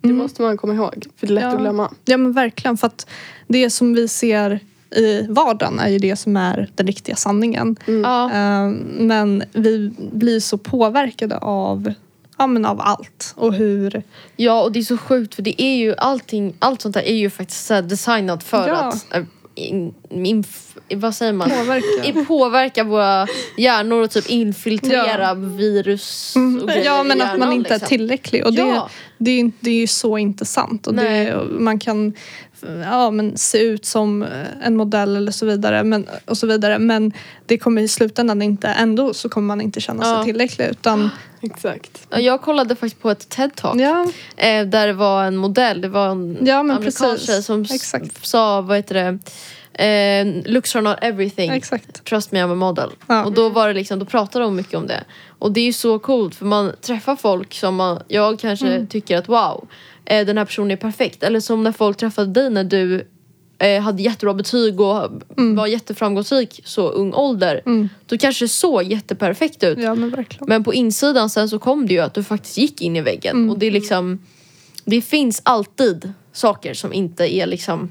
Det 0.00 0.08
Mm. 0.08 0.18
måste 0.18 0.42
man 0.42 0.56
komma 0.56 0.74
ihåg. 0.74 1.06
För 1.16 1.26
det 1.26 1.32
är 1.32 1.34
lätt 1.34 1.42
Ja. 1.44 1.50
att 1.52 1.60
glömma. 1.60 1.90
Ja 2.04 2.16
men 2.16 2.32
verkligen 2.32 2.76
för 2.76 2.86
att 2.86 3.06
det 3.46 3.70
som 3.70 3.94
vi 3.94 4.08
ser 4.08 4.60
i 4.96 5.26
vardagen 5.28 5.78
är 5.78 5.88
ju 5.88 5.98
det 5.98 6.16
som 6.16 6.36
är 6.36 6.70
den 6.74 6.86
riktiga 6.86 7.16
sanningen. 7.16 7.76
Mm. 7.86 8.00
Ja. 8.02 8.30
Ehm, 8.32 8.74
Men 8.98 9.42
vi 9.52 9.92
blir 10.12 10.40
så 10.40 10.58
påverkade 10.58 11.38
av, 11.38 11.92
ja, 12.38 12.46
men 12.46 12.64
av 12.64 12.80
allt 12.80 13.32
och 13.36 13.52
hur... 13.54 14.02
ja, 14.36 14.62
och 14.62 14.72
det 14.72 14.78
är 14.78 14.82
så 14.82 14.98
sjukt 14.98 15.34
för 15.34 15.42
det 15.42 15.62
är 15.62 15.76
ju 15.76 15.94
allting, 15.98 16.54
allt 16.58 16.82
sånt 16.82 16.94
där 16.94 17.02
är 17.02 17.14
ju 17.16 17.30
faktiskt 17.30 17.68
designat 17.68 18.44
för 18.44 18.68
Ja. 18.68 18.74
att 18.76 19.14
äh, 19.14 19.22
in, 19.56 19.94
inf, 20.10 20.76
vad 20.94 21.14
säger 21.14 21.32
man? 21.32 21.50
Påverka. 21.50 22.24
Påverka 22.24 22.84
våra 22.84 23.26
hjärnor 23.56 24.02
och 24.02 24.10
typ 24.10 24.28
infiltrera 24.30 25.34
virus 25.34 26.34
och 26.62 26.68
grejer 26.68 26.84
Ja 26.84 27.02
men 27.02 27.18
i 27.18 27.20
att 27.22 27.38
man 27.38 27.52
inte 27.52 27.70
är 27.70 27.74
liksom. 27.74 27.88
tillräcklig. 27.88 28.44
Och 28.46 28.52
det, 28.52 28.62
Ja. 28.62 28.90
det, 29.18 29.30
är, 29.40 29.52
det 29.60 29.70
är 29.70 29.80
ju 29.80 29.86
så 29.86 30.18
inte 30.18 30.44
sant. 30.44 30.86
Och 30.86 30.94
det, 30.94 31.36
man 31.50 31.78
kan 31.78 32.12
ja, 32.84 33.10
men 33.10 33.36
se 33.36 33.58
ut 33.58 33.84
som 33.84 34.26
en 34.62 34.76
modell 34.76 35.16
eller 35.16 35.32
så 35.32 35.46
vidare. 35.46 35.84
Men, 35.84 36.06
och 36.24 36.38
så 36.38 36.46
vidare. 36.46 36.78
men 36.78 37.12
det 37.46 37.58
kommer 37.58 37.82
i 37.82 37.88
slutändan 37.88 38.42
inte, 38.42 38.68
ändå 38.68 39.14
så 39.14 39.28
kommer 39.28 39.46
man 39.46 39.60
inte 39.60 39.80
känna 39.80 40.02
sig 40.04 40.12
Ja. 40.12 40.24
tillräcklig. 40.24 40.66
Utan, 40.66 41.10
Exakt. 41.40 42.06
Ja, 42.10 42.18
Jag 42.18 42.42
kollade 42.42 42.76
faktiskt 42.76 43.02
på 43.02 43.10
ett 43.10 43.28
TED-talk 43.36 43.80
ja, 43.80 44.06
eh, 44.36 44.66
där 44.66 44.86
det 44.86 44.92
var 44.92 45.24
en 45.24 45.36
modell, 45.36 45.80
det 45.80 45.88
var 45.88 46.08
en 46.08 46.38
Ja, 46.40 46.62
men 46.62 46.76
amerikansk 46.76 47.26
tjej 47.26 47.42
som 47.42 47.62
Exakt. 47.62 48.26
sa, 48.26 48.60
vad 48.60 48.76
heter 48.76 48.94
det, 48.94 49.18
eh, 49.84 50.26
looks 50.52 50.76
are 50.76 50.82
not 50.82 50.96
everything. 51.02 51.50
exakt. 51.50 52.04
Trust 52.04 52.32
me 52.32 52.38
I'm 52.44 52.52
a 52.52 52.54
model. 52.54 52.90
Ja. 53.06 53.24
Och 53.24 53.32
då 53.32 53.48
var 53.48 53.68
det 53.68 53.74
liksom, 53.74 53.98
då 53.98 54.04
pratade 54.04 54.44
de 54.44 54.56
mycket 54.56 54.74
om 54.74 54.86
det. 54.86 55.04
Och 55.38 55.52
det 55.52 55.60
är 55.60 55.64
ju 55.64 55.72
så 55.72 55.98
coolt 55.98 56.34
för 56.34 56.44
man 56.46 56.72
träffar 56.80 57.16
folk 57.16 57.54
som 57.54 57.76
man, 57.76 58.02
jag 58.08 58.38
kanske 58.38 58.66
Mm. 58.66 58.86
tycker 58.86 59.18
att 59.18 59.28
wow, 59.28 59.68
eh, 60.06 60.26
den 60.26 60.38
här 60.38 60.44
personen 60.44 60.70
är 60.70 60.76
perfekt. 60.76 61.22
Eller 61.22 61.40
som 61.40 61.64
när 61.64 61.72
folk 61.72 61.96
träffade 61.96 62.32
dig 62.32 62.50
när 62.50 62.64
du 62.64 63.06
eh, 63.58 63.82
hade 63.82 64.02
jättebra 64.02 64.34
betyg 64.34 64.80
och 64.80 65.22
var 65.36 65.66
jätteframgångsrik 65.66 66.60
så 66.64 66.88
ung 66.88 67.14
ålder. 67.14 67.62
Mm. 67.66 67.88
Då 68.06 68.18
kanske 68.18 68.48
såg 68.48 68.82
jätteperfekt 68.82 69.64
ut. 69.64 69.78
Ja 69.78 69.94
men 69.94 70.10
verkligen. 70.10 70.48
Men 70.48 70.64
på 70.64 70.74
insidan 70.74 71.30
sen 71.30 71.48
så 71.48 71.58
kom 71.58 71.86
det 71.86 71.94
ju 71.94 72.00
att 72.00 72.14
du 72.14 72.24
faktiskt 72.24 72.58
gick 72.58 72.80
in 72.80 72.96
i 72.96 73.00
väggen. 73.00 73.36
Mm. 73.36 73.50
Och 73.50 73.58
det 73.58 73.66
är 73.66 73.70
liksom, 73.70 74.18
det 74.84 75.02
finns 75.02 75.40
alltid 75.44 76.12
saker 76.32 76.74
som 76.74 76.92
inte 76.92 77.34
är 77.34 77.46
liksom, 77.46 77.90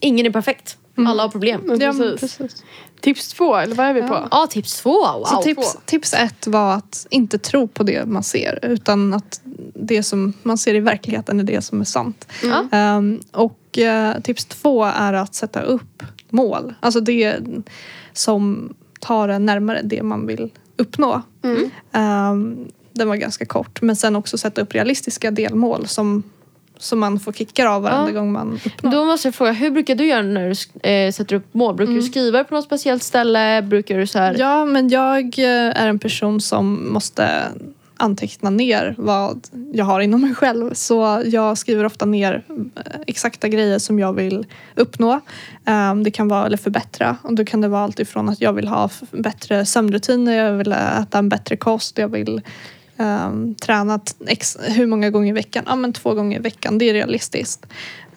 ingen 0.00 0.26
är 0.26 0.30
perfekt. 0.30 0.76
Alla 0.96 1.22
har 1.22 1.28
problem. 1.28 1.78
Ja, 1.80 1.92
precis. 1.92 2.38
precis. 2.38 2.64
Tips 3.00 3.28
två, 3.28 3.56
eller 3.56 3.74
vad 3.74 3.86
är 3.86 3.92
vi 3.92 4.02
på? 4.02 4.28
Ja, 4.30 4.46
tips 4.50 4.80
två. 4.80 4.90
Wow. 4.90 5.24
Så 5.24 5.42
tips, 5.42 5.76
tips 5.84 6.14
ett 6.14 6.46
var 6.46 6.74
att 6.74 7.06
inte 7.10 7.38
tro 7.38 7.68
på 7.68 7.82
det 7.82 8.06
man 8.06 8.22
ser 8.22 8.58
utan 8.62 9.14
att 9.14 9.40
det 9.74 10.02
som 10.02 10.32
man 10.42 10.58
ser 10.58 10.74
i 10.74 10.80
verkligheten 10.80 11.40
är 11.40 11.44
det 11.44 11.62
som 11.62 11.80
är 11.80 11.84
sant. 11.84 12.28
Ja. 12.42 12.64
Ehm, 12.72 13.20
och 13.32 13.78
eh, 13.78 14.20
tips 14.20 14.44
två 14.44 14.84
är 14.84 15.12
att 15.12 15.34
sätta 15.34 15.60
upp 15.62 16.02
mål. 16.30 16.74
Alltså 16.80 17.00
det 17.00 17.36
som 18.12 18.74
tar 19.00 19.28
en 19.28 19.46
närmare 19.46 19.80
det 19.84 20.02
man 20.02 20.26
vill 20.26 20.50
uppnå. 20.76 21.22
Mm. 21.42 21.70
Ehm, 21.92 22.68
den 22.92 23.08
var 23.08 23.16
ganska 23.16 23.46
kort. 23.46 23.82
Men 23.82 23.96
sen 23.96 24.16
också 24.16 24.38
sätta 24.38 24.60
upp 24.60 24.74
realistiska 24.74 25.30
delmål 25.30 25.86
som, 25.86 26.22
som 26.80 26.98
man 26.98 27.20
får 27.20 27.32
kickar 27.32 27.66
av 27.66 27.82
varenda 27.82 28.10
Ja. 28.10 28.20
gång 28.20 28.32
man 28.32 28.60
uppnår. 28.66 28.90
Då 28.92 29.04
måste 29.04 29.28
jag 29.28 29.34
fråga, 29.34 29.52
hur 29.52 29.70
brukar 29.70 29.94
du 29.94 30.06
göra 30.06 30.22
när 30.22 30.54
du 30.82 30.90
eh, 30.90 31.12
sätter 31.12 31.36
upp 31.36 31.54
mål? 31.54 31.74
Brukar 31.74 31.92
du 31.92 32.02
skriva 32.02 32.44
på 32.44 32.54
något 32.54 32.64
speciellt 32.64 33.02
ställe? 33.02 33.62
Brukar 33.62 33.98
du 33.98 34.06
så 34.06 34.18
här... 34.18 34.28
Mm. 34.28 34.40
Ja, 34.40 34.64
men 34.64 34.88
jag 34.88 35.38
eh, 35.38 35.82
är 35.82 35.88
en 35.88 35.98
person 35.98 36.40
som 36.40 36.92
måste 36.92 37.42
anteckna 37.96 38.50
ner 38.50 38.94
vad 38.98 39.46
jag 39.72 39.84
har 39.84 40.00
inom 40.00 40.20
mig 40.20 40.34
själv. 40.34 40.74
Så 40.74 41.22
jag 41.26 41.58
skriver 41.58 41.84
ofta 41.84 42.04
ner 42.06 42.44
eh, 42.76 42.82
exakta 43.06 43.48
grejer 43.48 43.78
som 43.78 43.98
jag 43.98 44.12
vill 44.12 44.46
uppnå. 44.76 45.20
Ehm, 45.64 46.02
Det 46.04 46.10
kan 46.10 46.28
vara, 46.28 46.46
eller 46.46 46.56
förbättra. 46.56 47.16
Och 47.22 47.34
då 47.34 47.44
kan 47.44 47.60
det 47.60 47.68
vara 47.68 47.82
allt 47.84 48.00
ifrån 48.00 48.28
att 48.28 48.40
jag 48.40 48.52
vill 48.52 48.68
ha 48.68 48.90
bättre 49.10 49.66
sömnrutiner, 49.66 50.32
jag 50.32 50.52
vill 50.52 50.72
äta 50.72 51.18
en 51.18 51.28
bättre 51.28 51.56
kost, 51.56 51.98
jag 51.98 52.08
vill 52.08 52.40
ehm, 53.00 53.54
träna 53.54 53.98
t- 53.98 54.14
ex- 54.26 54.58
hur 54.60 54.86
många 54.86 55.10
gånger 55.10 55.28
i 55.28 55.32
veckan? 55.32 55.64
Ja, 55.66 55.76
men 55.76 55.92
två 55.92 56.14
gånger 56.14 56.38
i 56.38 56.42
veckan. 56.42 56.78
Det 56.78 56.90
är 56.90 56.92
realistiskt. 56.94 57.66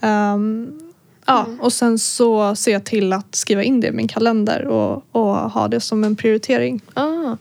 Ehm, 0.01 0.79
Ja, 1.25 1.45
och 1.59 1.73
sen 1.73 1.99
så 1.99 2.55
ser 2.55 2.71
jag 2.71 2.83
till 2.83 3.13
att 3.13 3.35
skriva 3.35 3.63
in 3.63 3.79
det 3.79 3.87
i 3.87 3.91
min 3.91 4.07
kalender 4.07 4.65
och, 4.67 5.05
och 5.11 5.35
ha 5.35 5.67
det 5.67 5.79
som 5.79 6.03
en 6.03 6.15
prioritering. 6.15 6.81
Ah. 6.93 7.37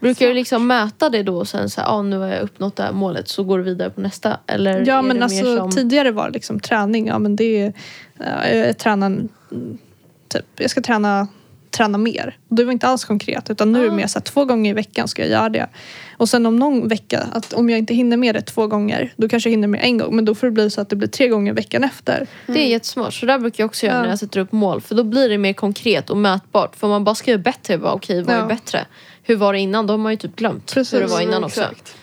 Brukar 0.00 0.26
du 0.26 0.34
liksom 0.34 0.66
mäta 0.66 1.10
det 1.10 1.22
då 1.22 1.36
och 1.36 1.48
sen 1.48 1.70
så 1.70 1.80
här, 1.80 1.88
ah, 1.88 2.02
nu 2.02 2.18
har 2.18 2.26
jag 2.26 2.42
uppnått 2.42 2.76
det 2.76 2.82
här 2.82 2.92
målet 2.92 3.28
så 3.28 3.44
går 3.44 3.58
du 3.58 3.64
vidare 3.64 3.90
på 3.90 4.00
nästa? 4.00 4.38
Eller 4.46 4.84
Ja 4.86 4.98
är 4.98 5.02
men 5.02 5.16
det 5.16 5.22
alltså 5.24 5.44
mer 5.44 5.56
som... 5.56 5.70
tidigare 5.70 6.10
var 6.10 6.26
det 6.26 6.32
liksom 6.32 6.60
träning. 6.60 7.06
Ja 7.06 7.18
men 7.18 7.36
det 7.36 7.44
är, 7.62 7.72
ja, 8.18 8.48
jag 8.48 8.78
tränar 8.78 9.06
mm, 9.06 9.28
typ, 10.28 10.44
jag 10.56 10.70
ska 10.70 10.80
träna, 10.80 11.28
träna 11.78 11.98
mer. 11.98 12.36
Och 12.50 12.56
det 12.56 12.64
var 12.64 12.72
inte 12.72 12.86
alls 12.88 13.04
konkret 13.04 13.50
utan 13.50 13.72
nu 13.72 13.80
är 13.80 13.84
det 13.90 13.96
mer 13.96 14.06
så 14.06 14.18
här, 14.18 14.24
två 14.24 14.44
gånger 14.44 14.70
i 14.70 14.74
veckan 14.74 15.08
ska 15.08 15.22
jag 15.22 15.30
göra 15.30 15.48
det. 15.48 15.66
Och 16.16 16.28
sen 16.28 16.46
om 16.46 16.56
någon 16.56 16.88
vecka, 16.88 17.20
att 17.32 17.52
om 17.52 17.70
jag 17.70 17.78
inte 17.78 17.94
hinner 17.94 18.16
med 18.16 18.34
det 18.34 18.40
två 18.42 18.66
gånger 18.66 19.12
då 19.16 19.28
kanske 19.28 19.48
jag 19.48 19.52
hinner 19.52 19.68
med 19.68 19.80
en 19.84 19.98
gång 19.98 20.16
men 20.16 20.24
då 20.24 20.34
får 20.34 20.46
det 20.46 20.50
bli 20.50 20.70
så 20.70 20.80
att 20.80 20.88
det 20.88 20.96
blir 20.96 21.08
tre 21.08 21.28
gånger 21.28 21.52
veckan 21.52 21.84
efter. 21.84 22.26
Det 22.46 22.60
är 22.64 22.66
jättesmart. 22.66 23.14
Så 23.14 23.26
där 23.26 23.38
brukar 23.38 23.62
jag 23.62 23.68
också 23.68 23.86
göra 23.86 23.96
Ja. 23.96 24.02
när 24.02 24.08
jag 24.08 24.18
sätter 24.18 24.40
upp 24.40 24.52
mål. 24.52 24.80
För 24.80 24.94
då 24.94 25.04
blir 25.04 25.28
det 25.28 25.38
mer 25.38 25.52
konkret 25.52 26.10
och 26.10 26.16
mätbart. 26.16 26.76
För 26.76 26.86
om 26.86 26.90
man 26.90 27.04
bara 27.04 27.14
skriver 27.14 27.38
bättre, 27.38 27.78
bara, 27.78 27.92
okej 27.92 28.22
vad 28.22 28.34
är 28.36 28.40
Ja. 28.40 28.46
bättre? 28.46 28.86
Hur 29.22 29.36
var 29.36 29.52
det 29.52 29.58
innan? 29.58 29.86
Då 29.86 29.92
har 29.92 29.98
man 29.98 30.12
ju 30.12 30.16
typ 30.16 30.36
glömt 30.36 30.74
Precis. 30.74 30.94
hur 30.94 31.00
det 31.00 31.06
var 31.06 31.20
innan 31.20 31.44
också. 31.44 31.60
Exakt. 31.60 31.94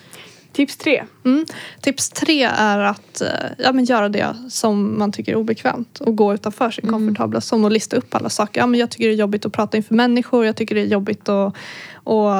Tips 0.56 0.76
tre. 0.76 1.04
Mm. 1.24 1.46
Tips 1.80 2.08
tre 2.10 2.42
är 2.56 2.78
att 2.78 3.20
eh, 3.20 3.28
ja, 3.58 3.72
men 3.72 3.84
göra 3.84 4.08
det 4.08 4.36
som 4.50 4.98
man 4.98 5.12
tycker 5.12 5.32
är 5.32 5.36
obekvämt 5.36 6.00
och 6.00 6.16
gå 6.16 6.34
utanför 6.34 6.70
sin 6.70 6.90
komfortabla 6.90 7.40
zon 7.40 7.64
och 7.64 7.70
lista 7.70 7.96
upp 7.96 8.14
alla 8.14 8.28
saker. 8.28 8.60
Ja, 8.60 8.66
men 8.66 8.80
jag 8.80 8.90
tycker 8.90 9.06
det 9.08 9.14
är 9.14 9.16
jobbigt 9.16 9.46
att 9.46 9.52
prata 9.52 9.76
inför 9.76 9.94
människor, 9.94 10.46
jag 10.46 10.56
tycker 10.56 10.74
det 10.74 10.80
är 10.80 10.86
jobbigt 10.86 11.28
att 11.28 11.54
och, 11.94 12.30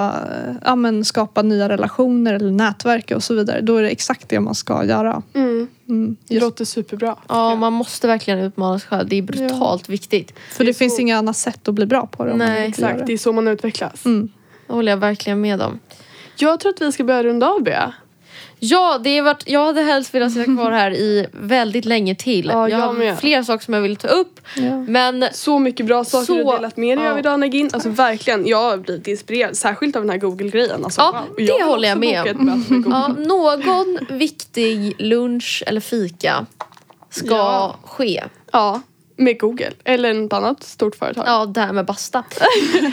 ja, 0.65 0.77
men 0.77 1.05
skapa 1.05 1.43
nya 1.43 1.69
relationer 1.69 2.35
eller 2.35 2.51
nätverk 2.51 3.11
och 3.11 3.23
så 3.23 3.35
vidare. 3.35 3.61
Då 3.61 3.77
är 3.77 3.83
det 3.83 3.89
exakt 3.89 4.29
det 4.29 4.41
man 4.41 4.55
ska 4.55 4.85
göra. 4.85 5.23
Mm. 5.35 5.69
Mm. 5.89 6.17
Det 6.29 6.41
låter 6.41 6.65
superbra. 6.65 7.17
Ja, 7.29 7.55
man 7.55 7.73
måste 7.73 8.07
verkligen 8.07 8.39
utmana 8.41 8.79
sig 8.79 8.89
själv. 8.89 9.09
Det 9.09 9.17
är 9.17 9.23
brutalt 9.23 9.89
viktigt. 9.89 10.33
för 10.53 10.65
det, 10.65 10.71
det 10.71 10.75
finns 10.75 10.95
så- 10.97 11.03
inga 11.03 11.17
annat 11.19 11.37
sätt 11.37 11.69
att 11.69 11.75
bli 11.75 11.87
bra 11.87 12.07
på 12.07 12.25
det. 12.25 12.35
Nej, 12.37 12.69
Exakt, 12.69 12.99
det 12.99 13.05
det. 13.05 13.13
är 13.13 13.19
så 13.19 13.33
man 13.33 13.49
utvecklas. 13.49 14.05
Mm. 14.05 14.29
Det 14.67 14.73
håller 14.73 14.93
jag 14.93 14.97
verkligen 14.97 15.41
med 15.41 15.63
om. 15.63 15.79
Jag 16.39 16.61
tror 16.61 16.73
att 16.73 16.81
vi 16.81 16.93
ska 16.93 17.05
börja 17.05 17.23
runda 17.23 17.49
av 17.49 17.63
Bea. 17.63 17.93
Ja, 18.59 18.99
det 19.05 19.17
har 19.19 19.25
varit, 19.25 19.43
jag 19.49 19.67
hade 19.67 19.83
helst 19.83 20.15
velat 20.15 20.33
sitta 20.33 20.45
kvar 20.45 20.71
här 20.71 20.91
i 20.91 21.27
väldigt 21.33 21.85
länge 21.85 22.15
till. 22.15 22.47
Ja, 22.53 22.69
jag 22.69 22.81
jag 22.81 22.87
har 22.87 22.93
med. 22.93 23.19
flera 23.19 23.45
saker 23.45 23.65
som 23.65 23.75
jag 23.75 23.81
vill 23.81 23.97
ta 23.97 24.09
upp. 24.09 24.41
Ja. 24.57 24.77
Men 24.89 25.25
Så 25.33 25.59
mycket 25.59 25.87
bra 25.87 26.05
saker 26.05 26.27
Så- 26.27 26.35
du 26.37 26.45
har 26.45 26.57
delat 26.57 26.77
med 26.77 26.99
dig 26.99 27.05
ja. 27.07 27.13
av 27.13 27.19
idag 27.19 27.41
Nagin. 27.41 27.71
Alltså 27.73 27.89
verkligen, 27.89 28.47
jag 28.47 28.63
har 28.71 28.77
blivit 28.77 29.07
inspirerad. 29.07 29.57
Särskilt 29.57 29.97
av 29.97 30.03
den 30.03 30.11
här 30.11 30.19
Google-grejen. 30.19 30.85
Alltså, 30.85 31.01
Ja, 31.01 31.25
wow. 31.29 31.37
det 31.37 31.43
jag 31.43 31.67
håller 31.67 31.89
jag 31.89 31.99
med 31.99 32.37
om. 32.37 32.65
Google. 32.69 32.91
ja, 32.91 33.09
någon 33.09 33.99
viktig 34.19 34.95
lunch 34.99 35.63
eller 35.67 35.81
fika 35.81 36.47
ska 37.11 37.27
Ja. 37.35 37.77
ske. 37.85 38.25
Ja, 38.53 38.81
med 39.17 39.41
Google. 39.41 39.73
Eller 39.85 40.15
något 40.15 40.33
annat 40.33 40.63
stort 40.63 40.97
företag. 40.97 41.25
Ja, 41.27 41.47
det 41.47 41.61
här 41.61 41.73
med 41.73 41.85
basta. 41.87 42.25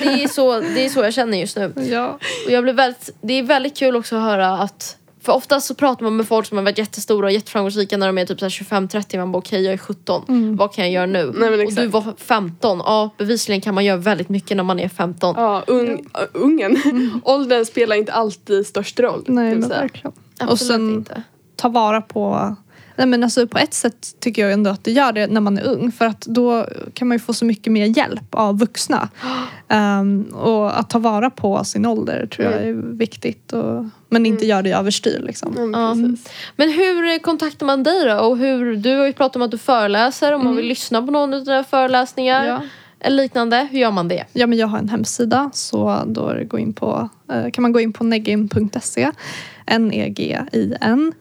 Det 0.04 0.24
är 0.24 0.28
så, 0.28 0.60
det 0.60 0.86
är 0.86 0.90
så 0.90 1.00
jag 1.04 1.14
känner 1.14 1.38
just 1.38 1.58
nu. 1.58 1.74
Ja. 1.92 2.20
Och 2.46 2.52
jag 2.52 2.64
blir 2.64 2.74
väldigt, 2.74 3.10
det 3.22 3.34
är 3.34 3.44
väldigt 3.44 3.78
kul 3.78 3.96
också 3.96 4.16
att 4.16 4.22
höra 4.22 4.48
att 4.50 4.98
för 5.24 5.34
oftast 5.34 5.68
så 5.68 5.76
pratar 5.76 6.04
man 6.04 6.16
med 6.16 6.28
folk 6.28 6.46
som 6.46 6.58
har 6.58 6.66
varit 6.66 6.78
jättestora 6.78 7.26
och 7.26 7.32
jätteframgångsrika 7.32 7.98
när 7.98 8.08
de 8.08 8.18
är 8.18 8.26
typ 8.26 8.40
så 8.40 8.46
här 8.46 8.50
25-30. 8.50 9.18
Man 9.18 9.32
bara 9.32 9.38
okej 9.38 9.64
jag 9.64 9.74
är 9.74 9.78
17, 9.78 10.58
vad 10.58 10.74
kan 10.74 10.84
jag 10.84 10.94
göra 10.94 11.06
nu? 11.06 11.34
Nej, 11.36 11.50
men 11.50 11.68
och 11.68 11.74
du 11.74 11.88
var 11.88 12.14
15. 12.18 12.78
Ja 12.86 13.10
bevisligen 13.18 13.62
kan 13.62 13.76
man 13.76 13.86
göra 13.86 13.98
väldigt 13.98 14.30
mycket 14.30 14.58
när 14.58 14.64
man 14.64 14.80
är 14.80 14.90
15. 14.90 15.36
Ja, 15.38 15.64
ung, 15.68 15.90
äh, 15.90 16.22
ungen. 16.34 16.78
Åldern 17.24 17.66
spelar 17.66 17.96
inte 17.96 18.14
alltid 18.14 18.68
störst 18.68 19.00
roll. 19.00 19.24
Nej 19.28 19.56
men 19.56 19.70
verkligen. 19.70 20.12
Absolut 20.40 20.52
och 20.52 20.60
sen 20.60 20.90
inte. 20.90 21.24
ta 21.56 21.70
vara 21.70 22.02
på 22.02 22.56
Nej, 22.96 23.08
men 23.08 23.24
alltså, 23.24 23.48
på 23.48 23.58
ett 23.58 23.74
sätt 23.74 24.08
tycker 24.20 24.42
jag 24.42 24.52
ändå 24.54 24.70
att 24.70 24.84
det 24.84 24.92
gör 24.92 25.12
det 25.12 25.28
när 25.28 25.42
man 25.42 25.58
är 25.58 25.64
ung 25.64 25.92
för 25.92 26.06
att 26.06 26.22
då 26.22 26.68
kan 26.94 27.08
man 27.08 27.16
ju 27.16 27.20
få 27.20 27.34
så 27.34 27.46
mycket 27.46 27.74
mer 27.74 27.98
hjälp 27.98 28.36
av 28.36 28.60
vuxna. 28.60 29.10
Ehm, 29.68 30.22
och 30.24 30.80
att 30.80 30.90
ta 30.90 31.00
vara 31.00 31.30
på 31.30 31.64
sin 31.64 31.86
ålder 31.86 32.26
tror 32.26 32.52
jag 32.52 32.64
är 32.64 32.74
viktigt. 32.74 33.54
Och, 33.54 33.86
men 34.10 34.26
inte 34.26 34.46
göra 34.46 34.62
det 34.62 34.72
överstyr 34.72 35.20
liksom. 35.20 35.58
Mm, 35.58 35.72
Ja. 35.72 35.94
precis. 35.94 36.30
Men 36.56 36.70
hur 36.72 37.20
kontaktar 37.20 37.66
man 37.66 37.84
dig 37.84 38.06
då? 38.06 38.16
Och 38.20 38.38
hur, 38.38 38.76
du 38.76 38.98
har 38.98 39.06
ju 39.06 39.14
pratat 39.14 39.36
om 39.36 39.42
att 39.42 39.52
du 39.52 39.58
föreläser. 39.58 40.34
Om 40.34 40.44
man 40.44 40.56
vill 40.56 40.66
lyssna 40.66 41.02
på 41.02 41.12
någon 41.12 41.34
av 41.34 41.44
dina 41.44 41.64
föreläsningar 41.64 42.46
Ja 42.46 42.62
eller 43.04 43.24
liknande. 43.24 43.68
Hur 43.72 43.80
gör 43.80 43.92
man 43.92 44.08
det? 44.08 44.26
Ja, 44.34 44.48
men 44.48 44.58
jag 44.58 44.68
har 44.68 44.78
en 44.78 44.90
hemsida 44.90 45.50
så 45.54 46.04
då 46.08 46.34
gå 46.48 46.60
in 46.60 46.74
på, 46.74 47.10
eh, 47.32 47.52
kan 47.52 47.62
man 47.62 47.72
gå 47.72 47.80
in 47.80 47.94
på 47.94 48.04
negin.se 48.04 49.12
N-E-G-I-N 49.66 51.14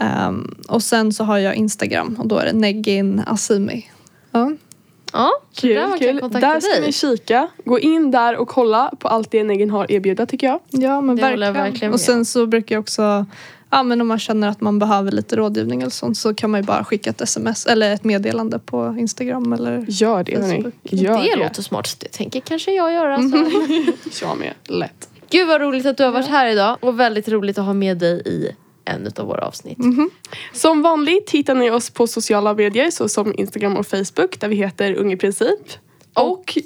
Um, 0.00 0.54
och 0.68 0.82
sen 0.82 1.12
så 1.12 1.24
har 1.24 1.38
jag 1.38 1.54
Instagram 1.54 2.16
och 2.18 2.26
då 2.26 2.38
är 2.38 2.44
det 2.44 2.52
Negin 2.52 3.22
Asimi. 3.26 3.90
Ja. 4.30 4.52
Ja, 5.12 5.30
så 5.52 5.66
där 5.66 5.98
Kul, 5.98 6.20
kul. 6.20 6.30
Där 6.30 6.60
ska 6.60 6.70
dig. 6.72 6.80
ni 6.86 6.92
kika. 6.92 7.48
Gå 7.64 7.78
in 7.78 8.10
där 8.10 8.36
och 8.36 8.48
kolla 8.48 8.90
på 8.98 9.08
allt 9.08 9.30
det 9.30 9.44
Negin 9.44 9.70
har 9.70 9.92
erbjuda 9.92 10.26
tycker 10.26 10.46
jag. 10.46 10.60
Ja 10.70 11.00
men 11.00 11.16
Det 11.16 11.22
verkligen. 11.22 11.52
verkligen 11.54 11.92
Och 11.92 12.00
sen 12.00 12.24
så 12.24 12.46
brukar 12.46 12.74
jag 12.74 12.80
också, 12.80 13.26
ja 13.70 13.82
men 13.82 14.00
om 14.00 14.08
man 14.08 14.18
känner 14.18 14.48
att 14.48 14.60
man 14.60 14.78
behöver 14.78 15.12
lite 15.12 15.36
rådgivning 15.36 15.80
eller 15.80 15.90
sånt 15.90 16.18
så 16.18 16.34
kan 16.34 16.50
man 16.50 16.60
ju 16.60 16.66
bara 16.66 16.84
skicka 16.84 17.10
ett 17.10 17.20
sms 17.20 17.66
eller 17.66 17.92
ett 17.94 18.04
meddelande 18.04 18.58
på 18.58 18.96
Instagram 18.98 19.52
eller 19.52 19.84
Gör 19.88 20.24
det 20.24 20.36
hörni. 20.40 20.56
Facebook. 20.56 20.74
Gör 20.82 21.22
det 21.22 21.36
låter 21.36 21.62
smart. 21.62 21.96
Det 21.98 22.08
tänker 22.08 22.40
kanske 22.40 22.72
jag 22.72 22.92
göra. 22.92 23.16
Så. 23.18 23.36
Jag 24.26 24.38
med. 24.38 24.52
Lätt. 24.64 25.08
Gud 25.30 25.48
vad 25.48 25.60
roligt 25.60 25.86
att 25.86 25.96
du 25.96 26.04
har 26.04 26.10
varit 26.10 26.26
här 26.28 26.46
idag. 26.46 26.76
Och 26.80 27.00
väldigt 27.00 27.28
roligt 27.28 27.58
att 27.58 27.64
ha 27.64 27.72
med 27.72 27.98
dig 27.98 28.22
i 28.26 28.48
en 28.84 29.12
av 29.16 29.26
våra 29.26 29.46
avsnitt. 29.46 29.78
Som 30.52 30.82
vanligt 30.82 31.30
hittar 31.30 31.54
ni 31.54 31.70
oss 31.70 31.90
på 31.90 32.06
sociala 32.06 32.54
medier 32.54 32.90
såsom 32.90 33.34
Instagram 33.36 33.76
och 33.76 33.86
Facebook 33.86 34.40
där 34.40 34.48
vi 34.48 34.56
heter 34.56 34.94
Ung 34.94 35.12
i 35.12 35.16
princip. 35.16 35.60
Och 36.14 36.58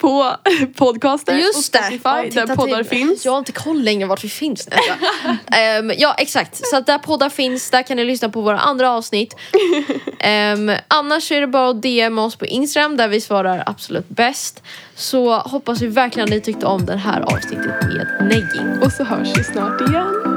på 0.00 0.36
podcaster 0.76 1.36
Just 1.36 1.56
och! 1.56 1.64
Spotify 1.64 2.38
Ja, 2.38 2.46
där 2.46 2.56
poddar 2.56 2.82
till. 2.82 2.98
finns. 2.98 3.24
Jag 3.24 3.32
har 3.32 3.38
inte 3.38 3.52
koll 3.52 3.82
längre 3.82 4.08
vart 4.08 4.24
vi 4.24 4.28
finns 4.28 4.68
nu. 4.68 4.76
um, 5.80 5.92
ja 5.98 6.14
exakt, 6.18 6.66
så 6.66 6.76
att 6.76 6.86
där 6.86 6.98
poddar 6.98 7.28
finns, 7.28 7.70
där 7.70 7.82
kan 7.82 7.96
ni 7.96 8.04
lyssna 8.04 8.28
på 8.28 8.40
våra 8.40 8.58
andra 8.58 8.90
avsnitt. 8.90 9.36
Ehm, 10.18 10.72
annars 10.88 11.32
är 11.32 11.40
det 11.40 11.46
bara 11.46 11.68
att 11.68 11.82
DM 11.82 12.18
oss 12.18 12.36
på 12.36 12.46
Instagram 12.46 12.96
där 12.96 13.08
vi 13.08 13.20
svarar 13.20 13.62
absolut 13.66 14.08
bäst. 14.08 14.62
Så 14.94 15.34
hoppas 15.34 15.82
vi 15.82 15.86
verkligen 15.86 16.24
att 16.24 16.30
ni 16.30 16.40
tyckte 16.40 16.66
om 16.66 16.86
det 16.86 16.96
här 16.96 17.20
avsnittet 17.20 17.66
med 17.82 18.06
negging. 18.20 18.82
Och 18.82 18.92
så 18.92 19.04
hörs 19.04 19.38
vi 19.38 19.44
snart 19.44 19.80
igen. 19.80 20.36